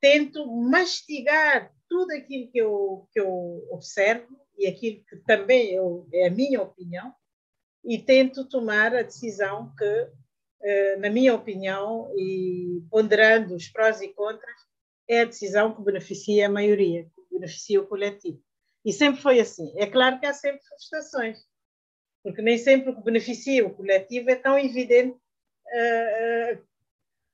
tento 0.00 0.46
mastigar 0.46 1.72
tudo 1.88 2.12
aquilo 2.12 2.50
que 2.50 2.58
eu, 2.58 3.08
que 3.12 3.20
eu 3.20 3.66
observo 3.70 4.40
e 4.56 4.66
aquilo 4.66 5.04
que 5.04 5.16
também 5.18 5.72
eu, 5.72 6.08
é 6.12 6.28
a 6.28 6.30
minha 6.30 6.62
opinião 6.62 7.14
e 7.84 7.98
tento 7.98 8.48
tomar 8.48 8.94
a 8.94 9.02
decisão 9.02 9.74
que, 9.76 10.08
eh, 10.62 10.96
na 10.96 11.10
minha 11.10 11.34
opinião, 11.34 12.12
e 12.16 12.82
ponderando 12.90 13.54
os 13.54 13.68
prós 13.68 14.00
e 14.00 14.08
contras, 14.08 14.60
é 15.08 15.22
a 15.22 15.24
decisão 15.24 15.74
que 15.74 15.82
beneficia 15.82 16.46
a 16.46 16.50
maioria, 16.50 17.04
que 17.04 17.34
beneficia 17.34 17.80
o 17.80 17.86
coletivo. 17.86 18.42
E 18.84 18.92
sempre 18.92 19.20
foi 19.20 19.40
assim. 19.40 19.72
É 19.76 19.86
claro 19.86 20.20
que 20.20 20.26
há 20.26 20.32
sempre 20.32 20.62
frustrações 20.64 21.38
porque 22.22 22.42
nem 22.42 22.58
sempre 22.58 22.90
o 22.90 22.96
que 22.96 23.02
beneficia 23.02 23.66
o 23.66 23.74
coletivo 23.74 24.30
é 24.30 24.36
tão 24.36 24.58
evidente 24.58 25.16
uh, 25.16 26.54
uh, 26.54 26.62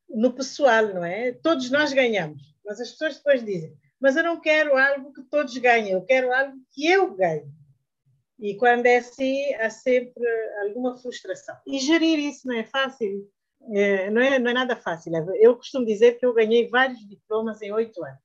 no 0.08 0.32
pessoal, 0.32 0.86
não 0.94 1.04
é? 1.04 1.32
Todos 1.32 1.70
nós 1.70 1.92
ganhamos, 1.92 2.40
mas 2.64 2.80
as 2.80 2.90
pessoas 2.92 3.16
depois 3.16 3.44
dizem: 3.44 3.76
Mas 4.00 4.16
eu 4.16 4.22
não 4.22 4.40
quero 4.40 4.76
algo 4.76 5.12
que 5.12 5.22
todos 5.24 5.56
ganhem, 5.58 5.92
eu 5.92 6.04
quero 6.04 6.32
algo 6.32 6.56
que 6.72 6.86
eu 6.86 7.14
ganhe. 7.14 7.46
E 8.38 8.54
quando 8.56 8.86
é 8.86 8.98
assim, 8.98 9.54
há 9.54 9.70
sempre 9.70 10.24
alguma 10.62 10.96
frustração. 10.96 11.56
E 11.66 11.78
gerir 11.78 12.18
isso 12.18 12.46
não 12.46 12.56
é 12.56 12.64
fácil, 12.64 13.30
é, 13.72 14.10
não, 14.10 14.20
é, 14.20 14.38
não 14.38 14.50
é 14.50 14.54
nada 14.54 14.76
fácil. 14.76 15.12
Eu 15.40 15.56
costumo 15.56 15.86
dizer 15.86 16.18
que 16.18 16.26
eu 16.26 16.34
ganhei 16.34 16.68
vários 16.68 17.06
diplomas 17.08 17.62
em 17.62 17.72
oito 17.72 18.04
anos. 18.04 18.20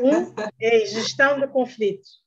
Um 0.00 0.34
é 0.60 0.84
gestão 0.86 1.38
de 1.38 1.46
conflitos, 1.46 2.20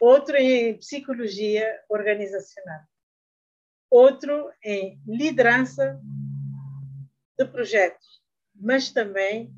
outro 0.00 0.34
em 0.36 0.78
psicologia 0.78 1.66
organizacional 1.90 2.80
outro 3.90 4.50
em 4.62 5.00
liderança 5.06 6.00
de 7.38 7.44
projetos, 7.46 8.22
mas 8.54 8.90
também 8.90 9.52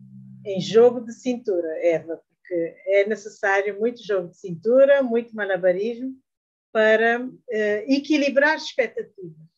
em 0.45 0.61
jogo 0.61 1.01
de 1.01 1.13
cintura, 1.13 1.69
Eva, 1.85 2.17
porque 2.17 2.77
é 2.87 3.07
necessário 3.07 3.79
muito 3.79 4.05
jogo 4.05 4.29
de 4.29 4.39
cintura, 4.39 5.03
muito 5.03 5.35
malabarismo 5.35 6.15
para 6.79 7.21
uh, 7.21 7.33
equilibrar 7.89 8.57
expectativas 8.57 9.49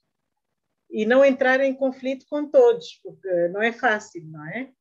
e 0.90 1.04
não 1.04 1.22
entrar 1.22 1.60
em 1.60 1.74
conflito 1.74 2.24
com 2.26 2.50
todos, 2.50 2.98
porque 3.02 3.48
não 3.48 3.60
é 3.60 3.72
fácil, 3.72 4.24
não 4.24 4.46
é? 4.48 4.72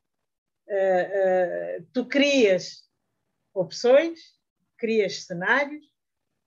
Uh, 0.69 1.85
tu 1.91 2.05
crias 2.05 2.89
opções, 3.53 4.21
crias 4.77 5.25
cenários, 5.25 5.85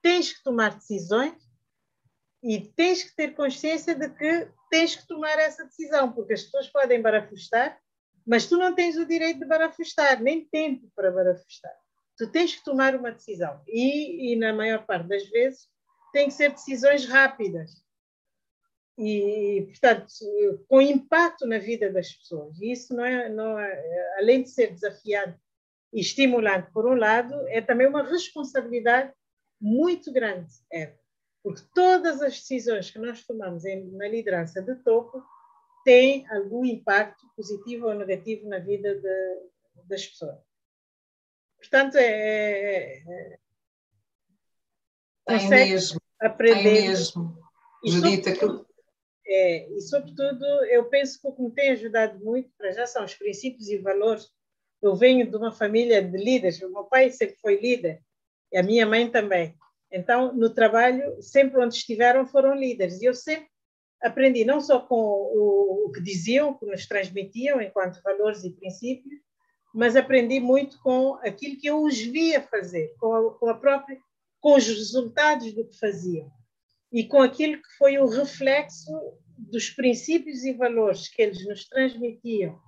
tens 0.01 0.32
que 0.32 0.43
tomar 0.43 0.76
decisões 0.76 1.36
e 2.43 2.59
tens 2.59 3.03
que 3.05 3.14
ter 3.14 3.34
consciência 3.34 3.95
de 3.95 4.09
que 4.09 4.49
tens 4.70 4.97
que 4.97 5.07
tomar 5.07 5.38
essa 5.38 5.62
decisão, 5.66 6.11
porque 6.11 6.32
as 6.32 6.45
pessoas 6.45 6.70
podem 6.70 7.03
barafustar, 7.03 7.78
mas 8.26 8.47
tu 8.47 8.57
não 8.57 8.74
tens 8.74 8.97
o 8.97 9.05
direito 9.05 9.40
de 9.40 9.47
barafustar, 9.47 10.22
nem 10.22 10.47
tempo 10.47 10.90
para 10.97 11.11
barafustar. 11.11 11.76
Tu 12.16 12.32
tens 12.32 12.57
que 12.57 12.64
tomar 12.64 12.97
uma 12.97 13.12
decisão. 13.12 13.62
E, 13.68 14.32
e 14.32 14.36
na 14.36 14.55
maior 14.55 14.86
parte 14.86 15.07
das 15.07 15.28
vezes, 15.28 15.70
tem 16.13 16.29
que 16.29 16.35
ser 16.35 16.51
decisões 16.51 17.07
rápidas. 17.07 17.83
E, 18.99 19.65
portanto, 19.69 20.07
com 20.69 20.81
impacto 20.81 21.47
na 21.47 21.59
vida 21.59 21.91
das 21.91 22.13
pessoas. 22.13 22.61
E 22.61 22.73
isso 22.73 22.95
não 22.95 23.05
é, 23.05 23.29
não 23.29 23.59
é, 23.59 24.19
além 24.19 24.43
de 24.43 24.51
ser 24.51 24.73
desafiante 24.73 25.39
e 25.93 26.01
estimulante 26.01 26.71
por 26.73 26.87
um 26.87 26.95
lado, 26.95 27.35
é 27.49 27.61
também 27.61 27.87
uma 27.87 28.03
responsabilidade 28.03 29.13
muito 29.61 30.13
grande. 30.13 30.53
É 30.73 30.95
porque 31.43 31.63
todas 31.75 32.23
as 32.23 32.35
decisões 32.35 32.91
que 32.91 32.99
nós 32.99 33.25
tomamos 33.27 33.65
em, 33.65 33.91
na 33.93 34.07
liderança 34.07 34.63
de 34.63 34.77
topo 34.77 35.23
têm 35.85 36.25
algum 36.31 36.65
impacto 36.65 37.27
positivo 37.35 37.89
ou 37.89 37.95
negativo 37.95 38.49
na 38.49 38.61
vida 38.61 38.95
de, 38.95 39.85
das 39.89 40.07
pessoas. 40.07 40.39
Portanto, 41.59 41.97
é, 41.97 42.05
é, 42.05 43.03
é 43.09 43.39
tem 45.27 45.49
mesmo, 45.49 46.01
aprender. 46.23 46.62
Tem 46.62 46.89
mesmo. 46.89 47.37
E 47.85 47.91
Judita, 47.91 48.35
sobretudo, 48.35 48.66
é, 49.27 49.70
e 49.70 49.81
sobretudo, 49.81 50.45
eu 50.66 50.85
penso 50.87 51.20
que 51.20 51.29
o 51.29 51.33
que 51.33 51.43
me 51.43 51.51
tem 51.51 51.70
ajudado 51.70 52.23
muito, 52.25 52.51
para 52.57 52.73
já 52.73 52.87
são 52.87 53.05
os 53.05 53.14
princípios 53.14 53.68
e 53.68 53.79
valores. 53.79 54.29
Eu 54.81 54.95
venho 54.97 55.29
de 55.29 55.37
uma 55.37 55.53
família 55.53 56.03
de 56.03 56.16
líderes, 56.16 56.61
o 56.61 56.73
meu 56.73 56.85
pai 56.85 57.11
sempre 57.11 57.37
foi 57.37 57.61
líder, 57.61 58.01
e 58.53 58.59
a 58.59 58.62
minha 58.62 58.85
mãe 58.85 59.11
também. 59.11 59.55
Então, 59.91 60.33
no 60.33 60.51
trabalho, 60.51 61.20
sempre 61.23 61.61
onde 61.61 61.75
estiveram 61.75 62.27
foram 62.27 62.55
líderes. 62.55 63.01
E 63.01 63.05
eu 63.05 63.14
sempre 63.14 63.49
aprendi 64.03 64.45
não 64.45 64.61
só 64.61 64.81
com 64.81 64.97
o, 64.97 65.87
o 65.87 65.93
que 65.93 66.01
diziam, 66.01 66.51
o 66.51 66.59
que 66.59 66.66
nos 66.66 66.87
transmitiam 66.87 67.61
enquanto 67.61 68.03
valores 68.03 68.43
e 68.43 68.51
princípios, 68.51 69.20
mas 69.73 69.97
aprendi 69.97 70.41
muito 70.41 70.79
com 70.83 71.14
aquilo 71.16 71.57
que 71.57 71.68
eu 71.68 71.83
os 71.83 71.99
via 71.99 72.43
fazer, 72.43 72.95
com 72.99 73.14
a, 73.14 73.39
com 73.39 73.49
a 73.49 73.55
própria, 73.55 73.99
com 74.43 74.57
os 74.57 74.66
resultados 74.66 75.55
do 75.55 75.64
que 75.64 75.78
faziam 75.78 76.30
e 76.93 77.05
com 77.05 77.22
aquilo 77.22 77.62
que 77.62 77.76
foi 77.78 77.97
o 77.97 78.07
reflexo 78.07 78.90
dos 79.38 79.70
princípios 79.70 80.45
e 80.45 80.53
valores 80.53 81.09
que 81.09 81.22
eles 81.22 81.47
nos 81.47 81.66
transmitiam 81.66 82.61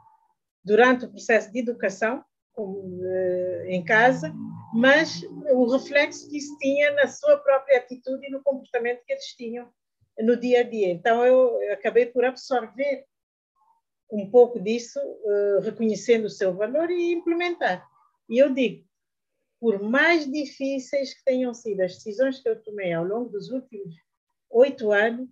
durante 0.65 1.05
o 1.05 1.11
processo 1.11 1.53
de 1.53 1.59
educação, 1.59 2.25
uh, 2.57 3.65
em 3.67 3.85
casa, 3.85 4.33
mas 4.73 5.23
o 5.53 5.67
reflexo 5.67 6.29
que 6.31 6.39
isso 6.39 6.57
tinha 6.59 6.93
na 6.93 7.09
sua 7.09 7.37
própria 7.39 7.79
atitude 7.79 8.27
e 8.27 8.31
no 8.31 8.43
comportamento 8.43 9.05
que 9.05 9.13
eles 9.13 9.27
tinham 9.37 9.69
no 10.21 10.37
dia 10.37 10.61
a 10.61 10.63
dia. 10.63 10.91
Então 10.91 11.27
eu 11.27 11.73
acabei 11.73 12.07
por 12.07 12.25
absorver 12.25 13.05
um 14.11 14.31
pouco 14.31 14.61
disso, 14.61 15.01
uh, 15.01 15.61
reconhecendo 15.61 16.27
o 16.27 16.31
seu 16.31 16.55
valor 16.55 16.89
e 16.89 17.13
implementar. 17.13 17.85
E 18.29 18.39
eu 18.39 18.55
digo, 18.55 18.87
por 19.65 19.83
mais 19.83 20.31
difíceis 20.31 21.15
que 21.15 21.25
tenham 21.25 21.55
sido 21.55 21.81
as 21.81 21.95
decisões 21.95 22.39
que 22.39 22.47
eu 22.47 22.63
tomei 22.63 22.93
ao 22.93 23.03
longo 23.03 23.31
dos 23.31 23.49
últimos 23.49 23.95
oito 24.51 24.93
anos, 24.93 25.27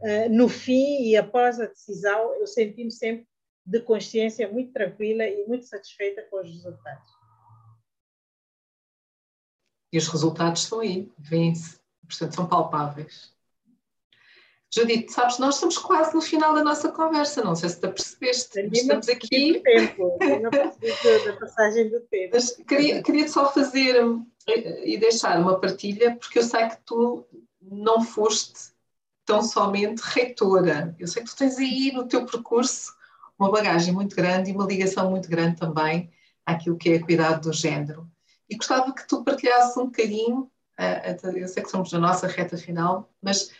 uh, 0.00 0.28
no 0.28 0.48
fim 0.48 1.04
e 1.04 1.16
após 1.16 1.60
a 1.60 1.66
decisão, 1.66 2.34
eu 2.40 2.46
senti-me 2.48 2.90
sempre 2.90 3.24
de 3.64 3.80
consciência 3.82 4.50
muito 4.50 4.72
tranquila 4.72 5.22
e 5.22 5.46
muito 5.46 5.64
satisfeita 5.64 6.22
com 6.28 6.40
os 6.40 6.50
resultados. 6.50 7.08
E 9.92 9.98
os 9.98 10.08
resultados 10.08 10.64
estão 10.64 10.80
aí, 10.80 11.08
vêm-se, 11.16 11.78
portanto, 12.04 12.34
são 12.34 12.48
palpáveis. 12.48 13.31
Judite, 14.74 15.12
sabes, 15.12 15.38
nós 15.38 15.56
estamos 15.56 15.76
quase 15.76 16.14
no 16.14 16.22
final 16.22 16.54
da 16.54 16.64
nossa 16.64 16.90
conversa, 16.90 17.44
não 17.44 17.54
sei 17.54 17.68
se 17.68 17.78
te 17.78 17.88
percebeste. 17.88 18.70
Estamos 18.72 19.06
aqui. 19.06 19.60
Tempo, 19.60 20.18
não 20.40 20.50
percebi 20.50 21.24
da 21.26 21.36
passagem 21.36 21.90
do 21.90 22.00
tempo. 22.00 22.30
Mas 22.32 22.56
queria, 22.66 23.02
queria 23.02 23.28
só 23.28 23.52
fazer 23.52 23.96
eh, 24.48 24.88
e 24.88 24.96
deixar 24.96 25.38
uma 25.38 25.60
partilha, 25.60 26.16
porque 26.16 26.38
eu 26.38 26.42
sei 26.42 26.68
que 26.70 26.78
tu 26.86 27.26
não 27.60 28.02
foste 28.02 28.72
tão 29.26 29.42
somente 29.42 30.00
reitora. 30.00 30.96
Eu 30.98 31.06
sei 31.06 31.22
que 31.22 31.28
tu 31.28 31.36
tens 31.36 31.58
aí 31.58 31.92
no 31.92 32.08
teu 32.08 32.24
percurso 32.24 32.94
uma 33.38 33.50
bagagem 33.50 33.92
muito 33.92 34.16
grande 34.16 34.50
e 34.50 34.54
uma 34.54 34.64
ligação 34.64 35.10
muito 35.10 35.28
grande 35.28 35.58
também 35.58 36.10
àquilo 36.46 36.78
que 36.78 36.92
é 36.92 36.98
cuidado 36.98 37.50
do 37.50 37.52
género. 37.52 38.10
E 38.48 38.56
gostava 38.56 38.90
que 38.94 39.06
tu 39.06 39.22
partilhasses 39.22 39.76
um 39.76 39.84
bocadinho, 39.84 40.50
eh, 40.78 41.14
eu 41.34 41.46
sei 41.48 41.62
que 41.62 41.70
somos 41.70 41.92
na 41.92 41.98
nossa 41.98 42.26
reta 42.26 42.56
final, 42.56 43.12
mas 43.20 43.50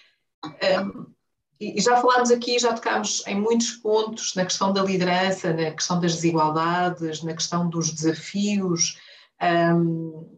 um, 0.45 1.13
e 1.61 1.81
já 1.81 1.97
falámos 2.01 2.33
aqui, 2.33 2.59
já 2.59 2.73
tocámos 2.73 3.25
em 3.27 3.41
muitos 3.41 3.71
pontos 3.71 4.35
na 4.35 4.45
questão 4.45 4.73
da 4.73 4.83
liderança, 4.83 5.53
na 5.53 5.71
questão 5.71 6.01
das 6.01 6.15
desigualdades, 6.15 7.23
na 7.23 7.35
questão 7.35 7.69
dos 7.69 7.93
desafios, 7.93 8.99
um, 9.41 10.37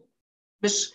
mas 0.61 0.93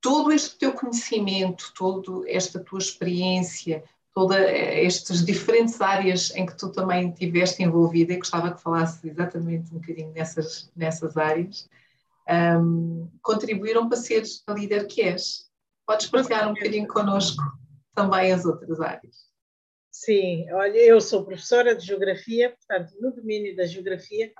todo 0.00 0.32
este 0.32 0.56
teu 0.56 0.72
conhecimento, 0.72 1.72
toda 1.76 2.30
esta 2.30 2.58
tua 2.58 2.78
experiência, 2.78 3.84
todas 4.14 4.40
estas 4.40 5.24
diferentes 5.24 5.78
áreas 5.80 6.34
em 6.34 6.46
que 6.46 6.56
tu 6.56 6.72
também 6.72 7.10
estiveste 7.10 7.62
envolvida, 7.62 8.14
e 8.14 8.18
gostava 8.18 8.52
que 8.52 8.62
falasses 8.62 9.04
exatamente 9.04 9.70
um 9.74 9.78
bocadinho 9.78 10.12
nessas, 10.12 10.70
nessas 10.74 11.18
áreas, 11.18 11.68
um, 12.58 13.10
contribuíram 13.22 13.88
para 13.88 13.98
seres 13.98 14.42
a 14.46 14.54
líder 14.54 14.86
que 14.86 15.02
és. 15.02 15.50
Podes 15.86 16.06
partilhar 16.06 16.48
um 16.48 16.54
bocadinho 16.54 16.88
connosco? 16.88 17.42
Também 17.94 18.32
as 18.32 18.44
outras 18.44 18.80
áreas. 18.80 19.30
Sim, 19.90 20.50
olha, 20.52 20.78
eu 20.78 21.00
sou 21.00 21.24
professora 21.24 21.74
de 21.74 21.84
geografia, 21.84 22.50
portanto, 22.50 22.94
no 23.00 23.12
domínio 23.12 23.56
da 23.56 23.66
geografia, 23.66 24.32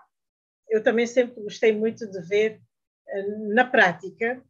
eu 0.68 0.82
também 0.82 1.06
sempre 1.06 1.42
gostei 1.42 1.72
muito 1.72 2.08
de 2.08 2.20
ver 2.22 2.60
eh, 3.08 3.26
na 3.52 3.64
prática 3.64 4.42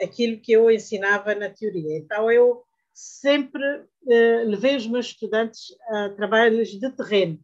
aquilo 0.00 0.40
que 0.40 0.52
eu 0.52 0.70
ensinava 0.70 1.34
na 1.34 1.50
teoria. 1.50 1.98
Então, 1.98 2.30
eu 2.30 2.62
sempre 2.92 3.62
uh, 3.80 4.48
levei 4.48 4.76
os 4.76 4.86
meus 4.86 5.06
estudantes 5.06 5.74
a 5.88 6.10
trabalhos 6.10 6.68
de 6.68 6.90
terreno 6.92 7.40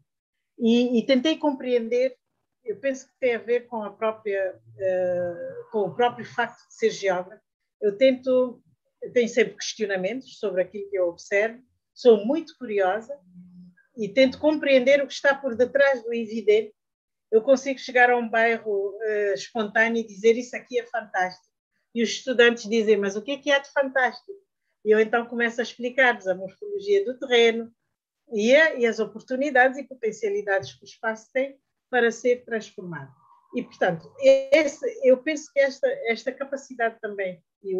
e, 0.58 0.98
e, 0.98 1.06
tentei 1.06 1.36
compreender. 1.36 2.16
Eu 2.64 2.78
penso 2.78 3.06
que 3.06 3.18
tem 3.18 3.34
a 3.34 3.38
ver 3.38 3.66
com 3.66 3.82
a 3.82 3.90
própria, 3.90 4.54
uh, 4.54 5.70
com 5.70 5.80
o 5.80 5.94
próprio 5.94 6.24
facto 6.24 6.68
de 6.68 6.74
ser 6.74 6.90
geógrafo. 6.90 7.42
Eu 7.80 7.96
tento 7.96 8.62
tenho 9.12 9.28
sempre 9.28 9.56
questionamentos 9.56 10.38
sobre 10.38 10.62
aquilo 10.62 10.90
que 10.90 10.98
eu 10.98 11.08
observo, 11.08 11.62
sou 11.94 12.24
muito 12.24 12.56
curiosa 12.56 13.18
e 13.96 14.08
tento 14.08 14.38
compreender 14.38 15.02
o 15.02 15.06
que 15.06 15.12
está 15.12 15.34
por 15.34 15.56
detrás 15.56 16.02
do 16.02 16.12
evidente. 16.12 16.74
Eu 17.30 17.42
consigo 17.42 17.78
chegar 17.78 18.10
a 18.10 18.16
um 18.16 18.28
bairro 18.28 18.90
uh, 18.90 19.34
espontâneo 19.34 20.00
e 20.00 20.06
dizer 20.06 20.36
isso 20.36 20.56
aqui 20.56 20.78
é 20.78 20.86
fantástico. 20.86 21.50
E 21.94 22.02
os 22.02 22.10
estudantes 22.10 22.68
dizem, 22.68 22.96
mas 22.96 23.16
o 23.16 23.22
que 23.22 23.32
é 23.32 23.38
que 23.38 23.50
há 23.50 23.58
de 23.58 23.70
fantástico? 23.72 24.32
E 24.84 24.90
eu 24.90 25.00
então 25.00 25.26
começo 25.26 25.60
a 25.60 25.64
explicar-lhes 25.64 26.26
a 26.26 26.34
morfologia 26.34 27.04
do 27.04 27.18
terreno 27.18 27.72
e, 28.32 28.54
a, 28.54 28.74
e 28.74 28.86
as 28.86 28.98
oportunidades 28.98 29.78
e 29.78 29.84
potencialidades 29.84 30.72
que 30.74 30.84
o 30.84 30.86
espaço 30.86 31.28
tem 31.32 31.58
para 31.90 32.10
ser 32.10 32.44
transformado. 32.44 33.12
E, 33.54 33.62
portanto, 33.62 34.12
esse, 34.20 34.86
eu 35.02 35.18
penso 35.18 35.52
que 35.52 35.58
esta, 35.58 35.88
esta 36.06 36.32
capacidade 36.32 36.98
também 37.00 37.42
e, 37.62 37.74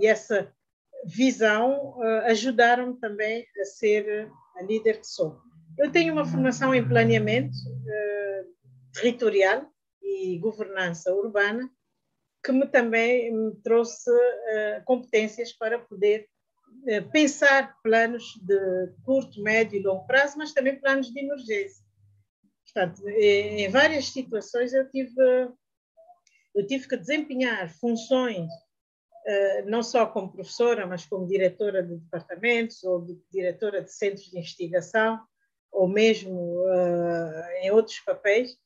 e 0.00 0.06
essa 0.06 0.52
visão 1.04 1.96
uh, 1.96 2.24
ajudaram-me 2.26 2.98
também 2.98 3.46
a 3.60 3.64
ser 3.64 4.30
a 4.56 4.62
líder 4.62 5.00
que 5.00 5.06
sou. 5.06 5.38
Eu 5.78 5.90
tenho 5.90 6.12
uma 6.12 6.24
formação 6.24 6.74
em 6.74 6.86
planeamento 6.86 7.54
uh, 7.56 8.54
territorial 8.92 9.66
e 10.02 10.38
governança 10.38 11.12
urbana, 11.12 11.68
que 12.42 12.52
me 12.52 12.66
também 12.66 13.32
me 13.32 13.54
trouxe 13.62 14.10
uh, 14.10 14.84
competências 14.84 15.52
para 15.52 15.78
poder 15.78 16.28
pensar 17.12 17.78
planos 17.82 18.34
de 18.42 18.92
curto, 19.04 19.40
médio 19.40 19.78
e 19.78 19.82
longo 19.82 20.06
prazo, 20.06 20.36
mas 20.36 20.52
também 20.52 20.78
planos 20.78 21.10
de 21.10 21.18
emergência. 21.18 21.82
Portanto, 22.64 23.08
em 23.08 23.70
várias 23.70 24.08
situações 24.08 24.74
eu 24.74 24.90
tive 24.90 25.14
eu 26.54 26.66
tive 26.66 26.88
que 26.88 26.96
desempenhar 26.96 27.68
funções, 27.68 28.48
uh, 28.50 29.68
não 29.68 29.82
só 29.82 30.06
como 30.06 30.32
professora, 30.32 30.86
mas 30.86 31.04
como 31.04 31.26
diretora 31.26 31.82
de 31.82 31.96
departamentos 31.96 32.82
ou 32.84 33.00
de, 33.02 33.18
diretora 33.30 33.82
de 33.82 33.92
centros 33.92 34.26
de 34.26 34.38
investigação, 34.38 35.20
ou 35.72 35.88
mesmo 35.88 36.62
uh, 36.62 37.50
em 37.62 37.70
outros 37.70 37.98
papéis. 38.00 38.56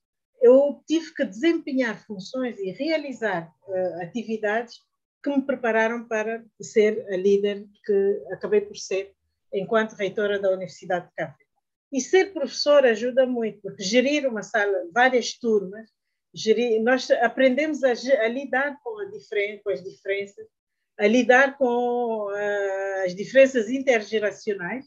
Eu 0.41 0.82
tive 0.86 1.12
que 1.14 1.24
desempenhar 1.24 1.99
funções 2.05 2.59
e 2.59 2.70
realizar 2.70 3.53
uh, 3.66 4.03
atividades 4.03 4.86
que 5.22 5.30
me 5.30 5.43
prepararam 5.43 6.07
para 6.07 6.45
ser 6.61 7.05
a 7.12 7.16
líder 7.16 7.66
que 7.84 8.22
acabei 8.30 8.61
por 8.61 8.76
ser 8.76 9.14
enquanto 9.53 9.97
reitora 9.97 10.39
da 10.39 10.51
Universidade 10.51 11.07
de 11.07 11.14
Cabo 11.16 11.34
E 11.91 12.01
ser 12.01 12.32
professora 12.32 12.91
ajuda 12.91 13.26
muito, 13.26 13.61
porque 13.62 13.82
gerir 13.82 14.28
uma 14.28 14.43
sala, 14.43 14.86
várias 14.93 15.32
turmas, 15.32 15.91
gerir, 16.35 16.83
nós 16.83 17.11
aprendemos 17.11 17.83
a, 17.83 17.91
a 17.91 18.29
lidar 18.29 18.79
com, 18.83 19.11
diferen, 19.11 19.61
com, 19.62 19.70
as 19.70 19.83
diferenças, 19.83 20.47
a 20.99 21.07
lidar 21.07 21.57
com 21.57 22.26
uh, 22.26 23.05
as 23.05 23.14
diferenças 23.14 23.70
intergeracionais, 23.70 24.87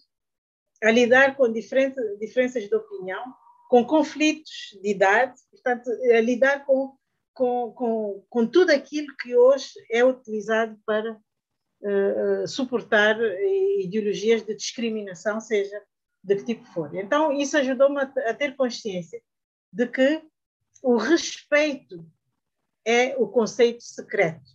a 0.83 0.91
lidar 0.91 1.35
com 1.35 1.51
diferentes, 1.51 1.97
diferenças 2.19 2.67
de 2.67 2.75
opinião, 2.75 3.23
com 3.69 3.85
conflitos 3.85 4.77
de 4.81 4.91
idade, 4.91 5.39
portanto, 5.49 5.89
a 5.89 6.19
lidar 6.19 6.65
com, 6.65 6.95
com, 7.33 7.71
com, 7.71 8.25
com 8.29 8.47
tudo 8.47 8.71
aquilo 8.71 9.15
que 9.17 9.35
hoje 9.35 9.71
é 9.89 10.03
utilizado 10.03 10.77
para 10.85 11.13
uh, 11.13 12.47
suportar 12.47 13.17
ideologias 13.79 14.43
de 14.43 14.55
discriminação, 14.55 15.39
seja 15.39 15.81
de 16.23 16.35
que 16.35 16.43
tipo 16.43 16.65
for. 16.65 16.93
Então, 16.95 17.31
isso 17.31 17.57
ajudou-me 17.57 18.01
a, 18.01 18.13
a 18.27 18.33
ter 18.33 18.55
consciência 18.55 19.21
de 19.73 19.87
que 19.87 20.21
o 20.81 20.97
respeito 20.97 22.05
é 22.85 23.15
o 23.17 23.27
conceito 23.27 23.83
secreto 23.83 24.49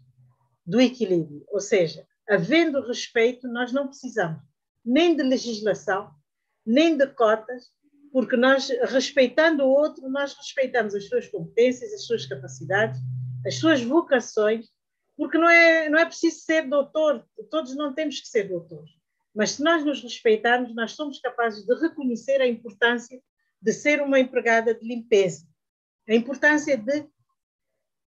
do 0.67 0.81
equilíbrio, 0.81 1.45
ou 1.49 1.61
seja, 1.61 2.07
havendo 2.29 2.81
respeito, 2.87 3.47
nós 3.47 3.73
não 3.73 3.87
precisamos 3.87 4.43
nem 4.85 5.17
de 5.17 5.23
legislação, 5.23 6.13
nem 6.65 6.97
de 6.97 7.07
cotas, 7.09 7.71
porque 8.13 8.37
nós, 8.37 8.69
respeitando 8.85 9.65
o 9.65 9.69
outro, 9.69 10.09
nós 10.09 10.35
respeitamos 10.35 10.95
as 10.95 11.07
suas 11.09 11.29
competências, 11.29 11.93
as 11.93 12.07
suas 12.07 12.27
capacidades, 12.27 13.01
as 13.45 13.57
suas 13.57 13.83
vocações, 13.83 14.67
porque 15.17 15.39
não 15.39 15.49
é, 15.49 15.89
não 15.89 15.99
é 15.99 16.05
preciso 16.05 16.41
ser 16.41 16.69
doutor, 16.69 17.25
todos 17.51 17.77
não 17.77 17.95
temos 17.95 18.21
que 18.21 18.29
ser 18.29 18.49
doutores, 18.49 18.91
mas 19.35 19.53
se 19.53 19.63
nós 19.63 19.85
nos 19.85 20.03
respeitarmos, 20.03 20.75
nós 20.75 20.93
somos 20.93 21.21
capazes 21.21 21.65
de 21.65 21.75
reconhecer 21.75 22.41
a 22.41 22.47
importância 22.47 23.21
de 23.61 23.73
ser 23.73 24.01
uma 24.01 24.19
empregada 24.19 24.75
de 24.75 24.87
limpeza, 24.87 25.47
a 26.09 26.15
importância 26.15 26.77
de, 26.77 27.07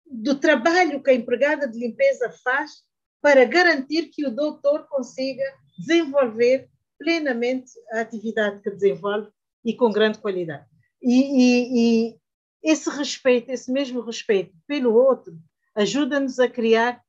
do 0.06 0.36
trabalho 0.36 1.02
que 1.02 1.12
a 1.12 1.14
empregada 1.14 1.68
de 1.68 1.78
limpeza 1.78 2.32
faz 2.44 2.84
para 3.22 3.46
garantir 3.46 4.08
que 4.10 4.26
o 4.26 4.32
doutor 4.32 4.88
consiga 4.88 5.44
desenvolver 5.78 6.70
plenamente 6.98 7.72
a 7.92 8.02
atividade 8.02 8.62
que 8.62 8.72
desenvolve 8.72 9.30
e 9.64 9.76
com 9.76 9.92
grande 9.92 10.20
qualidade. 10.20 10.66
E, 11.02 11.22
e, 11.22 12.10
e 12.10 12.20
esse 12.64 12.90
respeito, 12.90 13.50
esse 13.50 13.72
mesmo 13.72 14.02
respeito 14.02 14.54
pelo 14.68 14.94
outro, 14.94 15.38
ajuda-nos 15.76 16.40
a 16.40 16.48
criar 16.48 17.02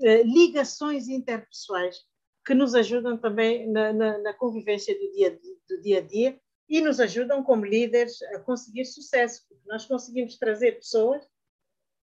eh, 0.00 0.22
ligações 0.22 1.08
interpessoais 1.08 1.96
que 2.44 2.54
nos 2.54 2.74
ajudam 2.74 3.16
também 3.16 3.70
na, 3.70 3.92
na, 3.92 4.18
na 4.18 4.34
convivência 4.34 4.94
do 4.94 5.12
dia, 5.12 5.38
do 5.68 5.82
dia 5.82 5.98
a 5.98 6.00
dia 6.00 6.40
e 6.70 6.80
nos 6.80 7.00
ajudam 7.00 7.42
como 7.42 7.66
líderes 7.66 8.22
a 8.22 8.38
conseguir 8.38 8.84
sucesso. 8.84 9.42
Nós 9.66 9.84
conseguimos 9.84 10.38
trazer 10.38 10.76
pessoas 10.76 11.28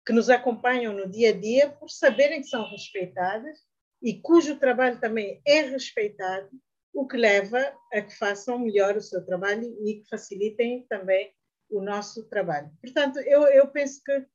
que 0.05 0.13
nos 0.13 0.29
acompanham 0.29 0.93
no 0.93 1.09
dia 1.09 1.31
a 1.31 1.33
dia 1.33 1.71
por 1.71 1.89
saberem 1.89 2.43
que 2.43 2.49
são 2.49 2.71
respeitadas 2.71 3.59
e 4.03 4.21
cujo 4.21 4.59
trabalho 4.59 5.01
também 5.01 5.41
é 5.47 5.63
respeitado, 5.63 6.51
o 6.93 7.07
que 7.07 7.17
leva 7.17 7.75
a 7.93 8.03
que 8.03 8.15
façam 8.17 8.59
melhor 8.59 8.97
o 8.97 9.01
seu 9.01 9.25
trabalho 9.25 9.65
e 9.87 10.01
que 10.01 10.09
facilitem 10.09 10.87
também 10.89 11.33
o 11.71 11.81
nosso 11.81 12.29
trabalho. 12.29 12.71
Portanto, 12.83 13.19
eu, 13.21 13.45
eu 13.45 13.67
penso 13.69 14.03
que, 14.05 14.27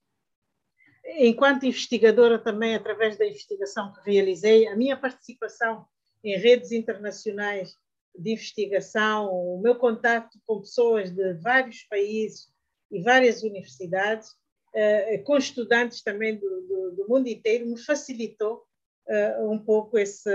enquanto 1.19 1.65
investigadora 1.65 2.39
também, 2.39 2.73
através 2.73 3.17
da 3.17 3.27
investigação 3.27 3.93
que 3.93 4.09
realizei, 4.09 4.67
a 4.67 4.75
minha 4.75 4.97
participação 4.97 5.85
em 6.23 6.37
redes 6.37 6.71
internacionais 6.71 7.77
de 8.17 8.31
investigação, 8.31 9.29
o 9.31 9.59
meu 9.61 9.75
contato 9.75 10.39
com 10.45 10.61
pessoas 10.61 11.11
de 11.11 11.33
vários 11.35 11.83
países 11.83 12.47
e 12.91 13.01
várias 13.01 13.43
universidades 13.43 14.29
uh, 14.29 15.23
com 15.23 15.37
estudantes 15.37 16.01
também 16.01 16.37
do, 16.37 16.61
do, 16.61 16.91
do, 16.97 17.07
mundo 17.07 17.27
inteiro, 17.27 17.67
me 17.67 17.77
facilitou 17.77 18.63
uh, 19.07 19.51
um 19.51 19.59
pouco 19.59 19.97
esse, 19.97 20.29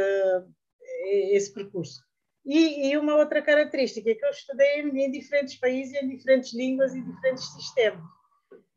esse 1.33 1.53
percurso. 1.53 2.01
E, 2.45 2.89
e, 2.89 2.97
uma 2.97 3.17
outra 3.17 3.43
característica 3.43 4.11
é 4.11 4.15
que 4.15 4.25
eu 4.25 4.31
estudei 4.31 4.81
em 4.81 5.11
diferentes 5.11 5.57
países, 5.57 5.95
em 5.95 6.09
diferentes 6.09 6.55
línguas 6.55 6.95
e 6.95 7.03
diferentes 7.03 7.45
sistemas. 7.53 8.03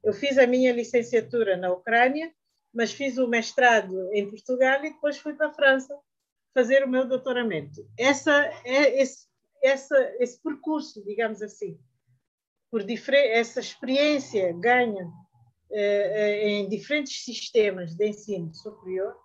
Eu 0.04 0.14
fiz 0.14 0.38
a 0.38 0.46
minha 0.46 0.74
licenciatura 0.74 1.56
na 1.56 1.72
Ucrânia, 1.72 2.32
mas 2.74 2.92
fiz 2.92 3.18
o 3.18 3.28
mestrado 3.28 4.12
em 4.12 4.30
Portugal 4.30 4.84
e 4.84 4.92
depois 4.92 5.18
fui 5.18 5.34
para 5.34 5.48
a 5.48 5.54
França 5.54 5.98
fazer 6.54 6.84
o 6.84 6.90
meu 6.90 7.08
doutoramento. 7.08 7.86
Essa 7.98 8.46
é 8.64 9.02
esse, 9.02 9.28
essa, 9.64 9.98
esse 10.20 10.42
percurso, 10.42 11.04
digamos 11.04 11.42
assim, 11.42 11.80
por 12.72 12.82
essa 12.90 13.60
experiência 13.60 14.52
ganha 14.54 15.08
eh, 15.72 16.50
em 16.50 16.70
diferentes 16.70 17.24
sistemas 17.24 17.96
de 17.96 18.08
ensino 18.08 18.54
superior 18.54 19.16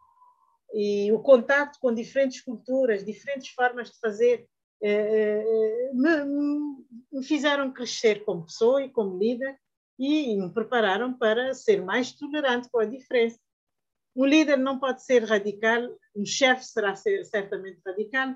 e 0.72 1.10
o 1.12 1.20
contato 1.20 1.78
com 1.80 1.92
diferentes 1.94 2.42
culturas, 2.42 3.04
diferentes 3.04 3.50
formas 3.50 3.90
de 3.90 3.98
fazer, 4.00 4.46
eh, 4.82 5.44
eh, 5.46 5.90
me, 5.94 6.84
me 7.12 7.24
fizeram 7.24 7.72
crescer 7.72 8.24
como 8.24 8.44
pessoa 8.44 8.82
e 8.82 8.90
como 8.90 9.18
líder 9.18 9.58
e 9.98 10.36
me 10.36 10.52
prepararam 10.52 11.16
para 11.16 11.54
ser 11.54 11.82
mais 11.82 12.12
tolerante 12.12 12.68
com 12.70 12.78
a 12.78 12.84
diferença. 12.84 13.38
Um 14.18 14.26
líder 14.26 14.58
não 14.58 14.80
pode 14.80 15.04
ser 15.04 15.22
radical, 15.22 15.96
um 16.12 16.26
chefe 16.26 16.64
será 16.64 16.96
ser, 16.96 17.24
certamente 17.24 17.80
radical, 17.86 18.34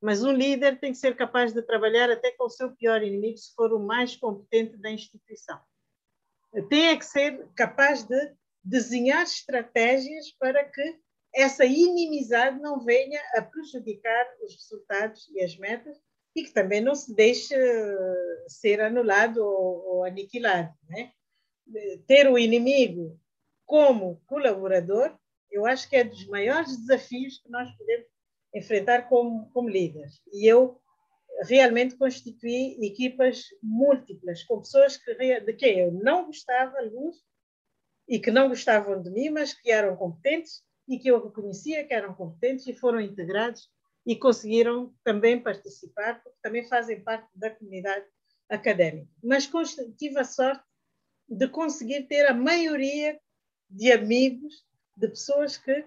mas 0.00 0.22
um 0.22 0.30
líder 0.30 0.78
tem 0.78 0.92
que 0.92 0.98
ser 0.98 1.16
capaz 1.16 1.52
de 1.52 1.60
trabalhar 1.60 2.08
até 2.08 2.30
com 2.30 2.44
o 2.44 2.48
seu 2.48 2.70
pior 2.76 3.02
inimigo, 3.02 3.36
se 3.36 3.52
for 3.52 3.72
o 3.72 3.80
mais 3.80 4.14
competente 4.14 4.76
da 4.76 4.92
instituição. 4.92 5.60
Tem 6.68 6.90
é 6.90 6.96
que 6.96 7.04
ser 7.04 7.48
capaz 7.56 8.04
de 8.04 8.32
desenhar 8.62 9.24
estratégias 9.24 10.30
para 10.38 10.64
que 10.64 11.00
essa 11.34 11.64
inimizade 11.64 12.60
não 12.60 12.78
venha 12.78 13.20
a 13.34 13.42
prejudicar 13.42 14.24
os 14.40 14.54
resultados 14.54 15.28
e 15.30 15.42
as 15.42 15.56
metas 15.58 15.98
e 16.36 16.44
que 16.44 16.52
também 16.52 16.80
não 16.80 16.94
se 16.94 17.12
deixe 17.12 17.56
eh, 17.56 18.44
ser 18.46 18.80
anulado 18.80 19.38
ou, 19.38 19.96
ou 19.96 20.04
aniquilado. 20.04 20.72
Né? 20.88 21.10
Ter 22.06 22.30
o 22.30 22.38
inimigo 22.38 23.20
como 23.68 24.22
colaborador, 24.26 25.14
eu 25.50 25.66
acho 25.66 25.88
que 25.90 25.96
é 25.96 26.02
dos 26.02 26.26
maiores 26.26 26.74
desafios 26.78 27.36
que 27.38 27.50
nós 27.50 27.70
podemos 27.76 28.06
enfrentar 28.54 29.02
como, 29.10 29.50
como 29.50 29.68
líderes. 29.68 30.22
E 30.32 30.46
eu 30.46 30.80
realmente 31.42 31.94
constituí 31.94 32.78
equipas 32.82 33.44
múltiplas, 33.62 34.42
com 34.44 34.60
pessoas 34.60 34.96
que, 34.96 35.14
de 35.14 35.52
quem 35.52 35.80
eu 35.80 35.92
não 35.92 36.24
gostava, 36.24 36.78
alguns, 36.80 37.22
e 38.08 38.18
que 38.18 38.30
não 38.30 38.48
gostavam 38.48 39.02
de 39.02 39.10
mim, 39.10 39.28
mas 39.28 39.52
que 39.52 39.70
eram 39.70 39.94
competentes 39.96 40.62
e 40.88 40.98
que 40.98 41.08
eu 41.08 41.22
reconhecia 41.22 41.84
que 41.84 41.92
eram 41.92 42.14
competentes 42.14 42.66
e 42.66 42.72
foram 42.72 43.02
integrados 43.02 43.68
e 44.06 44.16
conseguiram 44.16 44.94
também 45.04 45.38
participar, 45.38 46.22
porque 46.22 46.38
também 46.42 46.66
fazem 46.66 47.04
parte 47.04 47.28
da 47.34 47.50
comunidade 47.50 48.06
académica. 48.48 49.10
Mas 49.22 49.46
tive 49.98 50.18
a 50.18 50.24
sorte 50.24 50.64
de 51.28 51.46
conseguir 51.48 52.04
ter 52.04 52.24
a 52.24 52.32
maioria 52.32 53.20
de 53.68 53.92
amigos, 53.92 54.64
de 54.96 55.08
pessoas 55.08 55.56
que 55.56 55.84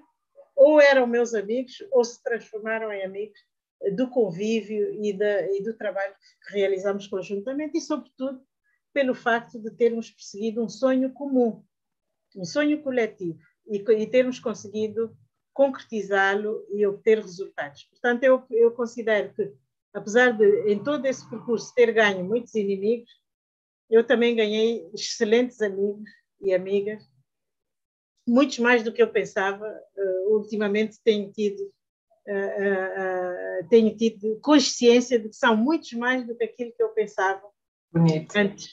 ou 0.55 0.79
eram 0.79 1.07
meus 1.07 1.33
amigos 1.33 1.83
ou 1.91 2.03
se 2.03 2.21
transformaram 2.21 2.91
em 2.91 3.03
amigos 3.03 3.39
do 3.95 4.09
convívio 4.09 4.93
e, 5.03 5.13
da, 5.13 5.41
e 5.51 5.63
do 5.63 5.73
trabalho 5.73 6.13
que 6.45 6.53
realizamos 6.53 7.07
conjuntamente 7.07 7.77
e, 7.77 7.81
sobretudo, 7.81 8.41
pelo 8.93 9.15
facto 9.15 9.59
de 9.59 9.71
termos 9.71 10.11
perseguido 10.11 10.63
um 10.63 10.69
sonho 10.69 11.11
comum, 11.13 11.63
um 12.35 12.45
sonho 12.45 12.81
coletivo 12.83 13.39
e, 13.65 13.77
e 13.77 14.07
termos 14.07 14.39
conseguido 14.39 15.15
concretizá-lo 15.53 16.65
e 16.69 16.85
obter 16.85 17.19
resultados. 17.19 17.83
Portanto, 17.85 18.23
eu, 18.23 18.43
eu 18.51 18.71
considero 18.71 19.33
que, 19.33 19.51
apesar 19.93 20.31
de, 20.31 20.71
em 20.71 20.81
todo 20.81 21.05
esse 21.05 21.27
percurso, 21.29 21.73
ter 21.73 21.91
ganho 21.91 22.23
muitos 22.23 22.53
inimigos, 22.55 23.09
eu 23.89 24.05
também 24.05 24.35
ganhei 24.35 24.89
excelentes 24.93 25.61
amigos 25.61 26.09
e 26.39 26.53
amigas, 26.53 27.03
muitos 28.27 28.59
mais 28.59 28.83
do 28.83 28.91
que 28.91 29.01
eu 29.01 29.11
pensava. 29.11 29.65
Uh, 29.95 30.35
ultimamente 30.35 30.99
tenho 31.03 31.31
tido, 31.31 31.61
uh, 31.61 33.67
tenho 33.69 33.95
tido 33.95 34.39
consciência 34.41 35.19
de 35.19 35.29
que 35.29 35.35
são 35.35 35.55
muitos 35.55 35.93
mais 35.93 36.25
do 36.25 36.35
que 36.35 36.43
aquilo 36.43 36.73
que 36.75 36.83
eu 36.83 36.89
pensava 36.89 37.41
Bonito. 37.91 38.35
antes. 38.35 38.69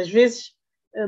às 0.00 0.08
vezes, 0.08 0.52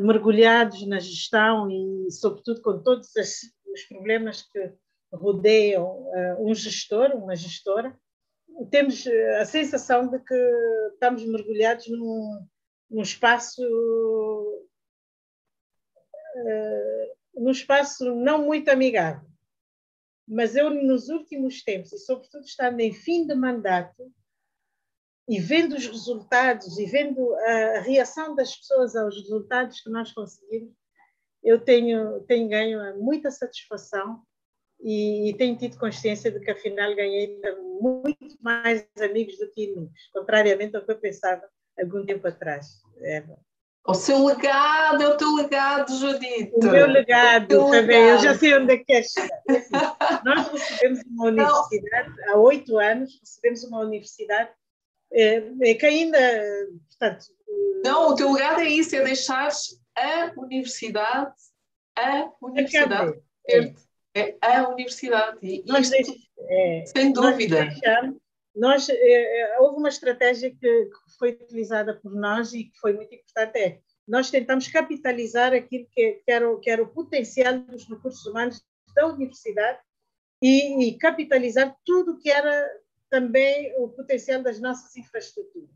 mergulhados 0.00 0.86
na 0.86 0.98
gestão 0.98 1.70
e, 1.70 2.10
sobretudo, 2.10 2.62
com 2.62 2.82
todos 2.82 3.08
os 3.14 3.82
problemas 3.88 4.42
que 4.42 4.72
rodeiam 5.12 6.08
um 6.40 6.54
gestor, 6.54 7.14
uma 7.14 7.36
gestora, 7.36 7.96
temos 8.70 9.06
a 9.40 9.44
sensação 9.44 10.08
de 10.08 10.18
que 10.20 10.34
estamos 10.94 11.24
mergulhados 11.24 11.86
num, 11.88 12.46
num 12.90 13.02
espaço 13.02 13.62
uh, 16.34 17.16
num 17.36 17.50
espaço 17.50 18.14
não 18.14 18.44
muito 18.44 18.68
amigável. 18.70 19.28
Mas 20.26 20.56
eu, 20.56 20.70
nos 20.70 21.08
últimos 21.08 21.62
tempos, 21.62 21.92
e 21.92 21.98
sobretudo 21.98 22.44
estando 22.44 22.80
em 22.80 22.92
fim 22.92 23.26
de 23.26 23.34
mandato, 23.34 24.10
e 25.28 25.40
vendo 25.40 25.74
os 25.74 25.86
resultados 25.86 26.78
e 26.78 26.86
vendo 26.86 27.34
a 27.34 27.80
reação 27.80 28.34
das 28.34 28.54
pessoas 28.56 28.94
aos 28.94 29.16
resultados 29.16 29.80
que 29.80 29.90
nós 29.90 30.12
conseguimos, 30.12 30.74
eu 31.42 31.60
tenho, 31.60 32.20
tenho 32.22 32.48
ganho 32.48 33.02
muita 33.02 33.30
satisfação 33.30 34.22
e, 34.80 35.30
e, 35.30 35.36
tenho 35.36 35.56
tido 35.56 35.78
consciência 35.78 36.30
de 36.30 36.40
que 36.40 36.50
afinal 36.50 36.94
ganhei 36.94 37.40
muito 37.80 38.36
mais 38.40 38.86
amigos 39.00 39.38
do 39.38 39.50
que 39.50 39.64
inimigos, 39.64 40.08
contrariamente 40.12 40.76
ao 40.76 40.84
que 40.84 40.92
eu 40.92 40.98
pensava 40.98 41.48
algum 41.78 42.04
tempo 42.04 42.26
atrás. 42.26 42.82
Eva. 42.98 43.38
O 43.86 43.92
seu 43.92 44.24
legado 44.24 45.02
é 45.02 45.08
o 45.08 45.16
teu 45.16 45.34
legado, 45.34 45.94
Judite. 45.94 46.52
O 46.54 46.64
meu 46.64 46.86
legado 46.86 47.66
o 47.66 47.70
também, 47.70 48.04
legado. 48.04 48.16
eu 48.16 48.18
já 48.18 48.38
sei 48.38 48.54
onde 48.54 48.72
é 48.72 48.78
que 48.78 48.84
queres 48.84 49.12
chegar. 49.12 50.22
Nós 50.24 50.48
recebemos 50.48 51.00
uma 51.06 51.26
universidade, 51.26 52.14
há 52.28 52.36
oito 52.38 52.78
anos, 52.78 53.20
recebemos 53.20 53.62
uma 53.64 53.80
universidade 53.80 54.50
é, 55.14 55.42
é 55.60 55.74
que 55.74 55.86
ainda, 55.86 56.18
portanto... 56.88 57.26
Não, 57.84 58.10
o 58.10 58.14
teu 58.16 58.32
legado 58.32 58.60
é 58.60 58.68
isso, 58.68 58.96
é 58.96 59.04
deixar 59.04 59.48
a 59.96 60.32
universidade, 60.36 61.32
a 61.96 62.30
universidade, 62.42 63.22
é 63.44 64.34
a 64.42 64.68
universidade. 64.68 65.38
E 65.42 65.62
isto, 65.78 65.94
é, 66.38 66.84
sem 66.86 67.12
dúvida. 67.12 67.64
Nós, 67.64 67.80
deixamos, 67.80 68.16
nós 68.54 68.88
é, 68.88 68.94
é, 68.94 69.60
houve 69.60 69.78
uma 69.78 69.88
estratégia 69.88 70.50
que, 70.50 70.56
que, 70.58 71.16
foi 71.18 71.30
utilizada 71.30 71.94
por 71.94 72.14
nós 72.14 72.52
e 72.52 72.64
que 72.64 72.78
foi 72.78 72.92
muito 72.92 73.14
importante. 73.14 73.58
É, 73.58 73.80
nós 74.06 74.30
tentamos 74.30 74.68
capitalizar 74.68 75.52
aquilo 75.52 75.86
que, 75.90 76.20
que, 76.24 76.30
era, 76.30 76.58
que 76.60 76.70
era 76.70 76.82
o 76.82 76.88
potencial 76.88 77.58
dos 77.58 77.88
recursos 77.88 78.24
humanos 78.26 78.62
da 78.94 79.06
universidade 79.06 79.80
e, 80.40 80.88
e 80.88 80.98
capitalizar 80.98 81.76
tudo 81.84 82.18
que 82.18 82.30
era 82.30 82.70
também 83.10 83.74
o 83.78 83.88
potencial 83.88 84.42
das 84.42 84.60
nossas 84.60 84.94
infraestruturas. 84.96 85.70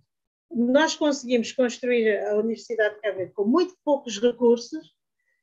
Nós 0.51 0.95
conseguimos 0.95 1.53
construir 1.53 2.18
a 2.26 2.37
Universidade 2.37 2.95
de 2.97 3.01
Cabo 3.01 3.33
com 3.35 3.45
muito 3.45 3.76
poucos 3.85 4.20
recursos, 4.20 4.95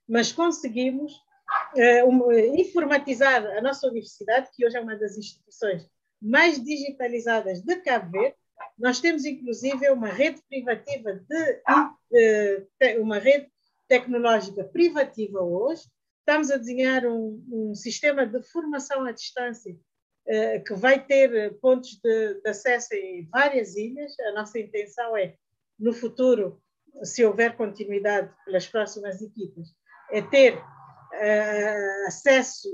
mas 0.08 0.32
conseguimos 0.32 1.14
uh, 1.14 2.08
um, 2.08 2.32
informatizar 2.32 3.46
a 3.58 3.62
nossa 3.62 3.88
universidade, 3.88 4.50
que 4.54 4.66
hoje 4.66 4.78
é 4.78 4.82
uma 4.82 4.96
das 4.96 5.18
instituições 5.18 5.88
mais 6.22 6.64
digitalizadas 6.64 7.62
de 7.62 7.76
Cabo 7.78 8.12
Verde. 8.12 8.36
Nós 8.78 9.00
temos, 9.00 9.26
inclusive, 9.26 9.90
uma 9.90 10.10
rede 10.10 10.42
privativa 10.50 11.14
de, 11.14 11.62
de 12.80 13.00
uma 13.00 13.20
rede 13.20 13.50
tecnológica 13.88 14.64
privativa 14.64 15.42
hoje. 15.42 15.84
Estamos 16.20 16.50
a 16.50 16.58
desenhar 16.58 17.06
um, 17.06 17.44
um 17.52 17.76
sistema 17.76 18.26
de 18.26 18.42
formação 18.44 19.06
à 19.06 19.12
distância 19.12 19.74
uh, 19.74 20.64
que 20.64 20.74
vai 20.74 21.06
ter 21.06 21.54
pontos 21.60 22.00
de, 22.04 22.42
de 22.42 22.50
acesso 22.50 22.94
em 22.96 23.28
várias 23.30 23.76
ilhas. 23.76 24.20
A 24.22 24.32
nossa 24.32 24.58
intenção 24.60 25.16
é, 25.16 25.36
no 25.80 25.94
futuro, 25.94 26.62
se 27.04 27.24
houver 27.24 27.56
continuidade 27.56 28.34
pelas 28.46 28.68
próximas 28.68 29.22
equipas, 29.22 29.68
é 30.12 30.22
ter 30.22 30.60
uh, 31.16 32.08
acesso 32.08 32.70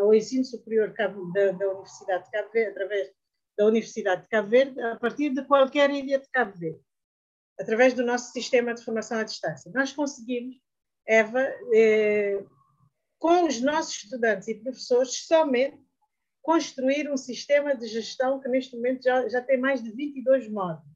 ao 0.00 0.14
ensino 0.14 0.44
superior 0.44 0.92
da, 0.94 1.52
da, 1.52 1.68
Universidade 1.70 2.24
de 2.24 2.30
Cabo 2.30 2.50
Verde, 2.52 2.70
através 2.70 3.10
da 3.56 3.66
Universidade 3.66 4.22
de 4.22 4.28
Cabo 4.28 4.48
Verde, 4.48 4.80
a 4.80 4.96
partir 4.96 5.30
de 5.30 5.44
qualquer 5.44 5.90
ilha 5.90 6.18
de 6.18 6.28
Cabo 6.30 6.56
Verde, 6.56 6.80
através 7.58 7.94
do 7.94 8.04
nosso 8.04 8.32
sistema 8.32 8.74
de 8.74 8.84
formação 8.84 9.18
à 9.18 9.22
distância. 9.22 9.70
Nós 9.74 9.92
conseguimos, 9.92 10.56
Eva, 11.06 11.40
eh, 11.74 12.44
com 13.18 13.46
os 13.46 13.60
nossos 13.60 14.04
estudantes 14.04 14.48
e 14.48 14.54
professores, 14.54 15.26
somente 15.26 15.80
construir 16.42 17.10
um 17.10 17.16
sistema 17.16 17.74
de 17.74 17.86
gestão 17.86 18.40
que 18.40 18.48
neste 18.48 18.74
momento 18.74 19.04
já, 19.04 19.28
já 19.28 19.40
tem 19.40 19.58
mais 19.58 19.82
de 19.82 19.92
22 19.92 20.48
módulos. 20.48 20.90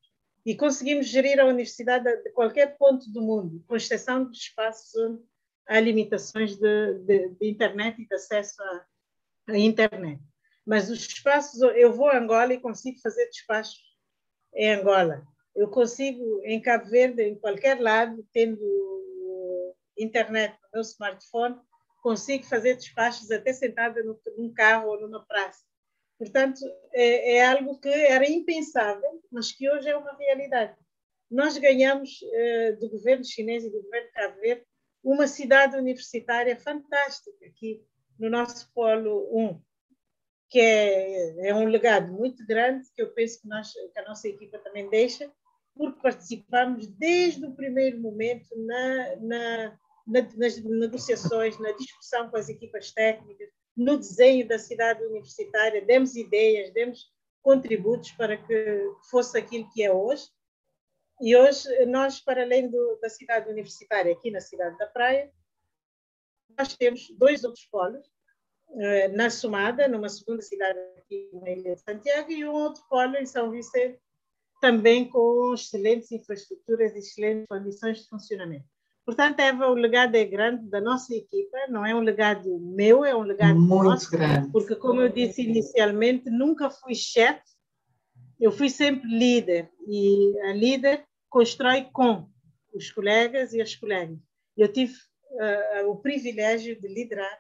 e 0.45 0.55
conseguimos 0.55 1.09
gerir 1.09 1.41
a 1.41 1.45
universidade 1.45 2.05
de 2.23 2.31
qualquer 2.31 2.77
ponto 2.79 3.11
do 3.11 3.21
mundo, 3.21 3.65
com 3.67 3.75
exceção 3.75 4.31
de 4.31 4.37
espaços 4.39 4.95
onde 4.95 5.23
há 5.67 5.81
limitações 5.81 6.57
de, 6.57 6.95
de, 7.01 7.29
de 7.31 7.49
internet 7.49 8.01
e 8.01 8.07
de 8.07 8.14
acesso 8.14 8.62
à, 8.62 8.87
à, 9.49 9.59
internet. 9.59 10.21
Mas 10.64 10.91
os 10.91 11.01
espaços, 11.01 11.61
eu 11.75 11.93
vou 11.93 12.09
a 12.09 12.19
Angola 12.19 12.53
e 12.53 12.61
consigo 12.61 12.99
fazer 13.01 13.27
despachos 13.27 13.81
em 14.55 14.75
Angola. 14.75 15.23
Eu 15.55 15.69
consigo, 15.69 16.41
em 16.45 16.61
Cabo 16.61 16.87
Verde, 16.87 17.23
em 17.23 17.39
qualquer 17.39 17.81
lado, 17.81 18.27
tendo 18.33 18.61
internet 19.97 20.55
no 20.62 20.69
meu 20.75 20.83
smartphone, 20.83 21.57
consigo 22.03 22.45
fazer 22.45 22.77
despachos 22.77 23.31
até 23.31 23.53
sentada 23.53 24.03
num 24.37 24.53
carro 24.53 24.91
ou 24.91 25.01
numa 25.01 25.25
praça. 25.25 25.64
Portanto, 26.19 26.61
é, 26.93 27.37
é, 27.37 27.47
algo 27.47 27.79
que 27.79 27.89
era 27.89 28.29
impensável, 28.29 29.23
mas 29.31 29.53
que 29.53 29.69
hoje 29.71 29.89
é 29.89 29.97
uma 29.97 30.17
realidade. 30.17 30.77
Nós 31.31 31.59
ganhamos 31.59 32.21
eh, 32.33 32.73
do 32.73 32.89
governo 32.89 33.25
chinês 33.25 33.64
e 33.64 33.71
do 33.71 33.83
governo 33.83 34.11
Cabo 34.12 34.41
Verde 34.41 34.64
uma 35.07 35.29
cidade 35.29 35.77
universitária 35.77 36.59
fantástica 36.59 37.47
aqui 37.47 37.81
no 38.19 38.29
nosso 38.29 38.69
polo 38.75 39.29
1, 39.33 39.63
que 40.51 40.59
é, 40.59 41.49
é 41.49 41.55
um 41.55 41.67
legado 41.67 42.13
muito 42.13 42.45
grande 42.45 42.89
que 42.93 43.03
eu 43.03 43.13
penso 43.13 43.41
que, 43.41 43.47
nós, 43.47 43.73
que 43.73 43.99
a 44.01 44.05
nossa 44.05 44.27
equipa 44.27 44.59
também 44.59 44.91
deixa, 44.91 45.31
porque 45.77 46.01
participamos 46.03 46.89
desde 46.89 47.47
o 47.47 47.55
primeiro 47.55 48.01
momento 48.01 48.49
na, 48.57 49.17
na, 49.21 49.79
na, 50.09 50.29
nas 50.37 50.57
negociações, 50.65 51.57
na 51.61 51.71
discussão 51.73 52.29
com 52.29 52.37
as 52.37 52.49
equipas 52.49 52.91
técnicas, 52.91 53.49
no 53.77 53.97
desenho 53.99 54.49
da 54.49 54.59
cidade 54.59 55.05
universitária, 55.05 55.85
demos 55.85 56.17
ideias, 56.17 56.73
demos 56.73 57.13
contributos 57.43 58.11
para 58.11 58.37
que 58.37 58.91
fosse 59.09 59.39
aquilo 59.39 59.71
que 59.71 59.85
é 59.85 59.93
hoje. 59.93 60.25
E 61.21 61.37
hoje, 61.37 61.69
nós, 61.87 62.21
para 62.21 62.43
além 62.43 62.69
do, 62.69 62.99
da 63.01 63.09
cidade 63.09 63.49
universitária, 63.51 64.12
aqui 64.12 64.31
na 64.31 64.41
cidade 64.41 64.77
da 64.77 64.87
Praia, 64.87 65.31
nós 66.59 66.77
temos 66.77 67.09
dois 67.19 67.43
outros 67.45 67.64
polos, 67.67 68.07
eh, 68.79 69.09
na 69.09 69.31
Sumada, 69.31 69.89
numa 69.89 70.09
segunda 70.09 70.43
cidade 70.43 70.79
aqui 70.99 71.31
na 71.33 71.51
Ilha 71.51 71.75
de 71.75 71.83
Santiago, 71.83 72.31
e 72.31 72.45
um 72.45 72.53
outro 72.53 72.83
polo 72.89 73.17
em 73.17 73.27
São 73.27 73.51
Vicente, 73.51 73.99
também 74.61 75.09
com 75.09 75.55
excelentes 75.55 76.11
infraestruturas 76.12 76.95
e 76.95 76.99
excelentes 76.99 77.47
condições 77.49 78.03
de 78.03 78.09
funcionamento. 78.09 78.64
Portanto, 79.05 79.39
Eva, 79.39 79.69
o 79.69 79.75
legado 79.75 80.17
é 80.17 80.25
grande 80.25 80.69
da 80.69 80.81
nossa 80.81 81.14
equipa, 81.14 81.57
não 81.69 81.87
é 81.87 81.95
um 81.95 82.01
legado 82.01 82.59
meu, 82.59 83.05
é 83.05 83.14
um 83.14 83.23
legado 83.23 83.59
muito 83.59 83.85
nosso, 83.85 84.11
grande. 84.11 84.51
Porque, 84.51 84.75
como 84.75 85.01
eu 85.01 85.09
disse 85.09 85.43
inicialmente, 85.43 86.29
nunca 86.29 86.69
fui 86.69 86.95
chefe, 86.95 87.56
eu 88.41 88.53
fui 88.53 88.68
sempre 88.68 89.09
líder 89.09 89.70
e 89.87 90.39
a 90.43 90.53
líder 90.53 91.05
constrói 91.28 91.89
com 91.93 92.28
os 92.74 92.91
colegas 92.91 93.53
e 93.53 93.61
as 93.61 93.74
colegas. 93.74 94.18
Eu 94.57 94.72
tive 94.72 94.95
uh, 94.95 95.89
o 95.89 95.97
privilégio 95.97 96.78
de 96.80 96.89
liderar 96.89 97.39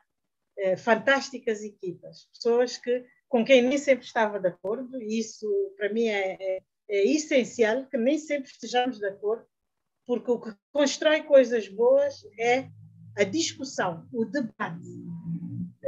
uh, 0.58 0.76
fantásticas 0.78 1.62
equipas, 1.62 2.28
pessoas 2.32 2.76
que 2.76 3.04
com 3.28 3.44
quem 3.44 3.62
nem 3.62 3.78
sempre 3.78 4.04
estava 4.04 4.38
de 4.38 4.48
acordo, 4.48 5.02
e 5.02 5.18
isso 5.18 5.46
para 5.76 5.92
mim 5.92 6.06
é, 6.06 6.36
é, 6.40 6.62
é 6.88 7.06
essencial 7.06 7.86
que 7.86 7.96
nem 7.96 8.18
sempre 8.18 8.50
estejamos 8.50 8.98
de 8.98 9.06
acordo, 9.06 9.44
porque 10.06 10.30
o 10.30 10.40
que 10.40 10.54
constrói 10.72 11.22
coisas 11.22 11.68
boas 11.68 12.24
é 12.38 12.68
a 13.16 13.24
discussão, 13.24 14.06
o 14.12 14.24
debate. 14.24 14.88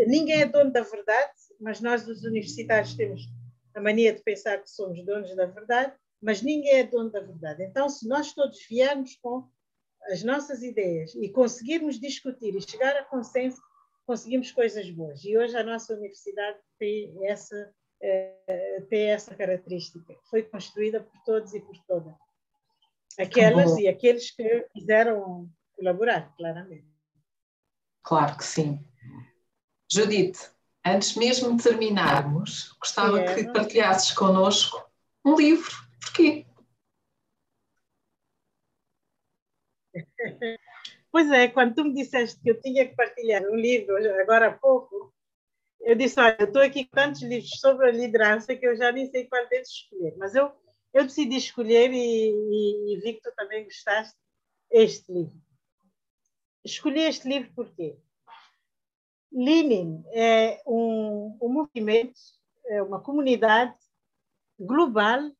Ninguém 0.06 0.42
é 0.42 0.46
dono 0.46 0.72
da 0.72 0.82
verdade, 0.82 1.32
mas 1.60 1.80
nós, 1.80 2.06
os 2.08 2.24
universitários, 2.24 2.94
temos 2.94 3.22
a 3.78 3.82
mania 3.82 4.12
de 4.12 4.22
pensar 4.22 4.58
que 4.58 4.68
somos 4.68 5.04
donos 5.04 5.34
da 5.34 5.46
verdade, 5.46 5.94
mas 6.20 6.42
ninguém 6.42 6.74
é 6.74 6.84
dono 6.84 7.10
da 7.10 7.20
verdade. 7.20 7.62
Então, 7.62 7.88
se 7.88 8.06
nós 8.06 8.34
todos 8.34 8.58
viermos 8.68 9.16
com 9.16 9.48
as 10.10 10.22
nossas 10.22 10.62
ideias 10.62 11.14
e 11.14 11.28
conseguirmos 11.28 11.98
discutir 11.98 12.54
e 12.54 12.60
chegar 12.60 12.96
a 12.96 13.04
consenso, 13.04 13.60
conseguimos 14.06 14.50
coisas 14.50 14.90
boas. 14.90 15.24
E 15.24 15.36
hoje 15.36 15.56
a 15.56 15.62
nossa 15.62 15.94
universidade 15.94 16.58
tem 16.78 17.26
essa, 17.26 17.72
eh, 18.02 18.84
tem 18.88 19.10
essa 19.10 19.34
característica. 19.34 20.16
Foi 20.28 20.42
construída 20.42 21.00
por 21.00 21.22
todos 21.24 21.54
e 21.54 21.60
por 21.60 21.76
todas 21.86 22.14
aquelas 23.18 23.76
e 23.76 23.86
aqueles 23.86 24.30
que 24.30 24.66
quiseram 24.72 25.48
colaborar, 25.76 26.34
claramente. 26.36 26.88
Claro 28.02 28.36
que 28.36 28.44
sim. 28.44 28.84
Judite, 29.90 30.50
antes 30.94 31.14
mesmo 31.16 31.56
de 31.56 31.62
terminarmos, 31.62 32.72
gostava 32.80 33.20
é, 33.20 33.34
que 33.34 33.52
partilhasses 33.52 34.12
connosco 34.12 34.84
um 35.24 35.36
livro. 35.36 35.70
Porquê? 36.00 36.46
Pois 41.10 41.30
é, 41.30 41.48
quando 41.48 41.74
tu 41.74 41.84
me 41.84 41.94
disseste 41.94 42.38
que 42.38 42.50
eu 42.50 42.60
tinha 42.60 42.86
que 42.86 42.94
partilhar 42.94 43.42
um 43.42 43.56
livro 43.56 43.96
agora 44.20 44.48
há 44.48 44.52
pouco, 44.52 45.10
eu 45.80 45.94
disse, 45.96 46.20
olha, 46.20 46.36
eu 46.38 46.44
estou 46.44 46.60
aqui 46.60 46.84
com 46.84 46.90
tantos 46.90 47.22
livros 47.22 47.58
sobre 47.58 47.88
a 47.88 47.92
liderança 47.92 48.54
que 48.54 48.66
eu 48.66 48.76
já 48.76 48.92
nem 48.92 49.10
sei 49.10 49.24
qual 49.24 49.48
deles 49.48 49.68
escolher, 49.70 50.14
mas 50.18 50.34
eu 50.34 50.52
eu 50.92 51.04
decidi 51.04 51.36
escolher 51.36 51.92
e, 51.92 52.30
e, 52.30 52.94
e 52.94 53.00
vi 53.00 53.14
que 53.14 53.22
tu 53.22 53.32
também 53.36 53.64
gostaste 53.64 54.16
este 54.70 55.12
livro. 55.12 55.40
Escolhi 56.64 57.00
este 57.00 57.28
livro 57.28 57.50
porque 57.54 57.96
Lenin 59.32 60.02
é 60.12 60.62
um, 60.66 61.36
um 61.40 61.48
movimento, 61.48 62.18
é 62.66 62.82
uma 62.82 63.00
comunidade 63.00 63.74
global 64.58 65.30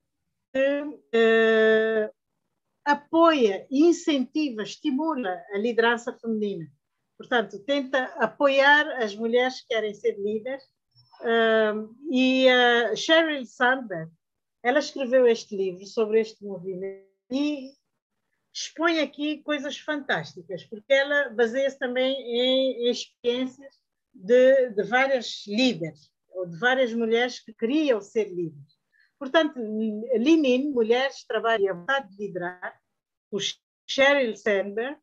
que 0.52 1.00
eh, 1.12 2.10
apoia, 2.84 3.66
incentiva, 3.70 4.62
estimula 4.62 5.42
a 5.52 5.58
liderança 5.58 6.16
feminina. 6.18 6.66
Portanto, 7.18 7.58
tenta 7.64 8.04
apoiar 8.16 9.02
as 9.02 9.14
mulheres 9.14 9.60
que 9.60 9.68
querem 9.68 9.92
ser 9.92 10.16
líderes. 10.18 10.62
Uh, 11.20 11.92
e 12.12 12.48
a 12.48 12.94
Sheryl 12.94 13.44
Sandberg 13.44 14.08
ela 14.62 14.78
escreveu 14.78 15.26
este 15.26 15.56
livro 15.56 15.84
sobre 15.84 16.20
este 16.20 16.44
movimento 16.44 17.08
e 17.28 17.72
expõe 18.60 18.98
aqui 19.00 19.40
coisas 19.42 19.78
fantásticas, 19.78 20.64
porque 20.64 20.92
ela 20.92 21.28
baseia-se 21.30 21.78
também 21.78 22.12
em, 22.14 22.90
experiências 22.90 23.78
de, 24.12 24.70
de 24.70 24.82
várias 24.82 25.44
líderes, 25.46 26.10
ou 26.30 26.44
de 26.44 26.58
várias 26.58 26.92
mulheres 26.92 27.38
que 27.38 27.52
queriam 27.52 28.00
ser 28.00 28.24
líderes. 28.24 28.76
Portanto, 29.16 29.58
Lenin, 29.58 30.70
Mulheres, 30.70 31.24
Trabalho 31.24 31.64
e 31.64 31.68
a 31.68 31.72
Vontade 31.72 32.08
de 32.10 32.26
Liderar, 32.26 32.80
o 33.30 33.38
Sheryl 33.86 34.36
Sandberg, 34.36 34.98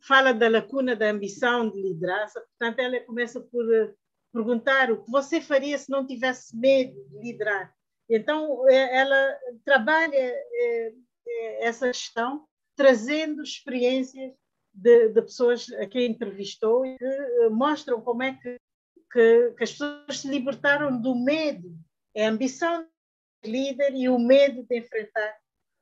fala 0.00 0.32
da 0.32 0.48
lacuna 0.48 0.94
da 0.94 1.10
ambição 1.10 1.70
de 1.70 1.80
liderança. 1.80 2.40
Portanto, 2.40 2.78
ela 2.78 3.00
começa 3.00 3.40
por 3.40 3.74
eh, 3.74 3.92
perguntar 4.32 4.90
o 4.90 5.02
que 5.02 5.10
você 5.10 5.40
faria 5.40 5.76
se 5.78 5.90
não 5.90 6.06
tivesse 6.06 6.56
medo 6.56 6.94
de 7.08 7.18
liderar. 7.18 7.74
Então, 8.08 8.68
é, 8.68 8.98
ela 8.98 9.38
trabalha 9.64 10.14
é, 10.16 10.94
essa 11.60 11.92
gestão 11.92 12.46
trazendo 12.76 13.42
experiências 13.42 14.32
de, 14.72 15.08
de, 15.08 15.22
pessoas 15.22 15.72
a 15.72 15.86
quem 15.86 16.10
entrevistou 16.10 16.84
e 16.84 16.96
que 16.98 17.48
mostram 17.50 18.00
como 18.00 18.22
é 18.22 18.34
que, 18.34 18.60
que, 19.10 19.54
que 19.56 19.64
as 19.64 19.72
pessoas 19.72 20.20
se 20.20 20.28
libertaram 20.28 21.00
do 21.00 21.14
medo. 21.14 21.74
É 22.14 22.26
a 22.26 22.30
ambição 22.30 22.86
de 23.42 23.50
líder 23.50 23.94
e 23.94 24.08
o 24.08 24.18
medo 24.18 24.62
de 24.64 24.78
enfrentar 24.78 25.36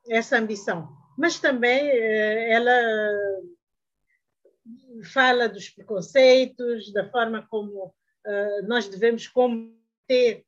essa 0.09 0.39
ambição. 0.39 0.89
Mas 1.19 1.39
também 1.41 1.89
ela 2.51 2.73
fala 5.13 5.49
dos 5.49 5.69
preconceitos, 5.69 6.93
da 6.93 7.09
forma 7.11 7.47
como 7.49 7.95
nós 8.67 8.89
devemos 8.89 9.29
combater 9.29 10.45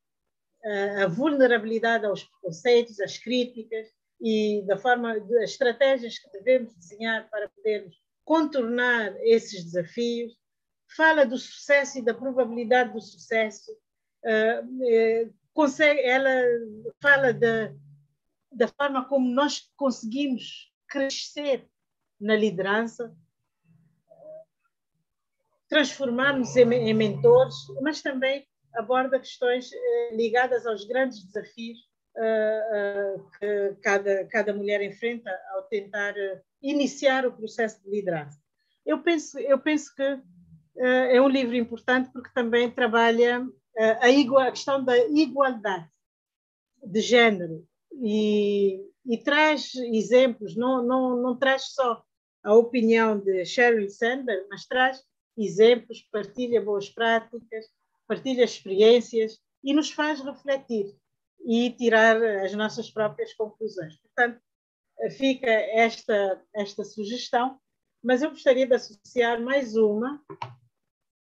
a 1.01 1.07
vulnerabilidade 1.07 2.07
aos 2.07 2.24
preconceitos, 2.24 3.01
às 3.01 3.18
críticas 3.18 3.88
e 4.21 4.64
da 4.67 4.77
forma, 4.77 5.19
das 5.21 5.51
estratégias 5.51 6.19
que 6.19 6.31
devemos 6.31 6.75
desenhar 6.75 7.29
para 7.31 7.49
podermos 7.49 7.97
contornar 8.25 9.14
esses 9.21 9.64
desafios. 9.64 10.33
Fala 10.97 11.27
do 11.27 11.37
sucesso 11.37 11.99
e 11.99 12.03
da 12.03 12.14
probabilidade 12.14 12.93
do 12.93 13.01
sucesso. 13.01 13.71
Uh, 14.25 15.33
consegue, 15.53 16.01
ela 16.01 16.31
fala 17.01 17.33
da, 17.33 17.73
da 18.53 18.69
forma 18.69 19.05
como 19.09 19.29
nós 19.29 19.71
conseguimos 19.77 20.73
crescer 20.89 21.69
na 22.21 22.35
liderança, 22.35 23.14
transformar-nos 25.69 26.57
em, 26.57 26.73
em 26.73 26.95
mentores, 26.95 27.55
mas 27.83 28.01
também 28.01 28.47
aborda 28.75 29.19
questões 29.19 29.71
eh, 29.73 30.14
ligadas 30.14 30.67
aos 30.67 30.85
grandes 30.85 31.25
desafios 31.25 31.79
que 33.39 33.77
cada, 33.83 34.25
cada 34.27 34.55
mulher 34.55 34.83
enfrenta 34.83 35.31
ao 35.53 35.62
tentar 35.64 36.14
iniciar 36.62 37.27
o 37.27 37.33
processo 37.33 37.83
de 37.83 37.91
liderança. 37.91 38.41
Eu 38.85 39.03
penso, 39.03 39.39
eu 39.39 39.59
penso 39.59 39.95
que 39.95 40.21
é 40.79 41.21
um 41.21 41.29
livro 41.29 41.57
importante 41.57 42.11
porque 42.12 42.31
também 42.35 42.71
trabalha 42.71 43.47
a, 44.01 44.09
igual, 44.09 44.49
a 44.49 44.51
questão 44.51 44.83
da 44.83 44.97
igualdade 45.09 45.89
de 46.83 47.01
género 47.01 47.67
e, 47.93 48.81
e 49.05 49.19
traz 49.19 49.75
exemplos, 49.75 50.57
não, 50.57 50.83
não, 50.83 51.17
não 51.17 51.37
traz 51.37 51.75
só 51.75 52.03
a 52.43 52.55
opinião 52.55 53.19
de 53.19 53.45
Sheryl 53.45 53.89
Sanders, 53.91 54.47
mas 54.49 54.67
traz 54.67 55.03
exemplos, 55.37 56.03
partilha 56.12 56.62
boas 56.62 56.89
práticas, 56.89 57.67
partilha 58.07 58.45
experiências 58.45 59.39
e 59.62 59.75
nos 59.75 59.91
faz 59.91 60.21
refletir 60.21 60.95
e 61.45 61.70
tirar 61.70 62.22
as 62.45 62.53
nossas 62.55 62.91
próprias 62.91 63.32
conclusões. 63.34 63.97
Portanto, 63.99 64.41
fica 65.16 65.49
esta, 65.49 66.43
esta 66.55 66.84
sugestão, 66.84 67.61
mas 68.03 68.22
eu 68.22 68.30
gostaria 68.30 68.66
de 68.66 68.74
associar 68.74 69.41
mais 69.41 69.76
uma, 69.76 70.24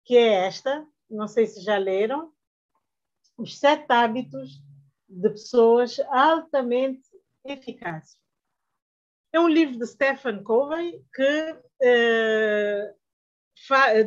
que 0.06 0.18
é 0.18 0.46
esta, 0.46 0.86
não 1.10 1.28
sei 1.28 1.48
se 1.48 1.62
já 1.62 1.78
leram, 1.78 2.34
Os 3.38 3.58
Sete 3.58 3.86
Hábitos 3.90 4.62
de 5.08 5.30
Pessoas 5.30 6.00
Altamente 6.10 7.08
Eficazes. 7.46 8.18
É 9.32 9.40
um 9.40 9.48
livro 9.48 9.78
de 9.78 9.88
Stephen 9.88 10.44
Covey 10.44 11.04
que 11.14 11.60
eh, 11.82 12.96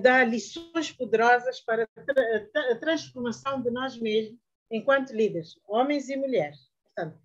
dá 0.01 0.24
lições 0.24 0.92
poderosas 0.92 1.61
para 1.61 1.88
a 2.72 2.74
transformação 2.76 3.61
de 3.61 3.70
nós 3.70 3.99
mesmos 3.99 4.45
enquanto 4.70 5.10
líderes, 5.10 5.58
homens 5.66 6.08
e 6.08 6.16
mulheres. 6.16 6.58
Portanto, 6.84 7.18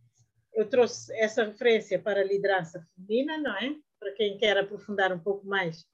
eu 0.54 0.68
trouxe 0.68 1.14
essa 1.16 1.44
referência 1.46 2.00
para 2.00 2.22
a 2.22 2.26
liderança 2.26 2.86
feminina, 2.96 3.38
não 3.38 3.56
é? 3.56 3.76
Para 4.00 4.14
quem 4.14 4.38
quer 4.38 4.58
aprofundar 4.58 5.14
um 5.14 5.20
pouco 5.20 5.46
mais 5.46 5.86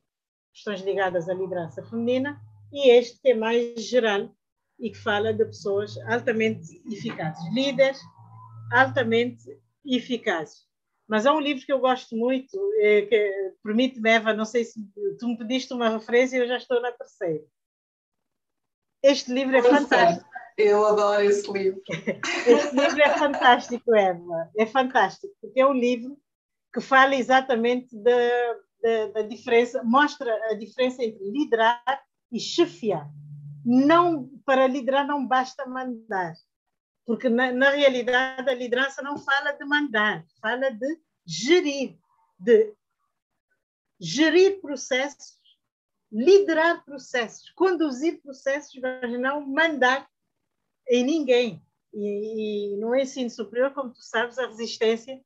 questões 0.53 0.81
ligadas 0.81 1.29
à 1.29 1.33
liderança 1.33 1.83
feminina, 1.83 2.41
e 2.71 2.89
este 2.89 3.21
que 3.21 3.29
é 3.29 3.35
mais 3.35 3.85
geral 3.87 4.35
e 4.79 4.89
que 4.89 4.97
fala 4.97 5.33
de 5.33 5.45
pessoas 5.45 5.97
altamente 5.99 6.81
eficazes, 6.91 7.43
líderes 7.53 7.99
altamente 8.71 9.43
eficazes. 9.85 10.67
Mas 11.07 11.25
há 11.25 11.33
um 11.33 11.39
livro 11.39 11.65
que 11.65 11.71
eu 11.71 11.79
gosto 11.79 12.15
muito, 12.15 12.57
é, 12.79 13.03
que 13.03 13.53
permite-me, 13.63 14.09
Eva, 14.09 14.33
não 14.33 14.43
sei 14.43 14.65
se 14.65 14.79
tu 15.17 15.27
me 15.27 15.37
pediste 15.37 15.73
uma 15.73 15.89
referência, 15.89 16.37
eu 16.37 16.47
já 16.47 16.57
estou 16.57 16.81
na 16.81 16.91
terceira. 16.91 17.45
Este 19.01 19.31
livro 19.31 19.55
é 19.55 19.63
fantástico. 19.63 20.29
Eu 20.57 20.85
adoro 20.87 21.21
esse 21.21 21.51
livro. 21.51 21.81
Este 22.47 22.75
livro 22.75 23.01
é 23.01 23.17
fantástico, 23.17 23.95
Eva. 23.95 24.49
É 24.57 24.65
fantástico, 24.65 25.31
porque 25.39 25.59
é 25.59 25.67
um 25.67 25.73
livro 25.73 26.17
que 26.73 26.81
fala 26.81 27.15
exatamente 27.15 27.95
da, 27.95 28.57
da, 28.81 29.07
da 29.13 29.21
diferença, 29.21 29.83
mostra 29.83 30.33
a 30.49 30.55
diferença 30.55 31.03
entre 31.03 31.23
liderar 31.29 32.03
e 32.31 32.39
chefiar. 32.39 33.07
Não, 33.63 34.29
para 34.45 34.65
liderar 34.65 35.05
não 35.05 35.27
basta 35.27 35.65
mandar, 35.67 36.33
porque 37.05 37.29
na, 37.29 37.51
na 37.51 37.69
realidade 37.69 38.49
a 38.49 38.53
liderança 38.55 39.01
não 39.01 39.17
fala 39.17 39.51
de 39.51 39.65
mandar, 39.65 40.25
fala 40.41 40.71
de 40.71 40.99
gerir, 41.25 41.97
de 42.39 42.73
gerir 43.99 44.59
processos, 44.61 45.37
liderar 46.11 46.83
processos, 46.85 47.49
conduzir 47.51 48.21
processos, 48.21 48.73
mas 48.81 49.19
não 49.19 49.45
mandar 49.45 50.07
em 50.89 51.03
ninguém. 51.03 51.61
E, 51.93 52.73
e 52.73 52.77
no 52.77 52.95
ensino 52.95 53.29
superior, 53.29 53.73
como 53.73 53.91
tu 53.91 54.01
sabes, 54.01 54.37
a 54.37 54.47
resistência 54.47 55.21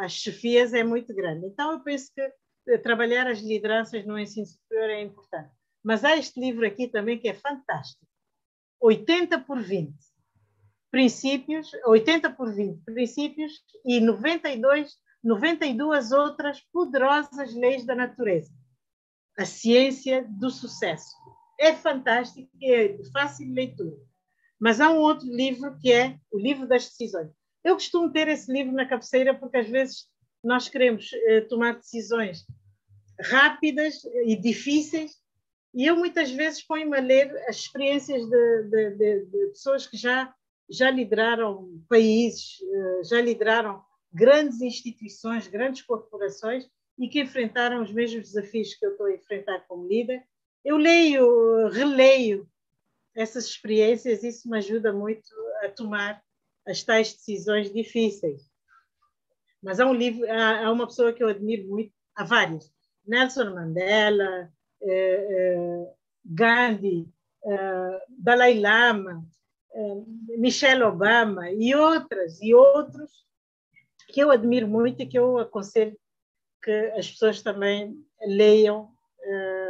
às 0.00 0.12
chefias 0.12 0.72
é 0.72 0.82
muito 0.82 1.14
grande. 1.14 1.46
Então, 1.46 1.72
eu 1.72 1.80
penso 1.80 2.10
que 2.14 2.20
eh, 2.68 2.78
trabalhar 2.78 3.26
as 3.26 3.40
lideranças 3.40 4.04
no 4.06 4.18
ensino 4.18 4.46
superior 4.46 4.90
é 4.90 5.02
importante. 5.02 5.50
Mas 5.84 6.04
há 6.04 6.16
este 6.16 6.40
livro 6.40 6.66
aqui 6.66 6.88
também 6.88 7.18
que 7.18 7.28
é 7.28 7.34
fantástico. 7.34 8.06
80 8.80 9.40
por 9.40 9.60
20 9.60 9.94
princípios, 10.90 11.70
80 11.84 12.30
por 12.30 12.54
20 12.54 12.82
princípios 12.84 13.52
e 13.84 14.00
92, 14.00 14.96
92 15.22 16.12
outras 16.12 16.60
poderosas 16.72 17.54
leis 17.54 17.84
da 17.84 17.94
natureza. 17.94 18.52
A 19.38 19.44
ciência 19.44 20.26
do 20.28 20.50
sucesso. 20.50 21.14
É 21.60 21.74
fantástico, 21.74 22.50
é 22.62 22.88
de 22.88 23.44
leitura. 23.52 23.96
Mas 24.58 24.80
há 24.80 24.90
um 24.90 24.98
outro 24.98 25.26
livro 25.28 25.76
que 25.78 25.92
é 25.92 26.18
o 26.30 26.38
livro 26.38 26.66
das 26.66 26.88
decisões. 26.88 27.30
Eu 27.62 27.74
costumo 27.74 28.10
ter 28.10 28.28
esse 28.28 28.50
livro 28.52 28.72
na 28.72 28.86
cabeceira 28.86 29.34
porque 29.34 29.58
às 29.58 29.68
vezes 29.68 30.06
nós 30.42 30.68
queremos 30.68 31.10
eh, 31.12 31.40
tomar 31.42 31.76
decisões 31.76 32.44
rápidas 33.20 34.04
e 34.24 34.36
difíceis 34.36 35.12
e 35.74 35.84
eu 35.84 35.96
muitas 35.96 36.30
vezes 36.30 36.62
ponho-me 36.62 36.96
a 36.96 37.00
ler 37.00 37.30
as 37.48 37.56
experiências 37.56 38.24
de, 38.24 38.62
de, 38.62 38.90
de, 38.92 39.26
de, 39.26 39.46
pessoas 39.48 39.86
que 39.86 39.96
já, 39.96 40.32
já 40.70 40.90
lideraram 40.90 41.82
países, 41.88 42.56
eh, 42.62 43.04
já 43.04 43.20
lideraram 43.20 43.82
grandes 44.10 44.62
instituições, 44.62 45.46
grandes 45.46 45.82
corporações 45.82 46.66
e 46.98 47.08
que 47.08 47.20
enfrentaram 47.20 47.82
os 47.82 47.92
mesmos 47.92 48.32
desafios 48.32 48.74
que 48.74 48.86
eu 48.86 48.92
estou 48.92 49.06
a 49.06 49.14
enfrentar 49.14 49.66
como 49.68 49.86
líder. 49.86 50.22
Eu 50.64 50.78
leio, 50.78 51.68
releio 51.68 52.48
essas 53.16 53.46
experiências, 53.46 54.22
isso 54.22 54.48
me 54.48 54.58
ajuda 54.58 54.92
muito 54.92 55.28
a 55.64 55.68
tomar 55.68 56.22
as 56.66 56.82
tais 56.82 57.14
decisões 57.14 57.72
difíceis. 57.72 58.42
Mas 59.62 59.80
há 59.80 59.86
um 59.86 59.94
livro, 59.94 60.30
há, 60.30 60.66
há 60.66 60.70
uma 60.70 60.86
pessoa 60.86 61.12
que 61.12 61.22
eu 61.22 61.28
admiro 61.28 61.66
muito, 61.68 61.92
há 62.14 62.24
várias. 62.24 62.70
Nelson 63.06 63.54
Mandela, 63.54 64.52
eh, 64.82 65.26
eh, 65.30 65.94
Gandhi, 66.24 67.08
eh, 67.44 68.04
Dalai 68.08 68.58
Lama, 68.58 69.24
eh, 69.72 70.02
Michelle 70.38 70.82
Obama 70.82 71.50
e 71.50 71.74
outras 71.74 72.40
e 72.42 72.54
outros 72.54 73.24
que 74.08 74.20
eu 74.20 74.30
admiro 74.30 74.66
muito 74.68 75.02
e 75.02 75.06
que 75.06 75.18
eu 75.18 75.38
aconselho 75.38 75.96
que 76.62 76.72
as 76.96 77.10
pessoas 77.10 77.42
também 77.42 77.96
leiam 78.26 78.90
eh, 79.22 79.65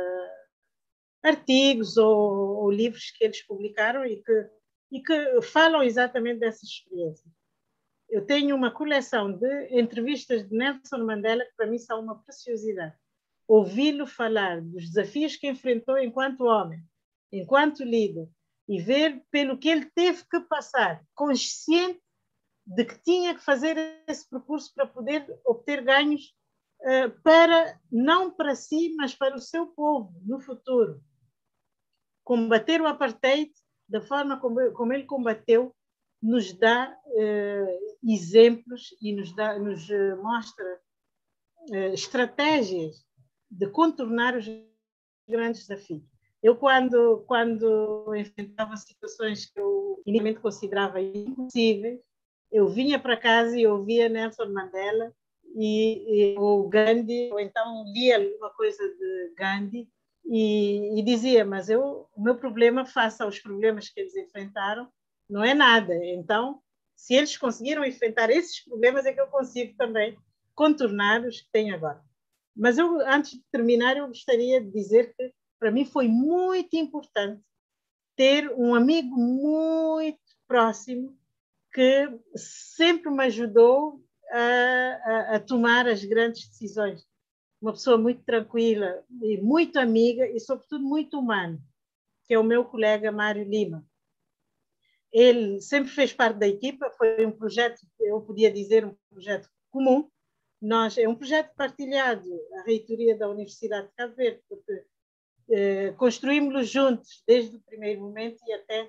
artigos 1.27 1.97
ou, 1.97 2.63
ou, 2.63 2.71
livros 2.71 3.11
que 3.11 3.25
eles 3.25 3.45
publicaram 3.45 4.05
e 4.05 4.23
que, 4.23 4.51
e 4.93 5.03
que 5.03 5.43
falam 5.43 5.83
exatamente 5.83 6.39
dessas 6.39 6.63
experiências. 6.63 7.33
Eu 8.09 8.25
tenho 8.25 8.55
uma 8.55 8.71
coleção 8.71 9.33
de 9.33 9.81
entrevistas 9.81 10.49
de 10.49 10.57
Nelson 10.57 10.99
Mandela 10.99 11.45
que 11.45 11.57
para 11.57 11.67
mim 11.67 11.79
são 11.79 12.01
uma 12.01 12.23
preciosidade. 12.23 12.95
Ouvi-lo 13.49 14.07
falar 14.07 14.61
dos 14.61 14.85
desafios 14.91 15.37
que 15.37 15.49
enfrentou 15.49 15.99
enquanto 15.99 16.45
homem, 16.45 16.81
enquanto 17.33 17.83
líder, 17.83 18.29
e 18.69 18.81
ver 18.81 19.21
pelo 19.31 19.59
que 19.59 19.69
ele 19.69 19.91
teve 19.95 20.25
que 20.29 20.41
passar, 20.41 21.05
consciente 21.15 22.01
de 22.65 22.85
que 22.85 23.01
tinha 23.03 23.35
que 23.35 23.45
fazer 23.45 23.77
esse 24.07 24.29
percurso 24.29 24.73
para 24.75 24.87
poder 24.87 25.25
obter 25.45 25.83
ganhos 25.83 26.35
uh, 26.83 27.11
para 27.23 27.81
não 27.91 28.31
para 28.31 28.55
si, 28.55 28.95
mas 28.97 29.15
para 29.15 29.37
o 29.37 29.41
seu 29.41 29.69
povo 29.69 30.13
no 30.25 30.41
futuro 30.41 31.01
combater 32.27 32.81
o 32.83 32.89
apartheid 32.89 33.53
da 33.89 34.01
forma 34.01 34.41
como, 34.41 34.73
como 34.73 34.93
ele 34.93 35.05
combateu 35.05 35.73
nos 36.21 36.53
dá 36.53 36.93
eh, 37.15 37.79
exemplos 38.03 38.89
e 39.01 39.13
nos, 39.13 39.33
dá, 39.37 39.57
nos 39.61 39.89
eh, 39.89 40.17
mostra 40.17 40.81
eh, 41.71 41.95
estratégias 41.95 43.07
de 43.49 43.69
contornar 43.69 44.37
os 44.37 44.45
grandes 45.29 45.69
desafios. 45.69 46.03
Eu, 46.43 46.57
quando, 46.57 47.25
quando 47.29 48.13
enfrentava 48.17 48.77
situações 48.77 49.47
que 49.47 49.61
eu 49.61 50.03
inicialmente 50.05 50.41
considerava 50.41 51.01
impossíveis, 51.01 52.01
eu 52.51 52.67
vinha 52.67 52.99
para 52.99 53.17
casa 53.17 53.57
e 53.57 53.69
ouvia 53.69 54.09
Nelson 54.09 54.47
Mandela 54.47 55.15
e, 55.55 56.33
e 56.33 56.39
o 56.39 56.69
Gandhi, 56.69 57.31
ou 57.33 57.39
então 57.39 57.85
lia 57.93 58.17
alguma 58.17 58.51
coisa 58.51 58.83
de 58.83 59.35
Gandhi 59.37 59.89
e, 60.29 60.99
e, 60.99 61.03
dizia, 61.03 61.45
mas 61.45 61.69
eu, 61.69 62.09
o 62.15 62.23
meu 62.23 62.37
problema 62.37 62.85
face 62.85 63.23
aos 63.23 63.39
problemas 63.39 63.89
que 63.89 64.01
eles 64.01 64.17
enfrentaram 64.17 64.89
não 65.29 65.45
é 65.45 65.55
nada. 65.55 65.95
Então, 65.95 66.61
se 66.97 67.15
eles 67.15 67.37
conseguiram 67.37 67.85
enfrentar 67.85 68.31
esses 68.31 68.65
problemas, 68.65 69.07
é 69.07 69.13
que 69.13 69.21
eu 69.21 69.29
consigo 69.29 69.77
também 69.77 70.17
contornar 70.55 71.23
os 71.23 71.41
que 71.41 71.51
tenho 71.53 71.75
agora. 71.75 72.03
Mas 72.57 72.79
eu, 72.79 73.01
antes 73.07 73.33
de 73.33 73.45
terminar, 73.53 73.97
eu 73.97 74.09
gostaria 74.09 74.61
de 74.61 74.71
dizer 74.71 75.15
que 75.15 75.33
para 75.59 75.71
mim 75.71 75.85
foi 75.85 76.09
muito 76.09 76.75
importante 76.75 77.43
ter 78.17 78.51
um 78.53 78.75
amigo 78.75 79.15
muito 79.17 80.19
próximo 80.49 81.17
que 81.73 82.09
sempre 82.35 83.11
me 83.11 83.25
ajudou 83.25 84.03
a, 84.33 84.41
a, 85.05 85.37
a 85.37 85.41
tomar 85.41 85.87
as 85.87 86.03
grandes 86.03 86.49
decisões 86.49 87.07
uma 87.67 87.73
pessoa 87.73 87.99
muito 87.99 88.23
tranquila 88.23 89.05
e 89.21 89.39
muito 89.39 89.77
amiga 89.77 90.25
e, 90.29 90.39
sobretudo, 90.39 90.85
muito 90.85 91.19
humano, 91.19 91.61
que 92.25 92.35
é 92.35 92.39
o 92.39 92.45
meu 92.45 92.65
colega 92.65 93.11
Mário 93.11 93.43
Lima. 93.43 93.85
Ele 95.13 95.61
sempre 95.61 95.91
fez 95.91 96.13
parte 96.13 96.39
da 96.39 96.47
equipa, 96.47 96.89
foi 96.97 97.27
um 97.27 97.33
projeto, 97.33 97.81
eu 97.99 98.21
podia 98.21 98.53
dizer, 98.53 98.85
um 98.85 98.95
projeto 99.11 99.49
comum. 99.71 100.09
Nós, 100.63 100.97
é 100.97 101.09
um 101.09 101.15
projeto 101.17 101.53
partilhado, 101.57 102.29
a 102.61 102.63
reitoria 102.63 103.19
da 103.19 103.29
Universidade 103.29 103.89
de 103.89 103.95
Cabo 103.95 104.15
Verde, 104.15 104.41
porque 104.49 104.85
eh, 105.51 105.93
construímos-lo 105.97 106.63
juntos, 106.63 107.23
desde 107.27 107.57
o 107.57 107.63
primeiro 107.63 108.01
momento 108.01 108.39
e 108.47 108.53
até, 108.53 108.89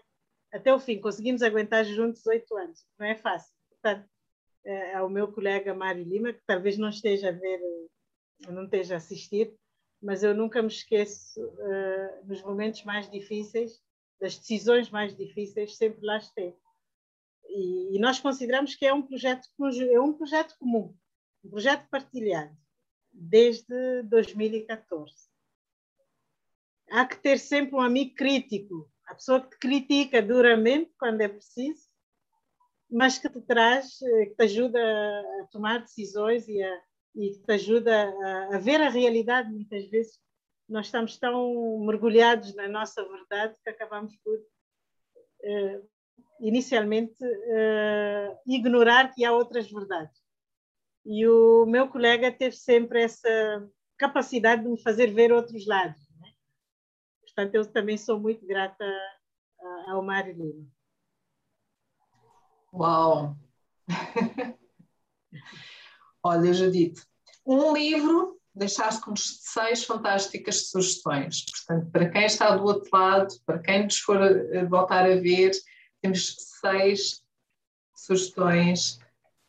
até 0.54 0.74
o 0.74 0.80
fim. 0.80 1.02
Conseguimos 1.02 1.42
aguentar 1.42 1.84
juntos 1.84 2.26
oito 2.28 2.56
anos, 2.56 2.86
não 3.00 3.08
é 3.08 3.16
fácil. 3.16 3.52
Portanto, 3.70 4.08
eh, 4.66 4.94
ao 4.94 5.10
meu 5.10 5.32
colega 5.32 5.74
Mário 5.74 6.04
Lima, 6.04 6.32
que 6.32 6.42
talvez 6.46 6.78
não 6.78 6.90
esteja 6.90 7.30
a 7.30 7.32
ver, 7.32 7.60
não 8.50 8.66
esteja 8.66 8.96
a 8.96 8.98
assistir, 8.98 9.54
mas 10.02 10.24
eu 10.24 10.34
nunca 10.34 10.62
me 10.62 10.68
esqueço 10.68 11.44
uh, 11.44 12.26
nos 12.26 12.42
momentos 12.44 12.84
mais 12.84 13.10
difíceis, 13.10 13.82
das 14.20 14.38
decisões 14.38 14.90
mais 14.90 15.16
difíceis, 15.16 15.76
sempre 15.76 16.06
lá 16.06 16.18
esteve. 16.18 16.56
E, 17.50 17.96
e, 17.96 18.00
nós 18.00 18.20
consideramos 18.20 18.76
que 18.76 18.86
é 18.86 18.94
um 18.94 19.02
projeto 19.02 19.48
é 19.92 20.00
um 20.00 20.14
projeto 20.14 20.56
comum, 20.60 20.96
um 21.44 21.50
projeto 21.50 21.88
partilhado 21.90 22.56
desde 23.12 24.04
2014. 24.04 25.14
Há 26.90 27.06
que 27.06 27.18
ter 27.18 27.40
sempre 27.40 27.76
um 27.76 27.82
amigo 27.82 28.16
crítico, 28.16 28.90
a 29.08 29.16
pessoa 29.16 29.42
que 29.42 29.50
te 29.50 29.58
critica 29.58 30.22
duramente 30.22 30.94
quando 30.98 31.22
é 31.22 31.28
preciso, 31.28 31.88
mas 32.90 33.18
que 33.18 33.30
te 33.30 33.42
traz, 33.42 34.02
eh, 34.02 34.26
que 34.28 34.36
te 34.36 34.44
ajuda 34.44 34.80
a 34.80 35.48
tomar 35.52 35.82
decisões 35.82 36.48
e, 36.48 36.62
a, 36.62 36.82
e 37.18 37.32
que 37.32 37.40
te 37.40 37.52
ajuda 37.54 37.92
a, 37.92 38.56
a 38.56 38.60
ver 38.60 38.80
a 38.80 38.90
realidade. 38.90 39.52
Muitas 39.52 39.90
vezes 39.90 40.20
nós 40.70 40.86
estamos 40.86 41.18
tão 41.18 41.80
mergulhados 41.80 42.54
na 42.56 42.68
nossa 42.68 43.04
verdade 43.04 43.56
que 43.64 43.70
acabamos 43.70 44.16
por 44.18 44.38
uh, 44.38 45.90
inicialmente 46.40 47.24
uh, 47.24 48.38
ignorar 48.46 49.14
que 49.14 49.26
há 49.26 49.32
outras 49.34 49.70
verdades. 49.70 50.22
E 51.04 51.28
o 51.28 51.66
meu 51.66 51.88
colega 51.88 52.32
teve 52.32 52.56
sempre 52.56 53.02
essa 53.02 53.68
capacidade 53.98 54.62
de 54.62 54.70
me 54.70 54.80
fazer 54.80 55.12
ver 55.12 55.32
outros 55.32 55.66
lados. 55.66 56.00
Né? 56.20 56.32
Portanto, 57.22 57.56
eu 57.56 57.66
também 57.66 57.98
sou 57.98 58.20
muito 58.20 58.46
grata 58.46 58.86
ao 59.88 60.02
Lima. 60.02 60.68
Uau! 62.74 63.36
Olha, 66.24 66.54
Judite, 66.54 67.02
um 67.46 67.74
livro, 67.74 68.38
deixaste-nos 68.54 69.40
seis 69.42 69.84
fantásticas 69.84 70.70
sugestões. 70.70 71.46
Portanto, 71.46 71.92
para 71.92 72.10
quem 72.10 72.26
está 72.26 72.56
do 72.56 72.64
outro 72.64 72.90
lado, 72.92 73.34
para 73.46 73.60
quem 73.60 73.84
nos 73.84 74.00
for 74.00 74.20
voltar 74.70 75.06
a 75.06 75.16
ver, 75.16 75.52
temos 76.02 76.36
seis 76.60 77.24
sugestões 77.96 79.00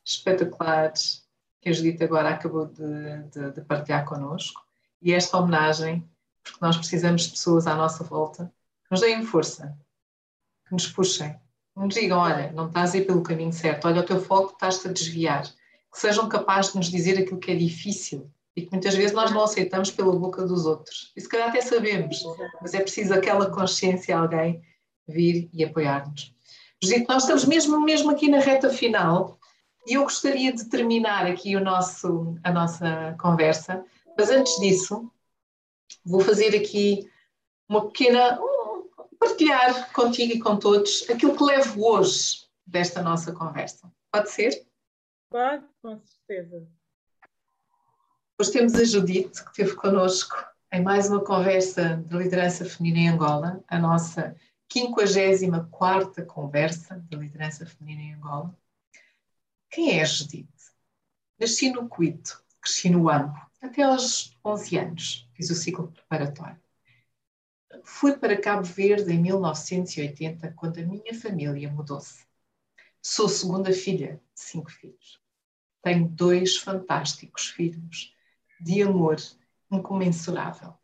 espetaculares 0.04 1.26
que 1.60 1.68
a 1.68 1.72
Judite 1.72 2.04
agora 2.04 2.30
acabou 2.30 2.66
de, 2.66 3.22
de, 3.30 3.52
de 3.52 3.60
partilhar 3.62 4.04
connosco. 4.04 4.62
E 5.02 5.12
esta 5.12 5.38
homenagem, 5.38 6.08
porque 6.42 6.58
nós 6.60 6.76
precisamos 6.76 7.22
de 7.22 7.30
pessoas 7.30 7.66
à 7.66 7.74
nossa 7.74 8.02
volta 8.04 8.52
que 8.84 8.90
nos 8.90 9.00
deem 9.00 9.24
força, 9.24 9.76
que 10.66 10.72
nos 10.72 10.88
puxem, 10.88 11.32
que 11.32 11.80
nos 11.80 11.94
digam: 11.94 12.18
olha, 12.18 12.50
não 12.52 12.68
estás 12.68 12.94
a 12.94 12.98
ir 12.98 13.06
pelo 13.06 13.22
caminho 13.22 13.52
certo, 13.52 13.86
olha, 13.86 14.00
o 14.00 14.06
teu 14.06 14.20
foco 14.20 14.52
estás-te 14.52 14.88
a 14.88 14.92
desviar. 14.92 15.44
Que 15.92 16.00
sejam 16.00 16.28
capazes 16.28 16.72
de 16.72 16.78
nos 16.78 16.90
dizer 16.90 17.18
aquilo 17.18 17.40
que 17.40 17.50
é 17.50 17.54
difícil 17.54 18.30
e 18.54 18.62
que 18.62 18.72
muitas 18.72 18.94
vezes 18.94 19.12
nós 19.12 19.30
não 19.30 19.44
aceitamos 19.44 19.90
pela 19.90 20.14
boca 20.14 20.44
dos 20.44 20.66
outros. 20.66 21.12
E 21.16 21.20
se 21.20 21.28
calhar 21.28 21.48
até 21.48 21.60
sabemos, 21.60 22.22
mas 22.60 22.74
é 22.74 22.80
preciso 22.80 23.14
aquela 23.14 23.50
consciência, 23.50 24.18
alguém 24.18 24.60
vir 25.06 25.48
e 25.52 25.64
apoiar-nos. 25.64 26.34
Judite, 26.82 27.06
nós 27.08 27.22
estamos 27.22 27.44
mesmo, 27.44 27.80
mesmo 27.80 28.10
aqui 28.10 28.28
na 28.28 28.38
reta 28.38 28.70
final 28.70 29.38
e 29.86 29.94
eu 29.94 30.02
gostaria 30.02 30.52
de 30.52 30.66
terminar 30.66 31.26
aqui 31.26 31.56
o 31.56 31.60
nosso, 31.60 32.36
a 32.44 32.52
nossa 32.52 33.16
conversa, 33.18 33.84
mas 34.18 34.28
antes 34.28 34.58
disso, 34.60 35.10
vou 36.04 36.20
fazer 36.20 36.54
aqui 36.54 37.10
uma 37.68 37.86
pequena. 37.86 38.38
Partilhar 39.18 39.92
contigo 39.92 40.34
e 40.34 40.38
com 40.38 40.56
todos 40.56 41.04
aquilo 41.10 41.34
que 41.36 41.42
levo 41.42 41.84
hoje 41.84 42.44
desta 42.64 43.02
nossa 43.02 43.32
conversa. 43.32 43.90
Pode 44.12 44.30
ser? 44.30 44.67
Pode, 45.30 45.66
com 45.82 46.00
certeza. 46.00 46.66
Hoje 48.40 48.52
temos 48.52 48.74
a 48.74 48.84
Judite, 48.84 49.44
que 49.44 49.50
esteve 49.50 49.74
connosco 49.74 50.36
em 50.72 50.82
mais 50.82 51.10
uma 51.10 51.22
conversa 51.22 51.96
de 51.96 52.16
liderança 52.16 52.64
feminina 52.64 52.98
em 53.00 53.08
Angola, 53.10 53.62
a 53.68 53.78
nossa 53.78 54.34
54 54.72 56.24
conversa 56.24 56.98
de 57.10 57.16
liderança 57.16 57.66
feminina 57.66 58.02
em 58.02 58.14
Angola. 58.14 58.56
Quem 59.68 60.00
é 60.00 60.04
Judite? 60.06 60.48
Nasci 61.38 61.70
no 61.70 61.88
Cuito, 61.88 62.42
cresci 62.60 62.88
no 62.88 63.10
Ambo, 63.10 63.38
até 63.60 63.82
aos 63.82 64.34
11 64.42 64.78
anos, 64.78 65.28
fiz 65.34 65.50
o 65.50 65.54
ciclo 65.54 65.92
preparatório. 65.92 66.60
Fui 67.84 68.16
para 68.16 68.40
Cabo 68.40 68.62
Verde 68.62 69.12
em 69.12 69.20
1980, 69.20 70.52
quando 70.52 70.78
a 70.78 70.82
minha 70.82 71.14
família 71.14 71.70
mudou-se. 71.70 72.27
Sou 73.10 73.26
segunda 73.26 73.72
filha 73.72 74.22
cinco 74.34 74.70
filhos. 74.70 75.18
Tenho 75.80 76.06
dois 76.06 76.58
fantásticos 76.58 77.48
filhos, 77.48 78.14
de 78.60 78.82
amor 78.82 79.16
incomensurável. 79.70 80.74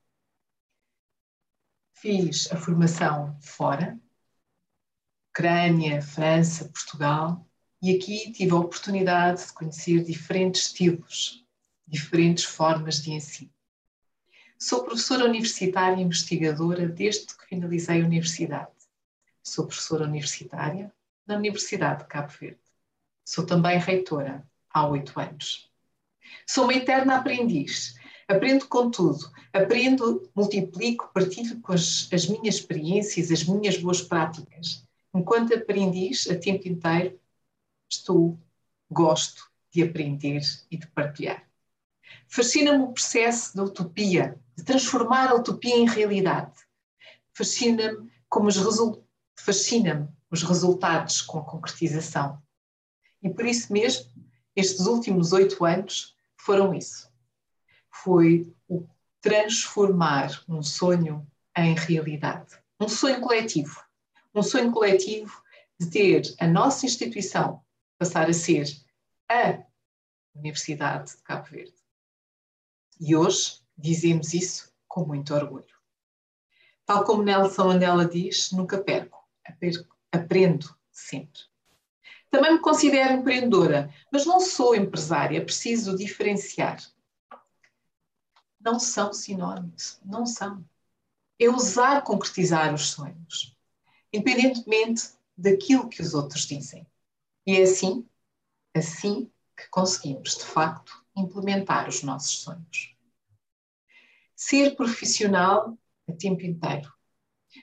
Fiz 1.92 2.50
a 2.50 2.56
formação 2.56 3.38
fora, 3.42 4.00
Ucrânia, 5.28 6.00
França, 6.00 6.64
Portugal, 6.64 7.46
e 7.82 7.94
aqui 7.94 8.32
tive 8.32 8.52
a 8.52 8.56
oportunidade 8.56 9.46
de 9.46 9.52
conhecer 9.52 10.02
diferentes 10.02 10.68
estilos, 10.68 11.46
diferentes 11.86 12.44
formas 12.44 13.02
de 13.02 13.12
ensino. 13.12 13.52
Sou 14.58 14.82
professora 14.82 15.26
universitária 15.26 16.00
e 16.00 16.04
investigadora 16.04 16.88
desde 16.88 17.26
que 17.36 17.46
finalizei 17.48 18.00
a 18.00 18.06
universidade. 18.06 18.72
Sou 19.42 19.66
professora 19.66 20.04
universitária 20.04 20.90
na 21.26 21.36
Universidade 21.36 22.02
de 22.02 22.08
Cabo 22.08 22.32
Verde. 22.40 22.60
Sou 23.24 23.46
também 23.46 23.78
reitora 23.78 24.46
há 24.70 24.86
oito 24.88 25.18
anos. 25.18 25.70
Sou 26.46 26.64
uma 26.64 26.74
eterna 26.74 27.16
aprendiz. 27.16 27.94
Aprendo 28.28 28.66
com 28.68 28.90
tudo. 28.90 29.30
Aprendo, 29.52 30.30
multiplico, 30.34 31.10
partilho 31.12 31.60
com 31.60 31.72
as, 31.72 32.08
as 32.12 32.26
minhas 32.26 32.56
experiências, 32.56 33.30
as 33.30 33.44
minhas 33.44 33.76
boas 33.76 34.02
práticas. 34.02 34.86
Enquanto 35.14 35.54
aprendiz, 35.54 36.28
a 36.28 36.36
tempo 36.36 36.68
inteiro, 36.68 37.18
estou, 37.88 38.38
gosto 38.90 39.50
de 39.70 39.82
aprender 39.82 40.40
e 40.70 40.76
de 40.76 40.86
partilhar. 40.88 41.48
Fascina-me 42.28 42.84
o 42.84 42.92
processo 42.92 43.56
da 43.56 43.64
utopia, 43.64 44.38
de 44.56 44.64
transformar 44.64 45.28
a 45.28 45.34
utopia 45.34 45.76
em 45.76 45.88
realidade. 45.88 46.52
Fascina-me 47.32 48.10
como 48.28 48.48
os 48.48 48.56
resultados 48.56 49.04
fascina-me 49.36 50.08
os 50.34 50.42
resultados 50.42 51.22
com 51.22 51.38
a 51.38 51.44
concretização. 51.44 52.42
E 53.22 53.30
por 53.30 53.46
isso 53.46 53.72
mesmo, 53.72 54.10
estes 54.54 54.86
últimos 54.86 55.32
oito 55.32 55.64
anos 55.64 56.14
foram 56.36 56.74
isso. 56.74 57.08
Foi 57.90 58.52
o 58.68 58.86
transformar 59.20 60.42
um 60.48 60.62
sonho 60.62 61.26
em 61.56 61.74
realidade. 61.74 62.58
Um 62.78 62.88
sonho 62.88 63.20
coletivo. 63.20 63.82
Um 64.34 64.42
sonho 64.42 64.72
coletivo 64.72 65.40
de 65.78 65.88
ter 65.88 66.34
a 66.38 66.46
nossa 66.46 66.84
instituição 66.84 67.62
passar 67.96 68.28
a 68.28 68.32
ser 68.32 68.66
a 69.30 69.62
Universidade 70.34 71.12
de 71.16 71.22
Cabo 71.22 71.48
Verde. 71.48 71.74
E 73.00 73.14
hoje 73.14 73.60
dizemos 73.78 74.34
isso 74.34 74.72
com 74.88 75.06
muito 75.06 75.32
orgulho. 75.32 75.74
Tal 76.84 77.04
como 77.04 77.22
Nelson 77.22 77.68
Mandela 77.68 78.06
diz, 78.06 78.50
nunca 78.50 78.82
perco, 78.82 79.24
aprendo 80.14 80.74
sempre. 80.90 81.40
Também 82.30 82.54
me 82.54 82.60
considero 82.60 83.14
empreendedora, 83.14 83.92
mas 84.12 84.26
não 84.26 84.40
sou 84.40 84.74
empresária, 84.74 85.44
preciso 85.44 85.96
diferenciar. 85.96 86.78
Não 88.60 88.80
são 88.80 89.12
sinónimos, 89.12 90.00
não 90.04 90.26
são. 90.26 90.64
É 91.38 91.48
usar 91.48 92.02
concretizar 92.02 92.72
os 92.74 92.90
sonhos, 92.90 93.56
independentemente 94.12 95.10
daquilo 95.36 95.88
que 95.88 96.00
os 96.00 96.14
outros 96.14 96.46
dizem. 96.46 96.86
E 97.46 97.56
é 97.56 97.62
assim, 97.62 98.08
assim 98.74 99.30
que 99.56 99.68
conseguimos, 99.68 100.36
de 100.36 100.44
facto, 100.44 101.04
implementar 101.16 101.88
os 101.88 102.02
nossos 102.02 102.38
sonhos. 102.38 102.96
Ser 104.34 104.74
profissional 104.76 105.78
a 106.08 106.12
tempo 106.12 106.42
inteiro. 106.42 106.93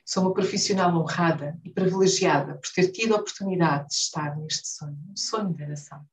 Sou 0.05 0.23
uma 0.23 0.34
profissional 0.34 0.95
honrada 0.95 1.59
e 1.63 1.69
privilegiada 1.69 2.55
por 2.55 2.69
ter 2.73 2.91
tido 2.91 3.13
a 3.13 3.19
oportunidade 3.19 3.88
de 3.89 3.93
estar 3.95 4.38
neste 4.38 4.68
sonho, 4.68 4.97
um 5.09 5.15
sonho 5.15 5.53
de 5.53 5.65
nação, 5.65 6.05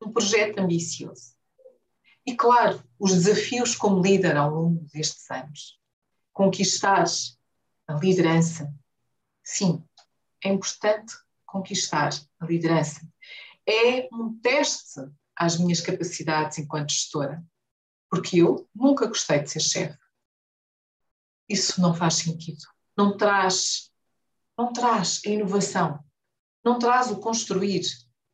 um 0.00 0.12
projeto 0.12 0.58
ambicioso. 0.58 1.34
E 2.24 2.36
claro, 2.36 2.82
os 2.98 3.12
desafios 3.12 3.74
como 3.74 4.02
líder 4.02 4.36
ao 4.36 4.50
longo 4.50 4.84
destes 4.92 5.28
anos. 5.30 5.78
Conquistar 6.32 7.04
a 7.86 7.94
liderança. 7.94 8.72
Sim, 9.42 9.84
é 10.44 10.48
importante 10.48 11.14
conquistar 11.44 12.10
a 12.40 12.46
liderança. 12.46 13.06
É 13.66 14.08
um 14.12 14.38
teste 14.40 15.00
às 15.36 15.58
minhas 15.58 15.80
capacidades 15.80 16.58
enquanto 16.58 16.92
gestora, 16.92 17.44
porque 18.08 18.38
eu 18.38 18.68
nunca 18.74 19.06
gostei 19.06 19.40
de 19.40 19.50
ser 19.50 19.60
chefe. 19.60 19.98
Isso 21.48 21.80
não 21.80 21.94
faz 21.94 22.14
sentido. 22.14 22.71
Não 22.96 23.16
traz, 23.16 23.90
não 24.56 24.72
traz 24.72 25.22
a 25.26 25.30
inovação, 25.30 26.04
não 26.64 26.78
traz 26.78 27.10
o 27.10 27.18
construir, 27.20 27.82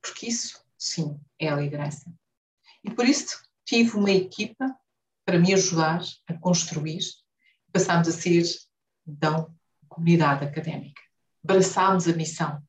porque 0.02 0.28
isso 0.28 0.62
sim, 0.76 1.18
é 1.38 1.48
a 1.48 1.56
liderança. 1.56 2.12
E 2.84 2.90
por 2.90 3.06
isso 3.06 3.42
tive 3.64 3.96
uma 3.96 4.10
equipa 4.10 4.76
para 5.24 5.38
me 5.38 5.52
ajudar 5.52 6.00
a 6.26 6.34
construir. 6.34 7.00
Passámos 7.72 8.08
a 8.08 8.12
ser, 8.12 8.44
então, 9.06 9.54
comunidade 9.88 10.44
académica. 10.44 11.02
Abraçámos 11.44 12.08
a 12.08 12.12
missão. 12.12 12.62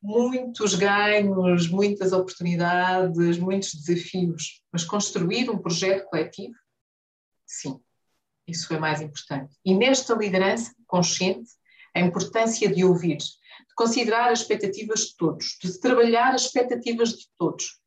Muitos 0.00 0.74
ganhos, 0.74 1.68
muitas 1.68 2.12
oportunidades, 2.12 3.38
muitos 3.38 3.74
desafios, 3.74 4.62
mas 4.72 4.84
construir 4.84 5.50
um 5.50 5.58
projeto 5.58 6.04
coletivo, 6.06 6.54
sim, 7.46 7.80
isso 8.48 8.66
foi 8.66 8.78
mais 8.78 9.00
importante. 9.00 9.54
E 9.64 9.74
nesta 9.74 10.14
liderança 10.14 10.74
consciente, 10.86 11.50
a 11.94 12.00
importância 12.00 12.72
de 12.72 12.84
ouvir, 12.84 13.18
de 13.18 13.74
considerar 13.76 14.32
as 14.32 14.40
expectativas 14.40 15.00
de 15.00 15.16
todos, 15.16 15.58
de 15.62 15.78
trabalhar 15.78 16.34
as 16.34 16.46
expectativas 16.46 17.10
de 17.10 17.28
todos, 17.38 17.80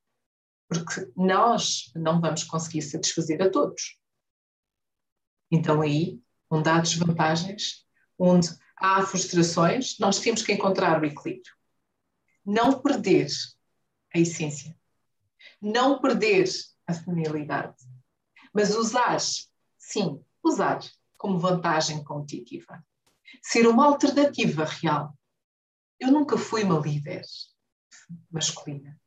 porque 0.69 1.11
nós 1.17 1.91
não 1.95 2.21
vamos 2.21 2.43
conseguir 2.43 2.81
satisfazer 2.83 3.41
a 3.41 3.49
todos. 3.49 3.99
Então, 5.51 5.81
aí, 5.81 6.21
onde 6.49 6.69
há 6.69 6.79
desvantagens, 6.79 7.85
onde 8.17 8.49
há 8.77 9.01
frustrações, 9.01 9.97
nós 9.99 10.19
temos 10.19 10.43
que 10.43 10.53
encontrar 10.53 11.01
o 11.01 11.05
equilíbrio. 11.05 11.53
Não 12.45 12.81
perder 12.81 13.27
a 14.13 14.19
essência, 14.19 14.75
não 15.61 15.99
perder 16.01 16.47
a 16.87 16.93
feminilidade, 16.93 17.75
mas 18.53 18.75
usar, 18.75 19.19
sim, 19.77 20.23
usar 20.43 20.79
como 21.17 21.39
vantagem 21.39 22.03
competitiva. 22.03 22.83
Ser 23.41 23.67
uma 23.67 23.85
alternativa 23.85 24.65
real. 24.65 25.17
Eu 25.99 26.11
nunca 26.11 26.37
fui 26.37 26.63
uma 26.63 26.79
líder 26.79 27.21
masculina 28.29 28.99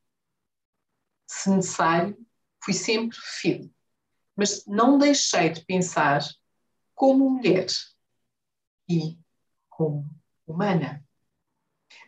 se 1.34 1.50
necessário, 1.50 2.16
fui 2.62 2.72
sempre 2.72 3.18
firme, 3.20 3.74
mas 4.36 4.64
não 4.66 4.98
deixei 4.98 5.50
de 5.50 5.64
pensar 5.64 6.22
como 6.94 7.28
mulher 7.28 7.66
e 8.88 9.18
como 9.68 10.08
humana. 10.46 11.04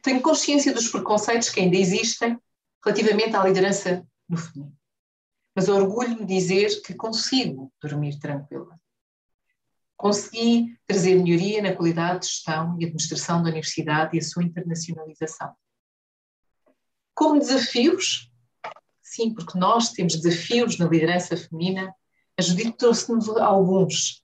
Tenho 0.03 0.23
consciência 0.23 0.73
dos 0.73 0.89
preconceitos 0.89 1.51
que 1.51 1.61
ainda 1.61 1.77
existem 1.77 2.39
relativamente 2.85 3.35
à 3.35 3.45
liderança 3.45 4.07
no 4.29 4.37
feminino, 4.37 4.77
mas 5.55 5.69
orgulho-me 5.69 6.25
dizer 6.25 6.83
que 6.83 6.95
consigo 6.95 7.73
dormir 7.81 8.19
tranquila. 8.19 8.81
Consegui 9.97 10.79
trazer 10.87 11.15
melhoria 11.15 11.63
na 11.63 11.75
qualidade 11.75 12.21
de 12.21 12.27
gestão 12.27 12.77
e 12.79 12.85
administração 12.85 13.43
da 13.43 13.49
universidade 13.49 14.17
e 14.17 14.21
a 14.21 14.23
sua 14.23 14.45
internacionalização. 14.45 15.55
Como 17.15 17.39
desafios, 17.39 18.31
Sim, 19.17 19.33
porque 19.33 19.57
nós 19.57 19.93
temos 19.93 20.17
desafios 20.17 20.79
na 20.79 20.87
liderança 20.87 21.37
feminina. 21.37 21.95
A 22.37 22.43
Judite 22.43 22.77
trouxe-nos 22.77 23.29
alguns. 23.29 24.23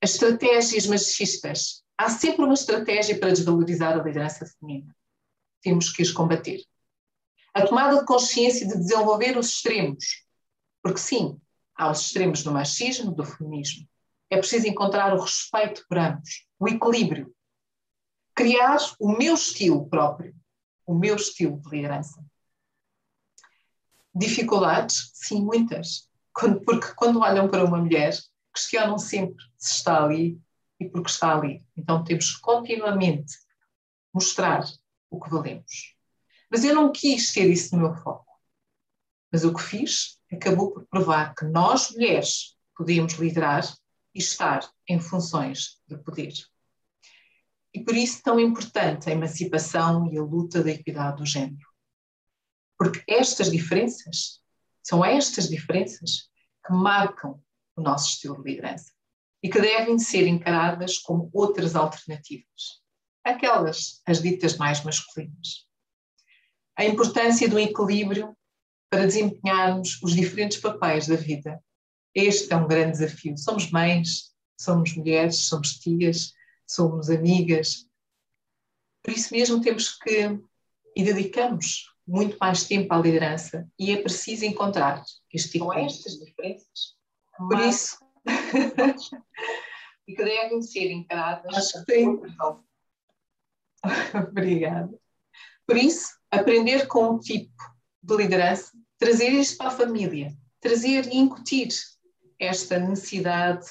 As 0.00 0.12
estratégias 0.12 0.86
machistas. 0.86 1.82
Há 1.98 2.10
sempre 2.10 2.44
uma 2.44 2.54
estratégia 2.54 3.18
para 3.18 3.32
desvalorizar 3.32 3.98
a 3.98 4.02
liderança 4.02 4.46
feminina. 4.46 4.94
Temos 5.62 5.90
que 5.90 6.02
as 6.02 6.12
combater. 6.12 6.62
A 7.54 7.66
tomada 7.66 7.98
de 7.98 8.06
consciência 8.06 8.68
de 8.68 8.78
desenvolver 8.78 9.36
os 9.36 9.48
extremos. 9.48 10.24
Porque, 10.80 11.00
sim, 11.00 11.39
há 11.80 11.90
os 11.90 12.02
extremos 12.02 12.42
do 12.42 12.52
machismo, 12.52 13.10
do 13.10 13.24
feminismo. 13.24 13.88
É 14.28 14.36
preciso 14.36 14.68
encontrar 14.68 15.14
o 15.14 15.20
respeito 15.20 15.82
por 15.88 15.96
ambos, 15.96 16.46
o 16.58 16.68
equilíbrio. 16.68 17.34
Criar 18.34 18.76
o 18.98 19.16
meu 19.16 19.34
estilo 19.34 19.88
próprio, 19.88 20.36
o 20.86 20.94
meu 20.94 21.16
estilo 21.16 21.58
de 21.58 21.70
liderança. 21.70 22.22
Dificuldades? 24.14 25.10
Sim, 25.14 25.42
muitas. 25.42 26.10
Porque 26.66 26.94
quando 26.94 27.20
olham 27.20 27.48
para 27.48 27.64
uma 27.64 27.78
mulher, 27.78 28.12
questionam 28.54 28.98
sempre 28.98 29.42
se 29.56 29.76
está 29.76 30.04
ali 30.04 30.38
e 30.78 30.86
porque 30.86 31.10
está 31.10 31.34
ali. 31.34 31.64
Então 31.74 32.04
temos 32.04 32.36
que 32.36 32.42
continuamente 32.42 33.32
mostrar 34.12 34.64
o 35.08 35.18
que 35.18 35.30
valemos. 35.30 35.96
Mas 36.50 36.62
eu 36.62 36.74
não 36.74 36.92
quis 36.92 37.32
ter 37.32 37.48
isso 37.50 37.74
no 37.74 37.82
meu 37.82 37.94
foco. 37.94 38.38
Mas 39.32 39.44
o 39.44 39.54
que 39.54 39.62
fiz 39.62 40.19
acabou 40.32 40.72
por 40.72 40.86
provar 40.86 41.34
que 41.34 41.44
nós, 41.44 41.90
mulheres, 41.90 42.56
podemos 42.76 43.14
liderar 43.14 43.64
e 44.14 44.18
estar 44.18 44.68
em 44.88 45.00
funções 45.00 45.80
de 45.86 45.96
poder. 45.98 46.32
E 47.72 47.84
por 47.84 47.94
isso 47.94 48.22
tão 48.22 48.40
importante 48.40 49.08
a 49.08 49.12
emancipação 49.12 50.10
e 50.12 50.18
a 50.18 50.22
luta 50.22 50.62
da 50.62 50.70
equidade 50.70 51.18
do 51.18 51.26
género. 51.26 51.68
Porque 52.78 53.02
estas 53.06 53.50
diferenças, 53.50 54.40
são 54.82 55.04
estas 55.04 55.48
diferenças 55.48 56.30
que 56.66 56.72
marcam 56.72 57.40
o 57.76 57.82
nosso 57.82 58.08
estilo 58.08 58.42
de 58.42 58.50
liderança 58.50 58.92
e 59.42 59.48
que 59.48 59.60
devem 59.60 59.98
ser 59.98 60.26
encaradas 60.26 60.98
como 60.98 61.30
outras 61.32 61.76
alternativas, 61.76 62.82
aquelas, 63.24 64.00
as 64.06 64.20
ditas 64.20 64.56
mais 64.56 64.82
masculinas. 64.82 65.66
A 66.76 66.84
importância 66.84 67.48
do 67.48 67.58
equilíbrio 67.58 68.36
para 68.90 69.06
desempenharmos 69.06 70.02
os 70.02 70.14
diferentes 70.14 70.58
papéis 70.58 71.06
da 71.06 71.14
vida. 71.14 71.62
Este 72.14 72.52
é 72.52 72.56
um 72.56 72.66
grande 72.66 72.98
desafio. 72.98 73.38
Somos 73.38 73.70
mães, 73.70 74.34
somos 74.58 74.94
mulheres, 74.96 75.46
somos 75.46 75.78
tias, 75.78 76.34
somos 76.66 77.08
amigas. 77.08 77.86
Por 79.02 79.14
isso 79.14 79.32
mesmo 79.32 79.60
temos 79.60 79.96
que 79.96 80.38
e 80.96 81.04
dedicamos 81.04 81.94
muito 82.06 82.36
mais 82.40 82.64
tempo 82.64 82.92
à 82.92 82.98
liderança 82.98 83.68
e 83.78 83.92
é 83.92 84.02
preciso 84.02 84.44
encontrar 84.44 85.02
este 85.32 85.52
tipo 85.52 85.72
de 85.72 85.80
estas 85.82 86.18
diferenças. 86.18 86.96
Por 87.36 87.56
Mas... 87.56 87.74
isso, 87.76 87.98
e 90.06 90.14
que 90.14 90.24
devem 90.24 90.60
ser 90.60 90.90
encaradas. 90.90 91.56
Acho 91.56 91.84
que 91.84 91.94
sim. 91.94 92.20
Obrigada. 94.28 94.98
Por 95.66 95.76
isso, 95.76 96.08
aprender 96.30 96.88
com 96.88 97.14
o 97.14 97.20
tipo 97.20 97.54
de 98.02 98.16
liderança, 98.16 98.72
trazer 99.00 99.30
isto 99.30 99.56
para 99.56 99.68
a 99.68 99.76
família, 99.76 100.32
trazer 100.60 101.06
e 101.08 101.16
incutir 101.16 101.68
esta 102.38 102.78
necessidade, 102.78 103.66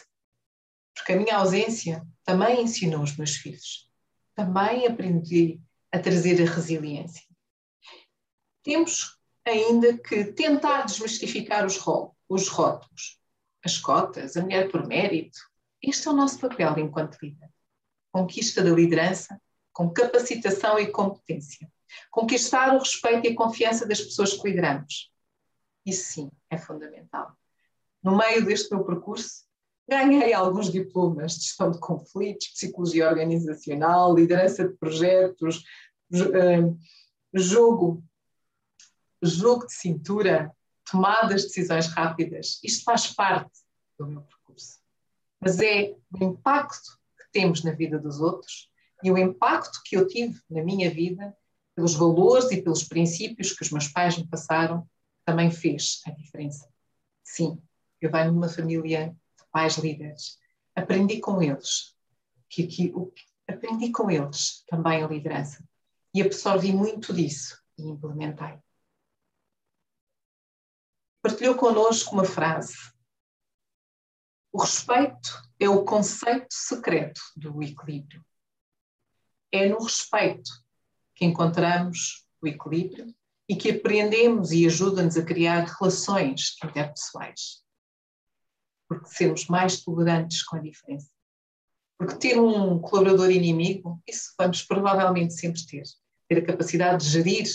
porque 0.94 1.14
a 1.14 1.16
minha 1.16 1.38
ausência 1.38 2.06
também 2.26 2.64
ensinou 2.64 3.04
os 3.04 3.16
meus 3.16 3.38
filhos. 3.38 3.90
Também 4.36 4.86
aprendi 4.86 5.62
a 5.92 6.00
trazer 6.00 6.42
a 6.42 6.52
resiliência 6.52 7.30
temos 8.64 9.18
ainda 9.46 9.98
que 9.98 10.26
tentar 10.26 10.84
desmistificar 10.84 11.66
os, 11.66 11.80
os 12.30 12.48
rótulos, 12.48 13.20
as 13.66 13.78
cotas, 13.78 14.38
a 14.38 14.42
mulher 14.42 14.70
por 14.70 14.86
mérito. 14.86 15.40
Este 15.82 16.08
é 16.08 16.12
o 16.12 16.16
nosso 16.16 16.40
papel 16.40 16.78
enquanto 16.78 17.18
líder. 17.22 17.50
Conquista 18.12 18.64
da 18.64 18.70
liderança 18.70 19.42
com 19.74 19.90
capacitação 19.90 20.78
e 20.78 20.92
competência. 20.92 21.68
Conquistar 22.12 22.76
o 22.76 22.80
respeito 22.80 23.28
e 23.28 23.32
a 23.32 23.36
confiança 23.36 23.88
das 23.88 24.02
pessoas 24.02 24.34
que 24.34 24.48
lideramos. 24.48 25.12
Isso 25.90 26.14
sim 26.14 26.32
é 26.50 26.58
fundamental. 26.58 27.36
No 28.04 28.18
meio 28.18 28.46
deste 28.46 28.74
meu 28.74 28.84
percurso, 28.84 29.44
ganhei 29.90 30.34
alguns 30.34 30.72
diplomas 30.72 31.34
de 31.34 31.46
gestão 31.46 31.72
de 31.72 31.80
conflitos, 31.80 32.48
psicologia 32.50 33.10
organizacional, 33.10 34.16
liderança 34.16 34.68
de 34.68 34.76
projetos, 34.78 35.64
eh, 36.12 36.62
jogo 37.34 38.04
jogo 39.22 39.66
de 39.66 39.74
cintura, 39.74 40.52
tomadas 40.90 41.42
de 41.42 41.48
decisões 41.48 41.88
rápidas. 41.88 42.60
Isto 42.64 42.84
faz 42.84 43.08
parte 43.08 43.52
do 43.98 44.08
meu 44.08 44.22
percurso. 44.22 44.80
Mas 45.40 45.60
é 45.60 45.96
o 46.12 46.24
impacto 46.24 46.98
que 47.18 47.32
temos 47.32 47.64
na 47.64 47.72
vida 47.72 48.00
dos 48.00 48.20
outros 48.20 48.70
e 49.04 49.12
o 49.12 49.18
impacto 49.18 49.82
que 49.86 49.96
eu 49.96 50.08
tive 50.08 50.40
na 50.50 50.64
minha 50.64 50.90
vida, 50.90 51.36
pelos 51.76 51.96
valores 51.96 52.52
e 52.52 52.62
pelos 52.62 52.84
princípios 52.84 53.54
que 53.54 53.62
os 53.62 53.72
meus 53.72 53.88
pais 53.88 54.18
me 54.18 54.28
passaram, 54.28 54.88
também 55.30 55.52
fez 55.52 56.02
a 56.06 56.12
diferença. 56.12 56.68
Sim, 57.24 57.62
eu 58.02 58.12
venho 58.12 58.32
de 58.32 58.38
uma 58.38 58.50
família 58.50 59.10
de 59.10 59.46
pais 59.52 59.78
líderes. 59.78 60.40
Aprendi 60.76 61.20
com 61.20 61.42
eles 61.42 61.96
que, 62.50 62.66
que, 62.66 62.94
aprendi 63.48 63.92
com 63.92 64.10
eles 64.10 64.64
também 64.68 65.04
a 65.04 65.08
liderança 65.08 65.64
e 66.14 66.22
absorvi 66.22 66.72
muito 66.72 67.14
disso 67.14 67.62
e 67.78 67.84
implementei 67.84 68.60
partilhou 71.22 71.56
connosco 71.56 72.14
uma 72.14 72.24
frase. 72.24 72.76
O 74.52 74.62
respeito 74.62 75.44
é 75.60 75.70
o 75.70 75.84
conceito 75.84 76.48
secreto 76.50 77.22
do 77.36 77.62
equilíbrio. 77.62 78.26
É 79.52 79.68
no 79.68 79.84
respeito 79.84 80.50
que 81.14 81.26
encontramos 81.26 82.26
o 82.42 82.48
equilíbrio 82.48 83.14
e 83.50 83.56
que 83.56 83.72
aprendemos 83.72 84.52
e 84.52 84.68
ajuda-nos 84.68 85.18
a 85.18 85.26
criar 85.26 85.66
relações 85.66 86.56
interpessoais. 86.64 87.64
Porque 88.88 89.10
sermos 89.10 89.48
mais 89.48 89.82
tolerantes 89.82 90.44
com 90.44 90.56
a 90.56 90.60
diferença. 90.60 91.10
Porque 91.98 92.16
ter 92.16 92.40
um 92.40 92.80
colaborador 92.80 93.32
inimigo, 93.32 94.02
isso 94.08 94.34
vamos 94.38 94.62
provavelmente 94.62 95.34
sempre 95.34 95.66
ter. 95.66 95.84
Ter 96.28 96.38
a 96.38 96.46
capacidade 96.46 97.04
de 97.04 97.10
gerir 97.10 97.48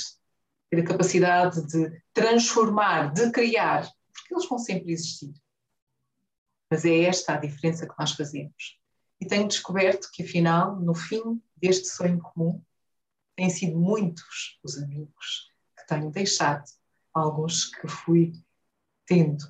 ter 0.75 0.81
a 0.81 0.85
capacidade 0.85 1.65
de 1.67 2.03
transformar, 2.13 3.13
de 3.13 3.31
criar, 3.31 3.89
porque 4.13 4.35
eles 4.35 4.49
vão 4.49 4.59
sempre 4.59 4.93
existir. 4.93 5.33
Mas 6.71 6.85
é 6.85 7.03
esta 7.03 7.35
a 7.35 7.39
diferença 7.39 7.87
que 7.87 7.95
nós 7.99 8.13
fazemos. 8.13 8.79
E 9.21 9.27
tenho 9.27 9.47
descoberto 9.47 10.09
que, 10.13 10.25
afinal, 10.25 10.81
no 10.81 10.95
fim 10.95 11.41
deste 11.57 11.87
sonho 11.87 12.21
comum, 12.21 12.61
têm 13.37 13.49
sido 13.49 13.79
muitos 13.79 14.59
os 14.65 14.77
amigos 14.77 15.54
que 15.85 15.95
tenho 15.95 16.11
deixado, 16.11 16.65
alguns 17.13 17.67
que 17.67 17.87
fui 17.87 18.33
tendo, 19.07 19.45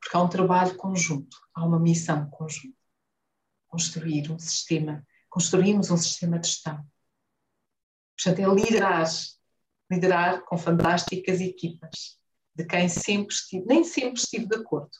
porque 0.00 0.16
há 0.16 0.22
um 0.22 0.28
trabalho 0.28 0.76
conjunto, 0.76 1.36
há 1.54 1.64
uma 1.64 1.80
missão 1.80 2.28
conjunta. 2.30 2.76
Construir 3.66 4.30
um 4.30 4.38
sistema, 4.38 5.04
construímos 5.28 5.90
um 5.90 5.96
sistema 5.96 6.38
de 6.38 6.48
gestão. 6.48 6.86
Portanto, 8.16 8.38
é 8.38 8.54
liderar, 8.54 9.08
liderar 9.90 10.44
com 10.44 10.56
fantásticas 10.56 11.40
equipas, 11.40 12.20
de 12.54 12.64
quem 12.64 12.88
sempre 12.88 13.34
estive, 13.34 13.64
nem 13.66 13.82
sempre 13.82 14.20
estive 14.20 14.46
de 14.46 14.56
acordo, 14.56 14.96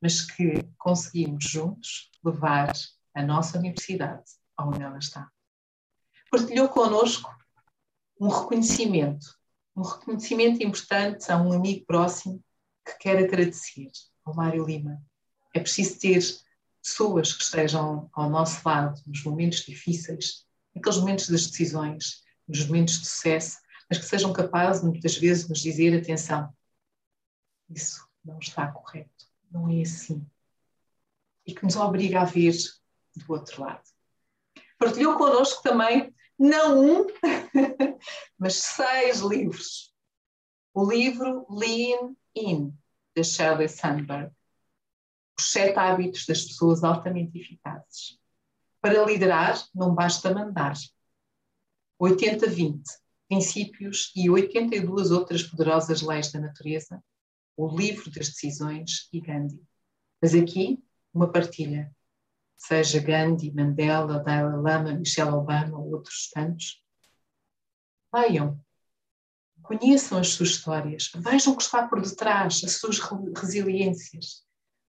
mas 0.00 0.22
que 0.22 0.64
conseguimos 0.76 1.44
juntos 1.44 2.10
levar 2.24 2.72
a 3.14 3.22
nossa 3.22 3.58
universidade 3.58 4.24
aonde 4.56 4.82
ela 4.82 4.98
está. 4.98 5.30
Partilhou 6.30 6.68
connosco 6.68 7.30
um 8.18 8.28
reconhecimento, 8.28 9.38
um 9.74 9.82
reconhecimento 9.82 10.62
importante 10.62 11.30
a 11.30 11.36
um 11.36 11.52
amigo 11.52 11.84
próximo 11.86 12.42
que 12.84 12.98
quer 12.98 13.18
agradecer, 13.18 13.90
ao 14.24 14.34
Mário 14.34 14.64
Lima. 14.64 15.02
É 15.54 15.60
preciso 15.60 15.98
ter 15.98 16.20
pessoas 16.82 17.32
que 17.32 17.42
estejam 17.42 18.10
ao 18.12 18.28
nosso 18.28 18.60
lado 18.66 19.00
nos 19.06 19.22
momentos 19.22 19.60
difíceis, 19.60 20.44
naqueles 20.74 20.98
momentos 20.98 21.28
das 21.28 21.46
decisões, 21.46 22.22
nos 22.46 22.66
momentos 22.66 23.00
de 23.00 23.06
sucesso, 23.06 23.58
mas 23.88 23.98
que 23.98 24.04
sejam 24.04 24.32
capazes, 24.32 24.82
muitas 24.82 25.16
vezes, 25.16 25.44
de 25.44 25.50
nos 25.50 25.60
dizer: 25.60 25.96
atenção, 25.96 26.52
isso 27.70 28.06
não 28.24 28.38
está 28.38 28.66
correto, 28.68 29.26
não 29.50 29.68
é 29.68 29.82
assim. 29.82 30.26
E 31.46 31.54
que 31.54 31.64
nos 31.64 31.76
obriga 31.76 32.22
a 32.22 32.24
ver 32.24 32.54
do 33.16 33.32
outro 33.32 33.62
lado. 33.62 33.82
Partilhou 34.78 35.16
connosco 35.16 35.62
também, 35.62 36.14
não 36.38 36.80
um, 36.80 37.06
mas 38.38 38.54
seis 38.54 39.20
livros. 39.20 39.92
O 40.74 40.88
livro 40.90 41.46
Lean 41.50 42.14
In, 42.34 42.74
de 43.14 43.24
Shirley 43.24 43.68
Sandberg. 43.68 44.32
Os 45.38 45.50
sete 45.50 45.78
hábitos 45.78 46.26
das 46.26 46.42
pessoas 46.42 46.82
altamente 46.84 47.38
eficazes. 47.38 48.18
Para 48.80 49.04
liderar, 49.04 49.62
não 49.74 49.94
basta 49.94 50.34
mandar. 50.34 50.74
80-20, 52.00 52.82
princípios 53.28 54.12
e 54.16 54.28
82 54.28 55.10
outras 55.12 55.42
poderosas 55.42 56.02
leis 56.02 56.32
da 56.32 56.40
natureza, 56.40 57.02
o 57.56 57.68
livro 57.68 58.10
das 58.10 58.28
decisões 58.28 59.08
e 59.12 59.20
Gandhi. 59.20 59.62
Mas 60.20 60.34
aqui, 60.34 60.82
uma 61.14 61.30
partilha. 61.30 61.94
Seja 62.56 63.00
Gandhi, 63.00 63.52
Mandela, 63.52 64.20
Dalai 64.20 64.56
Lama, 64.56 64.94
Michelle 64.94 65.30
Obama 65.30 65.78
ou 65.78 65.92
outros 65.92 66.28
tantos. 66.30 66.81
Leiam, 68.12 68.62
Conheçam 69.62 70.18
as 70.18 70.30
suas 70.30 70.50
histórias, 70.50 71.10
vejam 71.14 71.52
o 71.52 71.56
que 71.56 71.62
está 71.62 71.86
por 71.86 72.02
detrás, 72.02 72.62
as 72.64 72.72
suas 72.72 72.98
resiliências, 72.98 74.44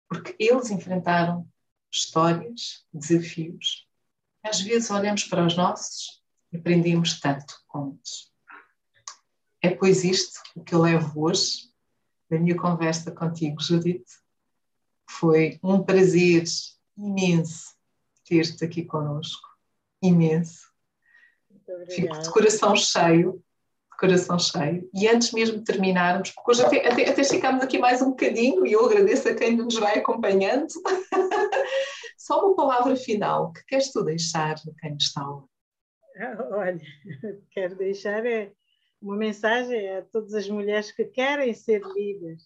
porque 0.08 0.36
eles 0.38 0.70
enfrentaram 0.70 1.48
histórias, 1.90 2.86
desafios. 2.92 3.86
Às 4.42 4.60
vezes 4.60 4.90
olhamos 4.90 5.24
para 5.24 5.44
os 5.44 5.56
nossos 5.56 6.22
e 6.52 6.56
aprendemos 6.56 7.18
tanto 7.20 7.54
com 7.66 7.88
eles. 7.88 8.32
É 9.60 9.70
pois 9.74 10.04
isto 10.04 10.40
o 10.54 10.62
que 10.62 10.74
eu 10.74 10.80
levo 10.80 11.22
hoje 11.22 11.70
da 12.30 12.38
minha 12.38 12.56
conversa 12.56 13.10
contigo, 13.10 13.60
Judite. 13.60 14.10
Foi 15.08 15.58
um 15.62 15.82
prazer 15.82 16.44
imenso 16.96 17.74
ter-te 18.24 18.64
aqui 18.64 18.84
conosco. 18.84 19.48
Imenso. 20.00 20.71
Fico 21.88 22.18
de 22.18 22.30
coração 22.30 22.76
cheio 22.76 23.42
coração 24.02 24.36
cheio. 24.36 24.90
E 24.92 25.06
antes 25.06 25.30
mesmo 25.30 25.58
de 25.58 25.64
terminarmos, 25.64 26.32
porque 26.32 26.50
hoje 26.50 26.64
até, 26.64 26.88
até, 26.88 27.08
até 27.08 27.22
ficamos 27.22 27.62
aqui 27.62 27.78
mais 27.78 28.02
um 28.02 28.10
bocadinho 28.10 28.66
e 28.66 28.72
eu 28.72 28.84
agradeço 28.84 29.28
a 29.28 29.34
quem 29.34 29.56
nos 29.56 29.76
vai 29.76 29.96
acompanhando. 29.98 30.66
Só 32.18 32.44
uma 32.44 32.56
palavra 32.56 32.96
final, 32.96 33.52
que 33.52 33.64
queres 33.64 33.92
tu 33.92 34.02
deixar 34.02 34.54
a 34.54 34.80
quem 34.80 34.96
está 34.96 35.22
a 35.22 35.42
Olha, 36.50 36.80
quero 37.52 37.76
deixar 37.76 38.26
é 38.26 38.52
uma 39.00 39.16
mensagem 39.16 39.88
a 39.96 40.02
todas 40.02 40.34
as 40.34 40.48
mulheres 40.48 40.90
que 40.90 41.04
querem 41.04 41.54
ser 41.54 41.80
líderes 41.94 42.42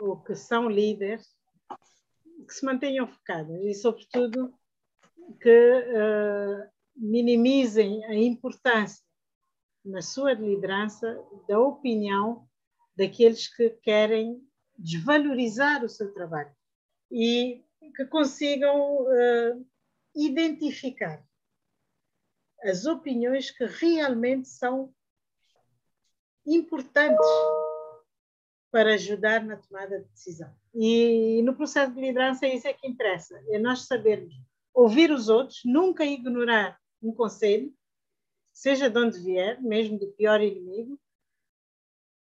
ou 0.00 0.16
que 0.22 0.34
são 0.34 0.70
líderes, 0.70 1.26
que 2.48 2.54
se 2.54 2.64
mantenham 2.64 3.06
focadas 3.06 3.60
e, 3.62 3.74
sobretudo, 3.74 4.52
que 5.40 5.48
uh, 5.48 6.71
minimizem 6.96 8.04
a 8.04 8.14
importância 8.14 9.04
na 9.84 10.00
sua 10.00 10.32
liderança 10.32 11.20
da 11.48 11.58
opinião 11.58 12.48
daqueles 12.96 13.52
que 13.54 13.70
querem 13.82 14.40
desvalorizar 14.78 15.84
o 15.84 15.88
seu 15.88 16.12
trabalho 16.12 16.54
e 17.10 17.64
que 17.96 18.04
consigam 18.06 19.02
uh, 19.02 19.66
identificar 20.14 21.24
as 22.62 22.86
opiniões 22.86 23.50
que 23.50 23.64
realmente 23.64 24.48
são 24.48 24.94
importantes 26.46 27.28
para 28.70 28.94
ajudar 28.94 29.44
na 29.44 29.56
tomada 29.56 30.00
de 30.00 30.08
decisão. 30.08 30.54
E 30.74 31.42
no 31.42 31.54
processo 31.54 31.92
de 31.92 32.00
liderança 32.00 32.46
é 32.46 32.54
isso 32.54 32.66
é 32.66 32.72
que 32.72 32.86
interessa, 32.86 33.38
é 33.48 33.58
nós 33.58 33.86
sabermos 33.86 34.34
ouvir 34.72 35.10
os 35.10 35.28
outros, 35.28 35.60
nunca 35.64 36.04
ignorar 36.04 36.80
um 37.02 37.12
conselho, 37.12 37.74
seja 38.52 38.88
de 38.88 38.98
onde 38.98 39.18
vier, 39.18 39.60
mesmo 39.60 39.98
do 39.98 40.12
pior 40.12 40.40
inimigo, 40.40 40.98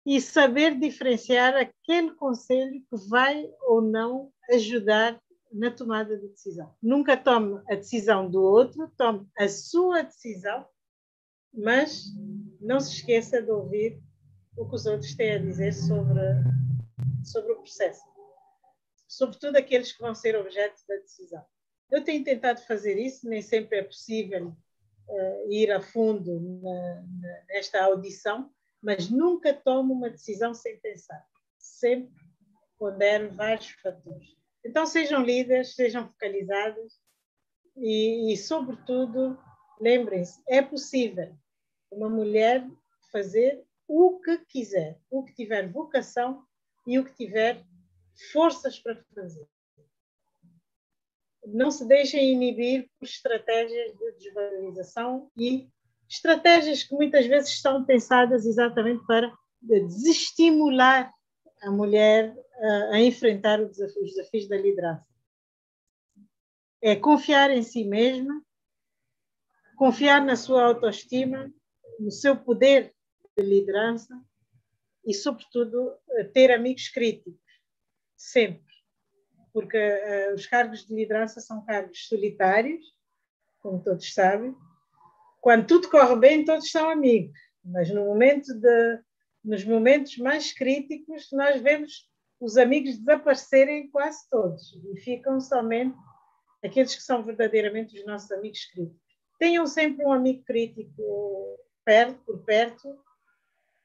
e 0.05 0.21
saber 0.21 0.79
diferenciar 0.79 1.55
aquele 1.55 2.13
conselho 2.15 2.81
que 2.81 2.97
vai 3.09 3.49
ou 3.63 3.81
não 3.81 4.33
ajudar 4.51 5.21
na 5.53 5.71
tomada 5.71 6.17
de 6.17 6.29
decisão. 6.29 6.75
Nunca 6.83 7.17
tome 7.17 7.63
a 7.69 7.75
decisão 7.75 8.29
do 8.29 8.43
outro, 8.43 8.91
tome 8.97 9.29
a 9.39 9.49
sua 9.49 10.03
decisão, 10.03 10.67
mas 11.53 12.07
não 12.61 12.81
se 12.81 12.97
esqueça 12.97 13.43
de 13.43 13.51
ouvir 13.51 14.03
o 14.57 14.69
que 14.69 14.75
os 14.75 14.87
outros 14.87 15.15
têm 15.15 15.33
a 15.33 15.39
dizer 15.39 15.73
sobre, 15.73 16.21
sobre 17.25 17.53
o 17.53 17.57
processo. 17.57 18.03
Sobretudo 19.07 19.57
aqueles 19.57 19.93
que 19.93 20.01
vão 20.01 20.15
ser 20.15 20.37
objeto 20.37 20.81
da 20.89 20.97
decisão. 20.97 21.45
Eu 21.91 22.03
tenho 22.03 22.25
tentado 22.25 22.61
fazer 22.63 22.99
isso, 22.99 23.29
nem 23.29 23.43
sempre 23.43 23.79
é 23.79 23.83
possível 23.83 24.57
uh, 25.09 25.53
ir 25.53 25.71
a 25.73 25.81
fundo 25.81 26.41
na, 26.63 27.03
na, 27.03 27.45
nesta 27.49 27.83
audição, 27.85 28.51
mas 28.83 29.09
nunca 29.09 29.55
tomo 29.55 29.95
uma 29.95 30.11
decisão 30.11 30.55
sem 30.55 30.79
pensar. 30.81 31.25
Sempre 31.59 32.13
pondero 32.79 33.33
vários 33.35 33.71
fatores. 33.71 34.37
Então, 34.65 34.87
sejam 34.87 35.23
líderes, 35.23 35.75
sejam 35.75 36.09
focalizados 36.09 37.01
e, 37.77 38.33
e 38.33 38.37
sobretudo, 38.37 39.39
lembrem-se: 39.81 40.43
é 40.49 40.63
possível 40.63 41.35
uma 41.91 42.09
mulher 42.09 42.67
fazer 43.11 43.65
o 43.87 44.19
que 44.21 44.39
quiser, 44.39 44.99
o 45.11 45.25
que 45.25 45.35
tiver 45.35 45.71
vocação 45.71 46.45
e 46.87 46.99
o 46.99 47.05
que 47.05 47.15
tiver 47.15 47.65
forças 48.33 48.79
para 48.79 49.03
fazer 49.15 49.47
não 51.47 51.71
se 51.71 51.87
deixem 51.87 52.33
inibir 52.33 52.89
por 52.99 53.07
estratégias 53.07 53.93
de 53.93 54.13
desvalorização 54.19 55.31
e 55.37 55.69
estratégias 56.09 56.85
que 56.85 56.95
muitas 56.95 57.27
vezes 57.27 57.61
são 57.61 57.85
pensadas 57.85 58.47
exatamente 58.47 59.05
para 59.07 59.33
desestimular 59.61 61.13
a 61.63 61.71
mulher 61.71 62.37
a, 62.91 63.01
enfrentar 63.01 63.61
os 63.61 63.71
desafios, 63.71 64.11
os 64.11 64.17
desafios 64.17 64.49
da 64.49 64.57
liderança. 64.57 65.07
É 66.81 66.97
confiar 66.97 67.51
em 67.51 67.63
si 67.63 67.85
mesma, 67.85 68.45
confiar 69.77 70.25
na 70.25 70.37
sua 70.37 70.65
autoestima, 70.65 71.53
no 71.99 72.11
seu 72.11 72.37
poder 72.37 72.93
de 73.37 73.45
liderança 73.45 74.15
e, 75.05 75.15
sobretudo, 75.15 75.97
ter 76.33 76.51
amigos 76.51 76.89
críticos, 76.89 77.41
sempre 78.17 78.72
porque 79.53 79.79
uh, 79.79 80.35
os 80.35 80.47
cargos 80.47 80.87
de 80.87 80.95
liderança 80.95 81.41
são 81.41 81.65
cargos 81.65 82.07
solitários, 82.09 82.85
como 83.61 83.83
todos 83.83 84.13
sabem. 84.13 84.55
Quando 85.41 85.67
tudo 85.67 85.91
corre 85.91 86.17
bem, 86.17 86.45
todos 86.45 86.71
são 86.71 86.89
amigos, 86.89 87.39
mas 87.65 87.91
no 87.91 88.05
momento 88.05 88.55
de, 88.55 89.01
nos 89.45 89.65
momentos 89.65 90.17
mais 90.19 90.53
críticos, 90.53 91.29
nós 91.33 91.61
vemos 91.61 92.09
os 92.41 92.57
amigos 92.57 92.99
desaparecerem 92.99 93.91
quase 93.91 94.29
todos 94.29 94.75
e 94.85 95.01
ficam 95.01 95.41
somente 95.41 95.97
aqueles 96.65 96.95
que 96.95 97.03
são 97.03 97.23
verdadeiramente 97.23 97.99
os 97.99 98.07
nossos 98.07 98.31
amigos 98.33 98.65
críticos. 98.67 99.01
Tenham 99.39 99.67
sempre 99.67 100.05
um 100.05 100.13
amigo 100.13 100.43
crítico 100.45 101.59
perto, 101.85 102.21
por 102.25 102.45
perto 102.45 102.97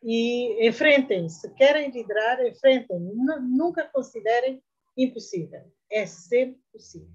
e 0.03 0.67
enfrentem. 0.67 1.27
Se 1.29 1.51
querem 1.55 1.89
liderar, 1.89 2.45
enfrentem. 2.45 2.99
Nunca 2.99 3.83
considerem 3.85 4.61
impossível. 4.97 5.61
É 5.89 6.05
sempre 6.05 6.59
possível. 6.71 7.09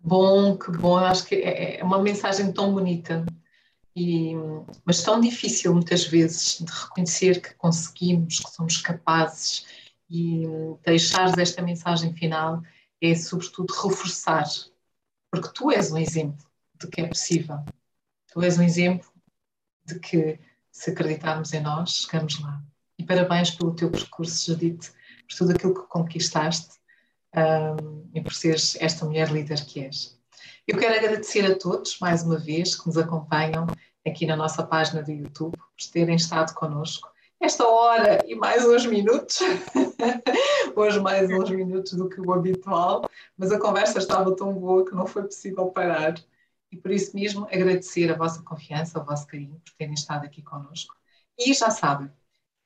Bom, 0.00 0.56
que 0.56 0.70
bom. 0.70 0.96
Acho 0.96 1.26
que 1.26 1.36
é, 1.36 1.80
é 1.80 1.84
uma 1.84 2.02
mensagem 2.02 2.52
tão 2.52 2.72
bonita, 2.72 3.24
e, 3.96 4.34
mas 4.84 5.02
tão 5.02 5.18
difícil 5.20 5.72
muitas 5.72 6.04
vezes 6.04 6.58
de 6.58 6.70
reconhecer 6.70 7.40
que 7.40 7.54
conseguimos, 7.54 8.40
que 8.40 8.50
somos 8.50 8.76
capazes 8.76 9.64
e 10.10 10.44
deixar 10.84 11.36
esta 11.38 11.62
mensagem 11.62 12.12
final 12.14 12.62
é 13.00 13.14
sobretudo 13.14 13.72
reforçar, 13.72 14.44
porque 15.30 15.50
tu 15.54 15.70
és 15.70 15.90
um 15.90 15.98
exemplo 15.98 16.44
de 16.78 16.86
que 16.88 17.00
é 17.00 17.08
possível. 17.08 17.58
Tu 18.32 18.42
és 18.42 18.58
um 18.58 18.62
exemplo 18.62 19.10
de 19.84 19.98
que 19.98 20.38
se 20.70 20.90
acreditarmos 20.90 21.52
em 21.52 21.60
nós, 21.60 21.90
chegamos 21.90 22.38
lá. 22.40 22.62
E 22.98 23.04
parabéns 23.04 23.50
pelo 23.50 23.74
teu 23.74 23.90
percurso, 23.90 24.52
Judite, 24.52 24.92
por 25.26 25.36
tudo 25.36 25.52
aquilo 25.52 25.74
que 25.74 25.88
conquistaste 25.88 26.76
um, 27.34 28.08
e 28.14 28.20
por 28.20 28.32
seres 28.32 28.76
esta 28.80 29.04
mulher 29.04 29.30
líder 29.30 29.64
que 29.64 29.80
és. 29.80 30.16
Eu 30.66 30.78
quero 30.78 30.94
agradecer 30.94 31.44
a 31.50 31.56
todos, 31.56 31.98
mais 32.00 32.22
uma 32.22 32.38
vez, 32.38 32.74
que 32.74 32.86
nos 32.86 32.98
acompanham 32.98 33.66
aqui 34.06 34.26
na 34.26 34.36
nossa 34.36 34.64
página 34.64 35.02
do 35.02 35.12
YouTube, 35.12 35.56
por 35.56 35.90
terem 35.92 36.16
estado 36.16 36.54
connosco 36.54 37.08
esta 37.40 37.66
hora 37.68 38.24
e 38.26 38.34
mais 38.34 38.64
uns 38.64 38.86
minutos, 38.86 39.40
hoje 40.74 41.00
mais 41.00 41.30
uns 41.30 41.50
minutos 41.50 41.92
do 41.92 42.08
que 42.08 42.20
o 42.20 42.32
habitual, 42.32 43.08
mas 43.36 43.52
a 43.52 43.60
conversa 43.60 43.98
estava 43.98 44.34
tão 44.34 44.54
boa 44.54 44.84
que 44.84 44.94
não 44.94 45.06
foi 45.06 45.22
possível 45.24 45.66
parar. 45.66 46.14
E 46.72 46.76
por 46.76 46.90
isso 46.90 47.14
mesmo 47.14 47.44
agradecer 47.44 48.10
a 48.10 48.16
vossa 48.16 48.42
confiança, 48.42 48.98
o 48.98 49.04
vosso 49.04 49.26
carinho 49.26 49.60
por 49.64 49.74
terem 49.74 49.94
estado 49.94 50.24
aqui 50.24 50.42
connosco. 50.42 50.94
E 51.38 51.52
já 51.52 51.70
sabem, 51.70 52.10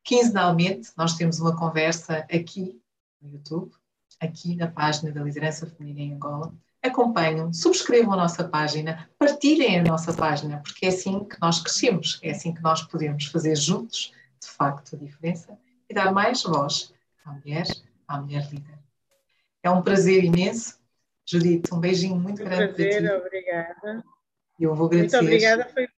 quinzenalmente 0.02 0.90
nós 0.97 1.14
temos 1.14 1.40
uma 1.40 1.56
conversa 1.56 2.27
aqui 2.32 2.81
no 3.20 3.31
YouTube, 3.31 3.72
aqui 4.20 4.56
na 4.56 4.68
página 4.68 5.12
da 5.12 5.22
Liderança 5.22 5.66
Feminina 5.66 6.01
em 6.01 6.14
Angola. 6.14 6.52
Acompanham, 6.82 7.52
subscrevam 7.52 8.14
a 8.14 8.16
nossa 8.16 8.44
página, 8.44 9.09
partilhem 9.18 9.81
a 9.81 9.82
nossa 9.82 10.12
página, 10.14 10.59
porque 10.62 10.86
é 10.86 10.89
assim 10.89 11.24
que 11.24 11.39
nós 11.40 11.60
crescemos, 11.60 12.18
é 12.22 12.31
assim 12.31 12.55
que 12.55 12.62
nós 12.62 12.82
podemos 12.82 13.27
fazer 13.27 13.55
juntos, 13.55 14.14
de 14.40 14.48
facto, 14.48 14.97
a 14.97 14.98
diferença 14.98 15.59
e 15.89 15.94
dar 15.94 16.12
mais 16.12 16.43
voz 16.43 16.94
à 17.24 17.32
mulher, 17.32 17.66
à 18.09 18.18
mulher 18.18 18.48
líder. 18.51 18.78
É 19.62 19.70
um 19.70 19.82
prazer 19.82 20.24
imenso. 20.24 20.78
Judite, 21.27 21.72
um 21.72 21.78
beijinho 21.78 22.16
muito 22.16 22.43
grande 22.43 22.72
prazer, 22.72 23.02
para 23.02 23.20
ti. 23.20 23.27
obrigada. 23.27 24.05
Eu 24.59 24.74
vou 24.74 24.86
agradecer. 24.86 25.16
Muito 25.16 25.27
obrigada, 25.27 25.68
foi 25.72 25.86